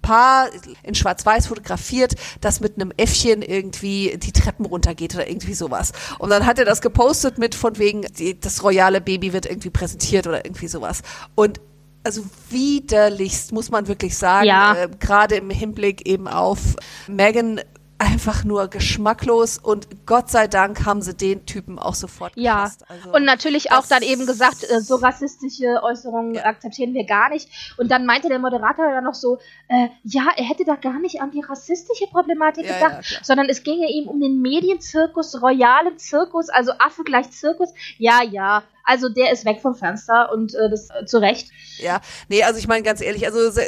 Paar 0.00 0.48
in 0.84 0.94
Schwarz-Weiß 0.94 1.48
fotografiert, 1.48 2.14
das 2.40 2.60
mit 2.60 2.76
einem 2.76 2.92
Äffchen 2.96 3.42
irgendwie 3.42 4.16
die 4.16 4.32
Treppen 4.32 4.64
runtergeht 4.64 5.12
oder 5.16 5.28
irgendwie 5.28 5.54
sowas. 5.54 5.90
Und 6.20 6.30
dann 6.30 6.46
hat 6.46 6.60
er 6.60 6.64
das 6.64 6.80
gepostet 6.82 7.36
mit 7.36 7.56
von 7.56 7.78
wegen, 7.78 8.02
die, 8.16 8.38
das 8.38 8.62
royale 8.62 9.00
Baby 9.00 9.32
wird 9.32 9.46
irgendwie 9.46 9.70
präsentiert 9.70 10.28
oder 10.28 10.44
irgendwie 10.44 10.68
sowas. 10.68 11.02
Und 11.34 11.60
also 12.08 12.24
widerlichst, 12.48 13.52
muss 13.52 13.70
man 13.70 13.86
wirklich 13.86 14.16
sagen, 14.16 14.46
Ja. 14.46 14.74
äh, 14.74 14.88
gerade 14.98 15.34
im 15.36 15.50
Hinblick 15.50 16.08
eben 16.08 16.26
auf 16.26 16.58
Megan 17.06 17.60
einfach 17.98 18.44
nur 18.44 18.68
geschmacklos 18.68 19.58
und 19.58 19.88
Gott 20.06 20.30
sei 20.30 20.46
Dank 20.46 20.86
haben 20.86 21.02
sie 21.02 21.14
den 21.14 21.46
Typen 21.46 21.78
auch 21.80 21.94
sofort 21.94 22.32
Ja. 22.36 22.70
Also, 22.88 23.12
und 23.12 23.24
natürlich 23.24 23.72
auch 23.72 23.84
dann 23.86 24.02
eben 24.02 24.24
gesagt, 24.24 24.64
äh, 24.70 24.80
so 24.80 24.96
rassistische 24.96 25.82
Äußerungen 25.82 26.34
Ja. 26.34 26.44
akzeptieren 26.44 26.94
wir 26.94 27.04
gar 27.04 27.28
nicht. 27.30 27.48
Und 27.76 27.90
dann 27.90 28.06
meinte 28.06 28.28
der 28.28 28.38
Moderator 28.38 28.86
dann 28.86 29.02
noch 29.04 29.14
so, 29.14 29.38
äh, 29.68 29.88
ja, 30.04 30.28
er 30.36 30.44
hätte 30.44 30.64
da 30.64 30.76
gar 30.76 31.00
nicht 31.00 31.20
an 31.20 31.32
die 31.32 31.40
rassistische 31.40 32.06
Problematik 32.06 32.66
Ja, 32.66 32.74
gedacht, 32.74 33.10
ja, 33.10 33.18
sondern 33.22 33.48
es 33.48 33.64
ginge 33.64 33.90
ihm 33.90 34.06
um 34.08 34.20
den 34.20 34.40
Medienzirkus, 34.40 35.42
royalen 35.42 35.98
Zirkus, 35.98 36.48
also 36.50 36.72
Affe 36.78 37.02
gleich 37.02 37.30
Zirkus. 37.32 37.70
Ja, 37.98 38.22
ja, 38.22 38.62
also 38.84 39.08
der 39.08 39.32
ist 39.32 39.44
weg 39.44 39.60
vom 39.60 39.74
Fenster 39.74 40.30
und 40.32 40.54
äh, 40.54 40.70
das 40.70 40.88
äh, 40.90 41.04
zu 41.04 41.18
Recht. 41.18 41.50
Ja, 41.78 42.00
nee, 42.28 42.44
also 42.44 42.58
ich 42.60 42.68
meine 42.68 42.84
ganz 42.84 43.00
ehrlich, 43.00 43.26
also 43.26 43.60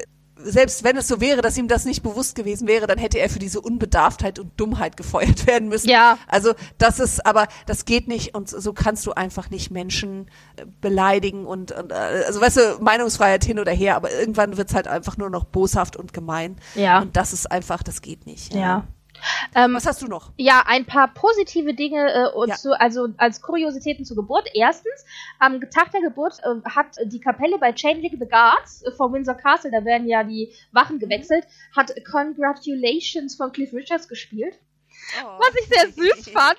selbst 0.44 0.84
wenn 0.84 0.96
es 0.96 1.08
so 1.08 1.20
wäre, 1.20 1.42
dass 1.42 1.56
ihm 1.56 1.68
das 1.68 1.84
nicht 1.84 2.02
bewusst 2.02 2.34
gewesen 2.34 2.66
wäre, 2.68 2.86
dann 2.86 2.98
hätte 2.98 3.18
er 3.18 3.28
für 3.28 3.38
diese 3.38 3.60
Unbedarftheit 3.60 4.38
und 4.38 4.58
Dummheit 4.58 4.96
gefeuert 4.96 5.46
werden 5.46 5.68
müssen. 5.68 5.88
Ja. 5.88 6.18
Also 6.26 6.54
das 6.78 7.00
ist, 7.00 7.24
aber 7.26 7.48
das 7.66 7.84
geht 7.84 8.08
nicht 8.08 8.34
und 8.34 8.48
so 8.48 8.72
kannst 8.72 9.06
du 9.06 9.12
einfach 9.12 9.50
nicht 9.50 9.70
Menschen 9.70 10.26
äh, 10.56 10.64
beleidigen 10.80 11.46
und, 11.46 11.72
und 11.72 11.92
äh, 11.92 11.94
also 11.94 12.40
weißt 12.40 12.56
du, 12.56 12.78
Meinungsfreiheit 12.80 13.44
hin 13.44 13.58
oder 13.58 13.72
her, 13.72 13.96
aber 13.96 14.12
irgendwann 14.12 14.56
wird's 14.56 14.74
halt 14.74 14.88
einfach 14.88 15.16
nur 15.16 15.30
noch 15.30 15.44
boshaft 15.44 15.96
und 15.96 16.12
gemein. 16.12 16.56
Ja. 16.74 17.00
Und 17.00 17.16
das 17.16 17.32
ist 17.32 17.50
einfach, 17.50 17.82
das 17.82 18.02
geht 18.02 18.26
nicht. 18.26 18.54
Ja. 18.54 18.84
Ähm, 19.54 19.74
Was 19.74 19.86
hast 19.86 20.02
du 20.02 20.06
noch? 20.06 20.32
Ja, 20.36 20.62
ein 20.66 20.84
paar 20.84 21.12
positive 21.12 21.74
Dinge 21.74 22.12
äh, 22.12 22.48
ja. 22.48 22.54
zu, 22.56 22.78
also 22.78 23.08
als 23.16 23.40
Kuriositäten 23.40 24.04
zur 24.04 24.16
Geburt. 24.16 24.48
Erstens, 24.54 25.04
am 25.38 25.60
Tag 25.70 25.90
der 25.92 26.00
Geburt 26.00 26.38
äh, 26.42 26.68
hat 26.68 26.96
die 27.04 27.20
Kapelle 27.20 27.58
bei 27.58 27.72
Changing 27.72 28.18
the 28.18 28.28
Guards 28.28 28.82
äh, 28.82 28.92
vor 28.92 29.12
Windsor 29.12 29.34
Castle, 29.34 29.70
da 29.70 29.84
werden 29.84 30.08
ja 30.08 30.24
die 30.24 30.52
Wachen 30.72 30.96
mhm. 30.96 31.00
gewechselt, 31.00 31.44
hat 31.76 31.92
Congratulations 32.10 33.36
von 33.36 33.52
Cliff 33.52 33.72
Richards 33.72 34.08
gespielt. 34.08 34.58
Oh. 35.22 35.38
Was 35.38 35.54
ich 35.60 35.68
sehr 35.68 35.90
süß 35.90 36.30
fand. 36.32 36.58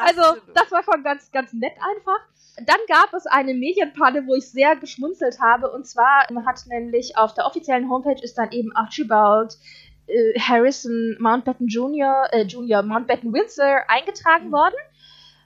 Also, 0.00 0.40
das 0.54 0.70
war 0.70 0.82
schon 0.82 1.02
ganz, 1.02 1.30
ganz 1.32 1.52
nett 1.52 1.74
einfach. 1.74 2.20
Dann 2.56 2.78
gab 2.88 3.12
es 3.14 3.26
eine 3.26 3.52
Medienpanne, 3.52 4.26
wo 4.26 4.34
ich 4.34 4.48
sehr 4.48 4.76
geschmunzelt 4.76 5.40
habe. 5.40 5.70
Und 5.72 5.86
zwar 5.86 6.26
hat 6.46 6.66
nämlich 6.66 7.16
auf 7.16 7.34
der 7.34 7.46
offiziellen 7.46 7.90
Homepage 7.90 8.22
ist 8.22 8.38
dann 8.38 8.52
eben 8.52 8.74
Archibald 8.76 9.58
äh, 10.06 10.38
Harrison 10.38 11.16
Mountbatten 11.18 11.68
Jr., 11.68 12.28
äh, 12.32 12.42
Jr. 12.42 12.82
Mountbatten 12.82 13.32
Windsor 13.32 13.82
eingetragen 13.88 14.48
mhm. 14.48 14.52
worden. 14.52 14.74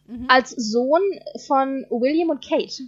Mhm. 0.07 0.27
Als 0.29 0.51
Sohn 0.51 1.03
von 1.47 1.87
William 1.91 2.31
und 2.31 2.45
Kate. 2.47 2.85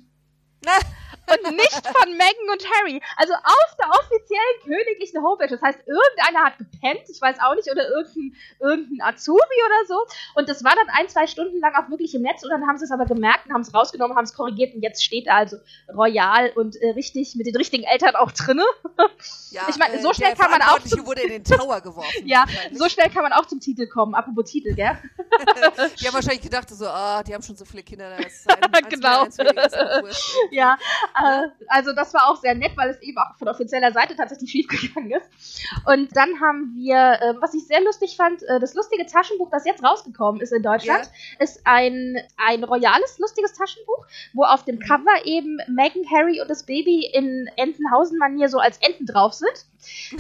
und 1.31 1.57
nicht 1.57 1.87
von 1.87 2.11
Meghan 2.12 2.49
und 2.53 2.64
Harry. 2.74 3.01
Also 3.16 3.35
auf 3.35 3.70
der 3.78 3.89
offiziellen 3.91 4.57
königlichen 4.64 5.22
Homepage. 5.22 5.49
Das 5.49 5.62
heißt, 5.62 5.78
irgendeiner 5.87 6.47
hat 6.47 6.59
gepennt, 6.59 7.09
ich 7.09 7.20
weiß 7.20 7.37
auch 7.41 7.55
nicht, 7.55 7.70
oder 7.70 7.89
irgendein, 7.89 8.37
irgendein 8.61 9.07
Azubi 9.07 9.59
oder 9.66 9.87
so. 9.87 9.99
Und 10.35 10.49
das 10.49 10.64
war 10.64 10.74
dann 10.74 10.89
ein, 10.95 11.09
zwei 11.09 11.26
Stunden 11.26 11.61
lang 11.61 11.74
auch 11.74 11.91
wirklich 11.91 12.14
im 12.14 12.22
Netz 12.22 12.43
und 12.43 12.51
dann 12.51 12.66
haben 12.66 12.78
sie 12.78 12.85
es 12.85 12.91
aber 12.91 13.07
gemerkt 13.07 13.47
und 13.47 13.55
haben 13.55 13.62
es 13.62 13.74
rausgenommen, 13.74 14.16
haben 14.16 14.24
es 14.24 14.35
korrigiert 14.35 14.74
und 14.74 14.83
jetzt 14.83 15.05
steht 15.05 15.26
er 15.26 15.37
also 15.37 15.57
royal 15.95 16.53
und 16.55 16.76
äh, 16.76 16.91
richtig 16.91 17.37
mit 17.37 17.47
den 17.47 17.57
richtigen 17.57 17.85
Eltern 17.85 18.16
auch 18.16 18.33
drinne. 18.33 18.64
Ja, 19.51 19.62
ich 19.68 19.76
meine, 19.78 20.01
so 20.01 20.11
äh, 20.11 20.14
schnell 20.14 20.35
kann 20.37 20.51
man 20.51 20.62
auch. 20.62 20.78
Zum, 20.78 21.05
wurde 21.05 21.22
in 21.22 21.31
den 21.31 21.45
Tower 21.45 21.81
geworfen. 21.81 22.09
ja, 22.24 22.45
so 22.72 22.89
schnell 22.89 23.11
kann 23.11 23.22
man 23.22 23.33
auch 23.33 23.47
zum 23.47 23.59
Titel 23.59 23.87
kommen. 23.89 24.14
Apropos 24.14 24.51
Titel, 24.51 24.74
gell? 24.74 24.97
die 26.01 26.07
haben 26.07 26.14
wahrscheinlich 26.14 26.43
gedacht, 26.43 26.70
so, 26.70 26.87
ah, 26.87 27.22
die 27.22 27.35
haben 27.35 27.43
schon 27.43 27.57
so 27.57 27.64
viele 27.64 27.83
Kinder. 27.83 28.16
Das 28.16 28.33
ist 28.33 28.49
ein, 28.49 28.89
genau. 28.89 29.26
ja, 30.51 30.78
äh, 31.23 31.49
also 31.68 31.93
das 31.93 32.14
war 32.14 32.29
auch 32.29 32.37
sehr 32.37 32.55
nett, 32.55 32.73
weil 32.77 32.91
es 32.91 33.01
eben 33.03 33.18
auch 33.18 33.37
von 33.39 33.49
offizieller 33.49 33.93
Seite 33.93 34.16
tatsächlich 34.16 34.51
schiefgegangen 34.51 35.11
ist. 35.12 35.31
Und 35.87 36.16
dann 36.16 36.41
haben 36.41 36.73
wir, 36.75 36.97
äh, 36.97 37.35
was 37.41 37.55
ich 37.55 37.66
sehr 37.66 37.81
lustig 37.83 38.16
fand, 38.16 38.43
äh, 38.45 38.61
das 38.61 38.75
lustige 38.75 39.07
Taschenbuch, 39.07 39.51
das 39.51 39.64
jetzt 39.64 39.83
rausgekommen 39.83 40.41
ist 40.41 40.53
in 40.53 40.62
Deutschland, 40.62 41.05
yeah. 41.05 41.45
ist 41.45 41.61
ein, 41.64 42.16
ein 42.37 42.64
royales, 42.64 43.18
lustiges 43.18 43.53
Taschenbuch, 43.53 44.07
wo 44.33 44.45
auf 44.45 44.64
dem 44.64 44.79
Cover 44.79 45.25
eben 45.25 45.59
Meghan, 45.68 46.05
Harry 46.11 46.41
und 46.41 46.49
das 46.49 46.64
Baby 46.64 47.07
in 47.12 47.49
Entenhausen-Manier 47.57 48.49
so 48.49 48.59
als 48.59 48.79
Enten 48.79 49.07
drauf 49.07 49.35
sind. 49.35 49.66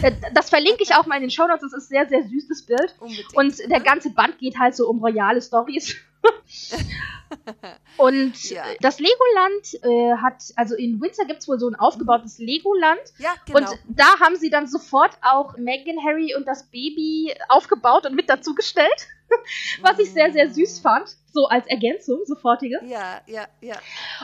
Äh, 0.02 0.12
das 0.34 0.50
verlinke 0.50 0.82
ich 0.82 0.94
auch 0.94 1.06
mal 1.06 1.16
in 1.16 1.22
den 1.22 1.30
Show 1.30 1.46
Notes. 1.46 1.62
Das 1.62 1.72
ist 1.72 1.90
ein 1.90 2.06
sehr, 2.06 2.08
sehr 2.08 2.28
süßes 2.28 2.66
Bild. 2.66 2.94
Unbedingt. 3.00 3.36
Und 3.36 3.70
der 3.70 3.80
ganze 3.80 4.10
Band 4.10 4.38
geht 4.38 4.58
halt 4.58 4.74
so 4.74 4.88
um 4.88 4.98
royale 5.00 5.40
Stories. 5.42 5.96
und 7.96 8.50
ja. 8.50 8.64
das 8.80 8.98
Legoland 8.98 9.84
äh, 9.84 10.16
hat, 10.16 10.42
also 10.56 10.74
in 10.74 11.00
Windsor 11.00 11.26
gibt 11.26 11.40
es 11.40 11.48
wohl 11.48 11.58
so 11.58 11.68
ein 11.68 11.74
aufgebautes 11.74 12.38
Legoland. 12.38 13.00
Ja, 13.18 13.34
genau. 13.46 13.58
Und 13.58 13.78
da 13.88 14.18
haben 14.20 14.36
sie 14.36 14.50
dann 14.50 14.66
sofort 14.66 15.12
auch 15.22 15.56
Meghan, 15.56 15.98
Harry 16.04 16.34
und 16.34 16.46
das 16.46 16.64
Baby 16.64 17.34
aufgebaut 17.48 18.06
und 18.06 18.14
mit 18.14 18.28
dazugestellt. 18.28 19.08
was 19.82 19.98
ich 19.98 20.12
sehr, 20.12 20.32
sehr 20.32 20.50
süß 20.50 20.80
fand. 20.80 21.16
So 21.32 21.46
als 21.46 21.66
Ergänzung, 21.68 22.24
sofortige. 22.24 22.80
Ja, 22.84 23.20
ja, 23.26 23.46
ja. 23.60 23.76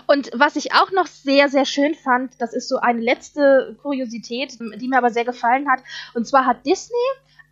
Und 0.06 0.30
was 0.34 0.56
ich 0.56 0.74
auch 0.74 0.90
noch 0.90 1.06
sehr, 1.06 1.48
sehr 1.48 1.64
schön 1.64 1.94
fand, 1.94 2.40
das 2.40 2.52
ist 2.52 2.68
so 2.68 2.78
eine 2.78 3.00
letzte 3.00 3.76
Kuriosität, 3.80 4.58
die 4.58 4.88
mir 4.88 4.98
aber 4.98 5.10
sehr 5.10 5.24
gefallen 5.24 5.70
hat. 5.70 5.80
Und 6.14 6.26
zwar 6.26 6.46
hat 6.46 6.66
Disney 6.66 6.96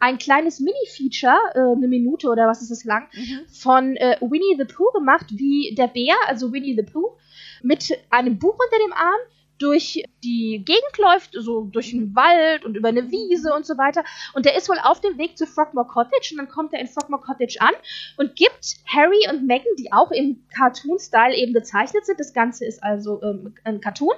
ein 0.01 0.19
kleines 0.19 0.61
Mini-Feature, 0.61 1.39
äh, 1.55 1.61
eine 1.61 1.89
Minute 1.89 2.29
oder 2.29 2.47
was 2.47 2.63
ist 2.63 2.71
es 2.71 2.85
lang, 2.85 3.09
mhm. 3.15 3.41
von 3.49 3.97
äh, 3.97 4.17
Winnie 4.21 4.57
the 4.59 4.65
Pooh 4.65 4.91
gemacht, 4.93 5.27
wie 5.31 5.75
der 5.75 5.89
Bär, 5.89 6.15
also 6.27 6.53
Winnie 6.53 6.77
the 6.77 6.83
Pooh, 6.83 7.17
mit 7.63 7.99
einem 8.11 8.39
Buch 8.39 8.59
unter 8.59 8.85
dem 8.85 8.93
Arm, 8.93 9.21
durch 9.59 10.03
die 10.23 10.63
Gegend 10.65 10.99
läuft, 10.99 11.31
so 11.33 11.63
durch 11.65 11.91
den 11.91 12.15
Wald 12.15 12.65
und 12.65 12.77
über 12.77 12.89
eine 12.89 13.11
Wiese 13.11 13.55
und 13.55 13.67
so 13.67 13.79
weiter. 13.79 14.05
Und 14.33 14.47
der 14.47 14.57
ist 14.57 14.69
wohl 14.69 14.79
auf 14.83 15.01
dem 15.01 15.19
Weg 15.19 15.39
zu 15.39 15.47
Frogmore 15.47 15.87
Cottage 15.87 16.31
und 16.33 16.39
dann 16.39 16.49
kommt 16.49 16.73
er 16.73 16.81
in 16.81 16.87
Frogmore 16.87 17.23
Cottage 17.23 17.57
an 17.61 17.75
und 18.17 18.37
gibt 18.37 18.77
Harry 18.87 19.29
und 19.31 19.47
Meghan, 19.47 19.73
die 19.79 19.93
auch 19.93 20.11
im 20.11 20.45
Cartoon-Style 20.55 21.35
eben 21.37 21.53
gezeichnet 21.53 22.05
sind, 22.07 22.19
das 22.19 22.33
Ganze 22.33 22.65
ist 22.65 22.83
also 22.83 23.23
ähm, 23.23 23.55
ein 23.65 23.81
Cartoon, 23.81 24.15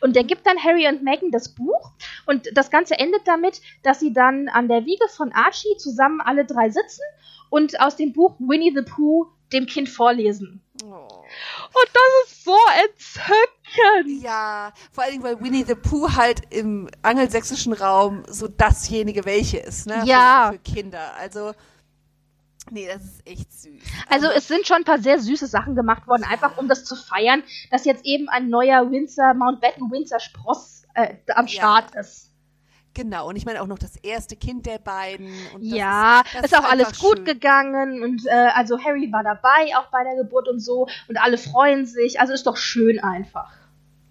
und 0.00 0.16
der 0.16 0.24
gibt 0.24 0.46
dann 0.46 0.62
Harry 0.62 0.86
und 0.88 1.02
Meghan 1.02 1.30
das 1.30 1.48
Buch 1.48 1.92
und 2.26 2.48
das 2.54 2.70
Ganze 2.70 2.98
endet 2.98 3.22
damit, 3.26 3.60
dass 3.82 4.00
sie 4.00 4.12
dann 4.12 4.48
an 4.48 4.68
der 4.68 4.84
Wiege 4.86 5.08
von 5.08 5.32
Archie 5.32 5.76
zusammen 5.78 6.20
alle 6.20 6.44
drei 6.44 6.70
sitzen 6.70 7.02
und 7.50 7.80
aus 7.80 7.96
dem 7.96 8.12
Buch 8.12 8.36
Winnie 8.38 8.72
the 8.74 8.82
Pooh 8.82 9.26
dem 9.52 9.66
Kind 9.66 9.88
vorlesen. 9.88 10.62
Oh. 10.92 11.24
Und 11.24 11.90
das 11.92 12.32
ist 12.32 12.44
so 12.44 12.56
entzückend. 12.84 14.22
Ja, 14.22 14.72
vor 14.92 15.04
allen 15.04 15.12
Dingen, 15.12 15.24
weil 15.24 15.40
Winnie 15.40 15.64
the 15.64 15.74
Pooh 15.74 16.14
halt 16.14 16.42
im 16.50 16.88
angelsächsischen 17.02 17.72
Raum 17.72 18.24
so 18.28 18.48
dasjenige 18.48 19.24
welche 19.24 19.58
ist, 19.58 19.86
ne? 19.86 20.02
Ja. 20.04 20.52
Für, 20.52 20.58
für 20.58 20.74
Kinder. 20.74 21.14
Also, 21.18 21.52
nee, 22.70 22.86
das 22.86 23.02
ist 23.04 23.26
echt 23.26 23.52
süß. 23.52 23.82
Also, 24.08 24.26
also, 24.28 24.38
es 24.38 24.48
sind 24.48 24.66
schon 24.66 24.78
ein 24.78 24.84
paar 24.84 25.00
sehr 25.00 25.18
süße 25.18 25.46
Sachen 25.46 25.74
gemacht 25.74 26.06
worden, 26.06 26.24
einfach 26.24 26.56
um 26.58 26.68
das 26.68 26.84
zu 26.84 26.96
feiern, 26.96 27.42
dass 27.70 27.84
jetzt 27.84 28.04
eben 28.04 28.28
ein 28.28 28.48
neuer 28.48 28.90
Windsor, 28.90 29.34
Mountbatten 29.34 29.90
Windsor 29.90 30.20
Spross 30.20 30.84
äh, 30.94 31.14
am 31.34 31.48
Start 31.48 31.94
ja. 31.94 32.00
ist. 32.00 32.32
Genau, 32.96 33.28
und 33.28 33.36
ich 33.36 33.44
meine 33.44 33.60
auch 33.60 33.66
noch 33.66 33.78
das 33.78 33.96
erste 33.96 34.36
Kind 34.36 34.64
der 34.64 34.78
beiden. 34.78 35.28
ja, 35.60 36.22
ist, 36.34 36.46
ist, 36.46 36.58
auch 36.58 36.64
alles 36.64 36.98
gut 36.98 37.18
schön. 37.18 37.24
gegangen 37.26 38.02
und 38.02 38.24
äh, 38.24 38.48
also 38.54 38.78
Harry 38.82 39.12
war 39.12 39.22
dabei, 39.22 39.76
auch 39.76 39.90
bei 39.90 40.02
der 40.02 40.16
Geburt 40.16 40.48
und 40.48 40.60
so 40.60 40.88
und 41.06 41.18
alle 41.18 41.36
freuen 41.36 41.84
sich. 41.84 42.18
Also 42.20 42.32
ist 42.32 42.46
doch 42.46 42.56
schön 42.56 42.98
einfach. 42.98 43.52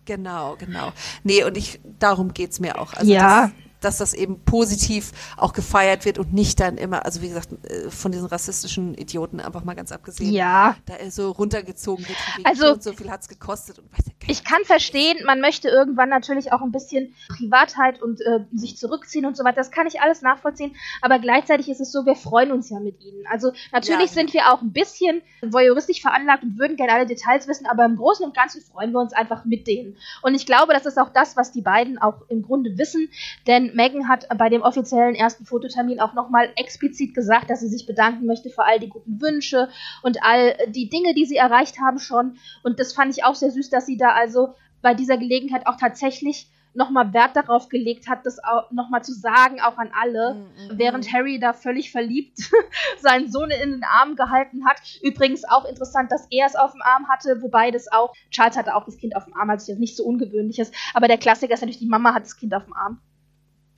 Genau, 0.06 0.56
genau. 0.60 0.92
Nee, 1.24 1.44
und 1.44 1.58
ich, 1.58 1.80
darum 1.98 2.32
geht's 2.36 2.60
mir 2.60 2.80
auch. 2.80 2.94
Also 2.94 3.12
ja. 3.12 3.48
Das, 3.48 3.52
dass 3.82 3.98
das 3.98 4.14
eben 4.14 4.40
positiv 4.46 5.12
auch 5.36 5.54
gefeiert 5.54 6.06
wird 6.06 6.20
und 6.20 6.32
nicht 6.32 6.60
dann 6.60 6.78
immer, 6.78 7.06
also 7.06 7.24
wie 7.24 7.30
gesagt, 7.30 7.54
äh, 7.66 7.90
von 7.90 8.12
diesen 8.12 8.28
rassistischen 8.28 8.94
Idioten 8.94 9.40
einfach 9.40 9.64
mal 9.64 9.74
ganz 9.74 9.92
abgesehen, 9.92 10.32
ja. 10.32 10.76
da 10.86 10.94
so 11.10 11.32
runtergezogen 11.32 12.08
wird. 12.08 12.18
Also 12.44 12.76
so, 12.76 12.92
so 12.92 12.94
viel 12.94 13.10
hat's 13.10 13.28
gekostet. 13.28 13.80
Und 13.80 13.92
weiß 13.92 14.06
ich 14.28 14.44
kann 14.44 14.64
verstehen, 14.66 15.18
man 15.26 15.40
möchte 15.40 15.70
irgendwann 15.70 16.10
natürlich 16.10 16.52
auch 16.52 16.62
ein 16.62 16.72
bisschen 16.72 17.16
Privatheit 17.28 18.02
und 18.02 18.22
äh, 18.22 18.40
sich 18.54 18.78
zurückziehen 18.78 19.26
und 19.26 19.38
so 19.38 19.44
weiter. 19.44 19.58
Das 19.58 19.72
kann 19.72 19.88
ich 19.88 20.02
alles 20.02 20.22
nachvollziehen. 20.22 20.76
Aber 21.02 21.20
gleichzeitig 21.20 21.70
ist 21.70 21.80
es 21.80 21.92
so, 21.92 22.06
wir 22.06 22.16
freuen 22.16 22.52
uns 22.52 22.70
ja 22.70 22.80
mit 22.80 23.02
ihnen. 23.02 23.26
Also 23.30 23.52
natürlich 23.72 24.08
ja, 24.08 24.14
sind 24.14 24.34
wir 24.34 24.52
auch 24.52 24.62
ein 24.62 24.72
bisschen 24.72 25.22
voyeuristisch 25.42 26.02
veranlagt 26.02 26.44
und 26.44 26.58
würden 26.58 26.78
gerne 26.78 26.94
alle 26.94 27.06
Details 27.06 27.48
wissen, 27.48 27.68
aber 27.68 27.86
im 27.86 27.98
Großen 27.98 28.26
und 28.26 28.36
Ganzen 28.36 28.62
freuen 28.62 28.92
wir 28.92 29.00
uns 29.00 29.14
einfach 29.14 29.46
mit 29.46 29.68
denen. 29.68 29.98
Und 30.22 30.34
ich 30.34 30.46
glaube, 30.46 30.74
das 30.74 30.86
ist 30.86 30.98
auch 30.98 31.10
das, 31.10 31.38
was 31.38 31.52
die 31.52 31.62
beiden 31.62 31.98
auch 31.98 32.22
im 32.30 32.42
Grunde 32.42 32.78
wissen, 32.78 33.10
denn 33.48 33.76
Megan 33.76 34.08
hat 34.08 34.28
bei 34.38 34.50
dem 34.50 34.62
offiziellen 34.62 35.16
ersten 35.16 35.46
Fototermin 35.46 36.00
auch 36.00 36.14
nochmal 36.14 36.50
explizit 36.56 37.14
gesagt, 37.14 37.50
dass 37.50 37.60
sie 37.60 37.68
sich 37.68 37.86
bedanken 37.86 38.26
möchte 38.26 38.50
für 38.50 38.66
all 38.66 38.80
die 38.80 38.90
guten 38.90 39.22
Wünsche 39.22 39.70
und 40.02 40.24
all 40.24 40.56
die 40.70 40.90
Dinge, 40.90 41.14
die 41.14 41.26
sie 41.26 41.36
erreicht 41.36 41.80
haben 41.80 42.00
schon. 42.00 42.38
Und 42.64 42.80
das 42.80 42.94
fand 42.94 43.16
ich 43.16 43.24
auch 43.24 43.36
sehr 43.36 43.52
süß, 43.52 43.70
dass 43.70 43.86
sie 43.86 43.98
da 43.98 44.15
also 44.16 44.56
bei 44.82 44.94
dieser 44.94 45.18
Gelegenheit 45.18 45.68
auch 45.68 45.78
tatsächlich 45.78 46.50
nochmal 46.76 47.14
Wert 47.14 47.36
darauf 47.36 47.70
gelegt 47.70 48.08
hat, 48.08 48.26
das 48.26 48.44
auch 48.44 48.70
nochmal 48.72 49.04
zu 49.04 49.14
sagen, 49.14 49.62
auch 49.62 49.78
an 49.78 49.92
alle, 50.00 50.36
mhm. 50.36 50.78
während 50.78 51.12
Harry 51.12 51.40
da 51.40 51.54
völlig 51.54 51.92
verliebt 51.92 52.38
seinen 53.02 53.32
Sohn 53.32 53.50
in 53.50 53.72
den 53.72 53.84
Arm 53.84 54.16
gehalten 54.16 54.66
hat. 54.66 54.78
Übrigens 55.02 55.46
auch 55.46 55.66
interessant, 55.66 56.12
dass 56.12 56.28
er 56.30 56.46
es 56.46 56.56
auf 56.56 56.74
dem 56.74 56.82
Arm 56.82 57.08
hatte, 57.08 57.42
wobei 57.42 57.72
das 57.72 57.92
auch, 57.92 58.14
Charles 58.30 58.58
hatte 58.58 58.76
auch 58.76 58.86
das 58.86 58.98
Kind 58.98 59.16
auf 59.16 59.26
dem 59.26 59.36
Arm, 59.36 59.50
also 59.50 59.72
das 59.72 59.80
nicht 59.80 59.96
so 59.96 60.04
ungewöhnlich 60.04 60.60
ist. 60.60 60.74
Aber 60.94 61.08
der 61.08 61.18
Klassiker 61.18 61.54
ist 61.54 61.62
natürlich, 61.62 61.80
die 61.80 61.88
Mama 61.88 62.14
hat 62.14 62.24
das 62.24 62.38
Kind 62.38 62.54
auf 62.54 62.66
dem 62.66 62.74
Arm. 62.74 63.00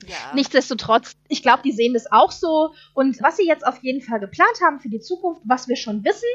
Ja. 0.06 0.32
Nichtsdestotrotz, 0.34 1.16
ich 1.28 1.42
glaube, 1.42 1.62
die 1.64 1.72
sehen 1.72 1.94
das 1.94 2.10
auch 2.10 2.30
so. 2.30 2.72
Und 2.94 3.20
was 3.20 3.36
sie 3.36 3.46
jetzt 3.46 3.66
auf 3.66 3.82
jeden 3.82 4.00
Fall 4.00 4.20
geplant 4.20 4.60
haben 4.64 4.80
für 4.80 4.88
die 4.88 5.00
Zukunft, 5.00 5.42
was 5.44 5.68
wir 5.68 5.76
schon 5.76 6.04
wissen, 6.04 6.28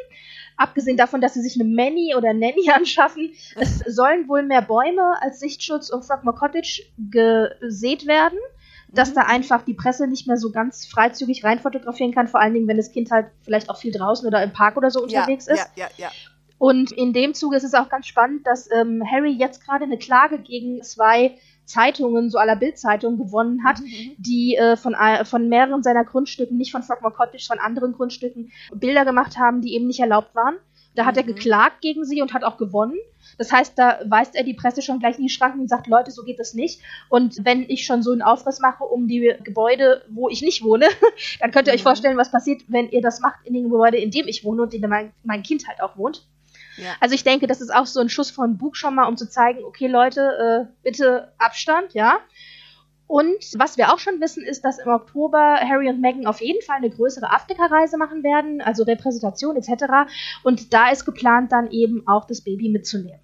abgesehen 0.57 0.97
davon, 0.97 1.21
dass 1.21 1.33
sie 1.33 1.41
sich 1.41 1.59
eine 1.59 1.69
Manny 1.69 2.13
oder 2.15 2.33
Nanny 2.33 2.69
anschaffen, 2.73 3.33
es 3.55 3.79
sollen 3.79 4.27
wohl 4.27 4.43
mehr 4.43 4.61
Bäume 4.61 5.21
als 5.21 5.39
Sichtschutz 5.39 5.89
um 5.89 6.03
Frogmore 6.03 6.37
Cottage 6.37 6.83
gesät 6.97 8.05
werden 8.05 8.39
dass 8.93 9.09
mhm. 9.09 9.15
da 9.15 9.21
einfach 9.21 9.63
die 9.63 9.73
Presse 9.73 10.07
nicht 10.07 10.27
mehr 10.27 10.37
so 10.37 10.51
ganz 10.51 10.85
freizügig 10.85 11.43
rein 11.43 11.59
fotografieren 11.59 12.13
kann, 12.13 12.27
vor 12.27 12.39
allen 12.39 12.53
Dingen, 12.53 12.67
wenn 12.67 12.77
das 12.77 12.91
Kind 12.91 13.11
halt 13.11 13.27
vielleicht 13.41 13.69
auch 13.69 13.77
viel 13.77 13.91
draußen 13.91 14.27
oder 14.27 14.43
im 14.43 14.53
Park 14.53 14.77
oder 14.77 14.91
so 14.91 15.01
unterwegs 15.01 15.47
ja, 15.47 15.53
ist. 15.55 15.71
Ja, 15.75 15.87
ja, 15.97 16.05
ja. 16.05 16.11
Und 16.59 16.91
in 16.93 17.11
dem 17.11 17.33
Zuge 17.33 17.57
ist 17.57 17.63
es 17.63 17.73
auch 17.73 17.89
ganz 17.89 18.07
spannend, 18.07 18.47
dass 18.47 18.69
ähm, 18.71 19.03
Harry 19.09 19.31
jetzt 19.31 19.65
gerade 19.65 19.83
eine 19.83 19.97
Klage 19.97 20.39
gegen 20.39 20.81
zwei 20.81 21.37
Zeitungen, 21.65 22.29
so 22.29 22.37
aller 22.37 22.55
Bildzeitung 22.55 23.17
gewonnen 23.17 23.63
hat, 23.63 23.79
mhm, 23.79 23.85
mhm. 23.85 24.15
die 24.17 24.55
äh, 24.55 24.75
von, 24.75 24.93
äh, 24.93 25.25
von 25.25 25.49
mehreren 25.49 25.83
seiner 25.83 26.03
Grundstücken, 26.03 26.57
nicht 26.57 26.71
von 26.71 26.83
Frogmore 26.83 27.13
Cottage, 27.13 27.45
von 27.47 27.59
anderen 27.59 27.93
Grundstücken, 27.93 28.51
Bilder 28.73 29.05
gemacht 29.05 29.37
haben, 29.37 29.61
die 29.61 29.75
eben 29.75 29.87
nicht 29.87 29.99
erlaubt 29.99 30.35
waren 30.35 30.55
Da 30.95 31.05
hat 31.05 31.17
er 31.17 31.23
geklagt 31.23 31.81
gegen 31.81 32.05
sie 32.05 32.21
und 32.21 32.33
hat 32.33 32.43
auch 32.43 32.57
gewonnen. 32.57 32.97
Das 33.37 33.51
heißt, 33.51 33.79
da 33.79 33.99
weist 34.05 34.35
er 34.35 34.43
die 34.43 34.53
Presse 34.53 34.81
schon 34.81 34.99
gleich 34.99 35.17
in 35.17 35.23
die 35.23 35.29
Schranken 35.29 35.61
und 35.61 35.69
sagt, 35.69 35.87
Leute, 35.87 36.11
so 36.11 36.23
geht 36.23 36.39
das 36.39 36.53
nicht. 36.53 36.81
Und 37.09 37.43
wenn 37.43 37.63
ich 37.67 37.85
schon 37.85 38.03
so 38.03 38.11
einen 38.11 38.21
Aufriss 38.21 38.59
mache 38.59 38.83
um 38.83 39.07
die 39.07 39.33
Gebäude, 39.43 40.03
wo 40.09 40.29
ich 40.29 40.41
nicht 40.41 40.63
wohne, 40.63 40.87
dann 41.39 41.51
könnt 41.51 41.67
ihr 41.67 41.73
euch 41.73 41.83
vorstellen, 41.83 42.17
was 42.17 42.31
passiert, 42.31 42.63
wenn 42.67 42.89
ihr 42.89 43.01
das 43.01 43.21
macht 43.21 43.45
in 43.45 43.53
dem 43.53 43.63
Gebäude, 43.63 43.97
in 43.97 44.11
dem 44.11 44.27
ich 44.27 44.43
wohne 44.43 44.63
und 44.63 44.73
in 44.73 44.81
dem 44.81 44.89
mein, 44.89 45.13
mein 45.23 45.43
Kind 45.43 45.67
halt 45.67 45.81
auch 45.81 45.97
wohnt. 45.97 46.27
Ja. 46.77 46.95
Also 46.99 47.15
ich 47.15 47.23
denke, 47.23 47.47
das 47.47 47.61
ist 47.61 47.73
auch 47.73 47.85
so 47.85 47.99
ein 47.99 48.09
Schuss 48.09 48.31
von 48.31 48.57
Bug 48.57 48.75
schon 48.75 48.95
mal, 48.95 49.07
um 49.07 49.17
zu 49.17 49.29
zeigen, 49.29 49.63
okay 49.63 49.87
Leute, 49.87 50.67
äh, 50.67 50.73
bitte 50.83 51.31
Abstand, 51.37 51.93
ja. 51.93 52.19
Und 53.07 53.43
was 53.57 53.77
wir 53.77 53.93
auch 53.93 53.99
schon 53.99 54.21
wissen, 54.21 54.43
ist, 54.43 54.63
dass 54.63 54.79
im 54.79 54.89
Oktober 54.89 55.57
Harry 55.59 55.89
und 55.89 56.01
Meghan 56.01 56.25
auf 56.25 56.41
jeden 56.41 56.63
Fall 56.63 56.77
eine 56.77 56.89
größere 56.89 57.29
Afrika-Reise 57.31 57.97
machen 57.97 58.23
werden, 58.23 58.61
also 58.61 58.83
Repräsentation 58.83 59.55
etc. 59.55 60.11
Und 60.43 60.73
da 60.73 60.89
ist 60.89 61.05
geplant, 61.05 61.51
dann 61.51 61.69
eben 61.69 62.07
auch 62.07 62.25
das 62.25 62.41
Baby 62.41 62.69
mitzunehmen. 62.69 63.19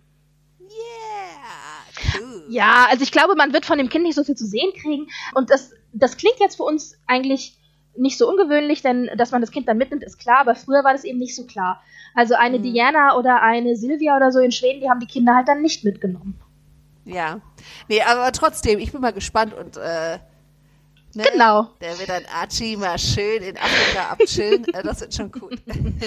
Yeah, 0.61 2.19
cool. 2.19 2.45
Ja, 2.49 2.87
also 2.89 3.03
ich 3.03 3.11
glaube, 3.11 3.35
man 3.35 3.53
wird 3.53 3.65
von 3.65 3.77
dem 3.77 3.89
Kind 3.89 4.03
nicht 4.03 4.15
so 4.15 4.23
viel 4.23 4.35
zu 4.35 4.45
sehen 4.45 4.71
kriegen. 4.73 5.07
Und 5.33 5.49
das, 5.49 5.71
das 5.93 6.17
klingt 6.17 6.39
jetzt 6.39 6.57
für 6.57 6.63
uns 6.63 6.99
eigentlich 7.07 7.58
nicht 7.97 8.17
so 8.17 8.29
ungewöhnlich, 8.29 8.81
denn 8.81 9.09
dass 9.17 9.31
man 9.31 9.41
das 9.41 9.51
Kind 9.51 9.67
dann 9.67 9.77
mitnimmt, 9.77 10.03
ist 10.03 10.19
klar, 10.19 10.39
aber 10.39 10.55
früher 10.55 10.83
war 10.83 10.93
das 10.93 11.03
eben 11.03 11.19
nicht 11.19 11.35
so 11.35 11.45
klar. 11.45 11.81
Also 12.15 12.35
eine 12.35 12.59
Mhm. 12.59 12.63
Diana 12.63 13.15
oder 13.17 13.41
eine 13.41 13.75
Silvia 13.75 14.15
oder 14.15 14.31
so 14.31 14.39
in 14.39 14.51
Schweden, 14.51 14.81
die 14.81 14.89
haben 14.89 14.99
die 14.99 15.07
Kinder 15.07 15.35
halt 15.35 15.47
dann 15.47 15.61
nicht 15.61 15.83
mitgenommen. 15.83 16.39
Ja. 17.05 17.41
Nee, 17.87 18.01
aber 18.03 18.31
trotzdem, 18.31 18.79
ich 18.79 18.91
bin 18.91 19.01
mal 19.01 19.13
gespannt 19.13 19.53
und 19.53 19.77
äh, 19.77 20.19
ne, 21.15 21.23
Genau. 21.33 21.69
Der 21.81 21.97
wird 21.99 22.09
dann 22.09 22.23
Archie 22.33 22.77
mal 22.77 22.97
schön 22.99 23.41
in 23.41 23.57
Afrika 23.57 24.09
abchillen. 24.11 24.65
äh, 24.73 24.83
das 24.83 25.01
wird 25.01 25.13
schon 25.15 25.31
cool. 25.41 25.55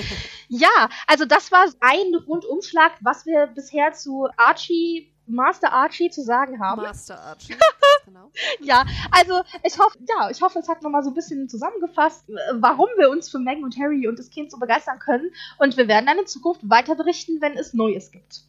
Ja, 0.49 0.89
also 1.07 1.24
das 1.24 1.51
war 1.51 1.64
ein 1.80 2.14
Rundumschlag, 2.26 2.93
was 3.01 3.26
wir 3.26 3.47
bisher 3.49 3.93
zu 3.93 4.28
Archie, 4.37 5.11
Master 5.26 5.72
Archie 5.72 6.11
zu 6.11 6.22
sagen 6.22 6.61
haben. 6.61 6.83
Master 6.83 7.18
Archie. 7.20 7.55
genau. 8.05 8.30
Ja, 8.61 8.84
also 9.11 9.42
ich 9.64 9.78
hoffe, 9.78 9.98
ja, 10.09 10.30
ich 10.30 10.42
hoffe, 10.42 10.59
es 10.59 10.68
hat 10.68 10.82
nochmal 10.82 11.03
so 11.03 11.11
ein 11.11 11.14
bisschen 11.14 11.48
zusammengefasst, 11.48 12.28
äh, 12.28 12.34
warum 12.55 12.88
wir 12.96 13.11
uns 13.11 13.30
für 13.30 13.38
Meghan 13.38 13.64
und 13.64 13.78
Harry 13.78 14.07
und 14.09 14.18
das 14.18 14.30
Kind 14.30 14.50
so 14.50 14.59
begeistern 14.59 14.98
können. 14.98 15.30
Und 15.59 15.76
wir 15.76 15.88
werden 15.88 16.07
dann 16.07 16.18
in 16.18 16.26
Zukunft 16.26 16.68
weiter 16.68 16.94
berichten, 16.94 17.40
wenn 17.40 17.57
es 17.57 17.74
Neues 17.74 18.11
gibt. 18.11 18.42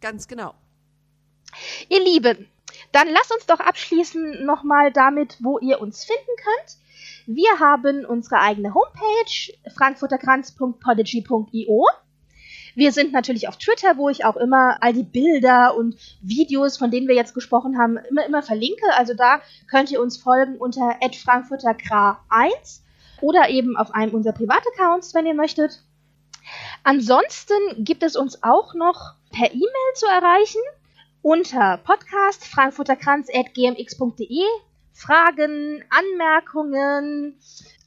Ganz 0.00 0.28
genau. 0.28 0.54
Ihr 1.88 2.04
Lieben, 2.04 2.48
dann 2.92 3.08
lasst 3.08 3.32
uns 3.32 3.46
doch 3.46 3.60
abschließen 3.60 4.44
nochmal 4.44 4.92
damit, 4.92 5.38
wo 5.40 5.58
ihr 5.58 5.80
uns 5.80 6.04
finden 6.04 6.36
könnt. 6.36 6.76
Wir 7.26 7.58
haben 7.58 8.04
unsere 8.04 8.40
eigene 8.40 8.74
Homepage, 8.74 9.54
frankfurterkranz.podigy.io. 9.74 11.86
Wir 12.74 12.92
sind 12.92 13.12
natürlich 13.12 13.48
auf 13.48 13.56
Twitter, 13.56 13.96
wo 13.96 14.08
ich 14.08 14.24
auch 14.24 14.36
immer 14.36 14.78
all 14.80 14.92
die 14.92 15.02
Bilder 15.02 15.76
und 15.76 15.96
Videos, 16.22 16.76
von 16.76 16.90
denen 16.90 17.08
wir 17.08 17.14
jetzt 17.14 17.34
gesprochen 17.34 17.78
haben, 17.78 17.98
immer, 18.08 18.24
immer 18.26 18.42
verlinke. 18.42 18.86
Also 18.96 19.14
da 19.14 19.40
könnt 19.68 19.90
ihr 19.90 20.00
uns 20.00 20.16
folgen 20.16 20.56
unter 20.56 20.96
frankfurterkra1 21.00 22.80
oder 23.20 23.48
eben 23.48 23.76
auf 23.76 23.92
einem 23.94 24.14
unserer 24.14 24.34
Privataccounts, 24.34 25.14
wenn 25.14 25.26
ihr 25.26 25.34
möchtet. 25.34 25.82
Ansonsten 26.84 27.54
gibt 27.78 28.02
es 28.02 28.16
uns 28.16 28.42
auch 28.42 28.74
noch 28.74 29.14
per 29.30 29.52
E-Mail 29.52 29.94
zu 29.94 30.06
erreichen 30.06 30.62
unter 31.22 31.76
podcast 31.78 32.44
frankfurterkranz.gmx.de. 32.46 34.44
Fragen, 34.92 35.84
Anmerkungen, 35.90 37.38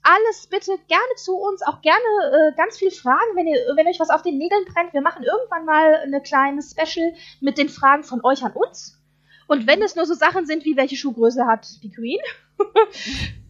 alles 0.03 0.47
bitte 0.47 0.77
gerne 0.87 1.15
zu 1.15 1.35
uns, 1.35 1.61
auch 1.61 1.81
gerne 1.81 2.51
äh, 2.51 2.55
ganz 2.55 2.77
viel 2.77 2.91
Fragen, 2.91 3.35
wenn 3.35 3.47
ihr, 3.47 3.57
wenn 3.75 3.87
euch 3.87 3.99
was 3.99 4.09
auf 4.09 4.21
den 4.21 4.37
Nägeln 4.37 4.65
brennt. 4.65 4.93
Wir 4.93 5.01
machen 5.01 5.23
irgendwann 5.23 5.65
mal 5.65 5.95
eine 5.95 6.21
kleine 6.21 6.61
Special 6.61 7.13
mit 7.39 7.57
den 7.57 7.69
Fragen 7.69 8.03
von 8.03 8.23
euch 8.23 8.43
an 8.43 8.51
uns. 8.51 8.99
Und 9.47 9.67
wenn 9.67 9.81
es 9.81 9.95
nur 9.95 10.05
so 10.05 10.13
Sachen 10.13 10.45
sind 10.45 10.65
wie 10.65 10.77
welche 10.77 10.95
Schuhgröße 10.95 11.45
hat 11.45 11.67
die 11.83 11.91
Queen, 11.91 12.19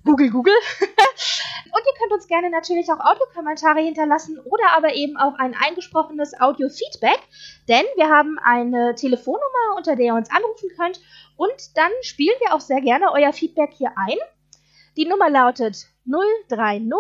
Google, 0.05 0.29
Google. 0.31 0.53
Und 1.73 1.81
ihr 1.87 1.99
könnt 1.99 2.13
uns 2.13 2.27
gerne 2.27 2.51
natürlich 2.51 2.87
auch 2.91 2.99
Audiokommentare 2.99 3.79
hinterlassen 3.79 4.39
oder 4.39 4.75
aber 4.75 4.93
eben 4.93 5.17
auch 5.17 5.33
ein 5.39 5.55
eingesprochenes 5.55 6.39
Audio-Feedback, 6.39 7.19
denn 7.67 7.83
wir 7.95 8.09
haben 8.09 8.37
eine 8.43 8.93
Telefonnummer, 8.93 9.75
unter 9.75 9.95
der 9.95 10.05
ihr 10.05 10.13
uns 10.13 10.29
anrufen 10.29 10.69
könnt 10.77 11.01
und 11.35 11.75
dann 11.75 11.91
spielen 12.01 12.35
wir 12.41 12.53
auch 12.53 12.59
sehr 12.59 12.81
gerne 12.81 13.11
euer 13.11 13.33
Feedback 13.33 13.71
hier 13.73 13.91
ein. 13.95 14.17
Die 14.97 15.05
Nummer 15.05 15.31
lautet 15.31 15.87
030 16.05 16.91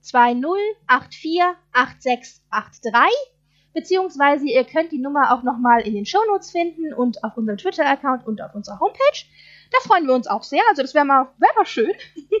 2084 0.00 1.40
8683 1.72 3.32
beziehungsweise 3.74 4.46
ihr 4.46 4.64
könnt 4.64 4.92
die 4.92 4.98
Nummer 4.98 5.32
auch 5.32 5.42
nochmal 5.42 5.86
in 5.86 5.94
den 5.94 6.06
Shownotes 6.06 6.50
finden 6.50 6.92
und 6.92 7.24
auf 7.24 7.36
unserem 7.36 7.58
Twitter-Account 7.58 8.26
und 8.26 8.42
auf 8.42 8.54
unserer 8.54 8.80
Homepage. 8.80 9.24
Da 9.70 9.78
freuen 9.80 10.06
wir 10.06 10.14
uns 10.14 10.26
auch 10.26 10.42
sehr, 10.42 10.62
also 10.68 10.82
das 10.82 10.94
wäre 10.94 11.04
mal, 11.04 11.28
wär 11.38 11.48
mal 11.56 11.66
schön. 11.66 11.92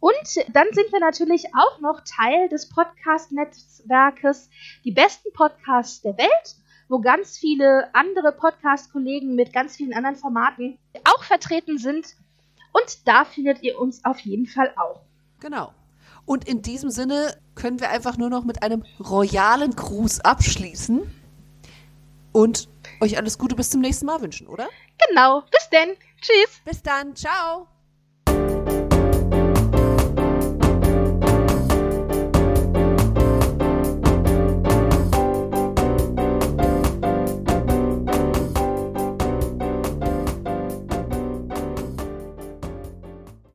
Und 0.00 0.36
dann 0.52 0.66
sind 0.72 0.90
wir 0.90 0.98
natürlich 0.98 1.54
auch 1.54 1.78
noch 1.78 2.00
Teil 2.00 2.48
des 2.48 2.68
Podcast-Netzwerkes 2.68 4.50
Die 4.84 4.90
besten 4.90 5.32
Podcasts 5.32 6.02
der 6.02 6.18
Welt, 6.18 6.56
wo 6.88 7.00
ganz 7.00 7.38
viele 7.38 7.88
andere 7.94 8.32
Podcast-Kollegen 8.32 9.36
mit 9.36 9.52
ganz 9.52 9.76
vielen 9.76 9.94
anderen 9.94 10.16
Formaten 10.16 10.76
auch 11.04 11.22
vertreten 11.22 11.78
sind. 11.78 12.16
Und 12.72 13.06
da 13.06 13.24
findet 13.24 13.62
ihr 13.62 13.78
uns 13.78 14.04
auf 14.04 14.18
jeden 14.20 14.46
Fall 14.46 14.72
auch. 14.76 15.02
Genau. 15.40 15.72
Und 16.24 16.46
in 16.48 16.62
diesem 16.62 16.90
Sinne 16.90 17.36
können 17.54 17.80
wir 17.80 17.90
einfach 17.90 18.16
nur 18.16 18.30
noch 18.30 18.44
mit 18.44 18.62
einem 18.62 18.84
royalen 19.00 19.74
Gruß 19.74 20.20
abschließen 20.20 21.02
und 22.32 22.68
euch 23.00 23.16
alles 23.16 23.38
Gute 23.38 23.56
bis 23.56 23.70
zum 23.70 23.80
nächsten 23.80 24.06
Mal 24.06 24.20
wünschen, 24.20 24.46
oder? 24.46 24.68
Genau, 25.08 25.42
bis 25.50 25.68
denn. 25.70 25.96
Tschüss. 26.20 26.60
Bis 26.64 26.82
dann. 26.82 27.14
Ciao. 27.16 27.71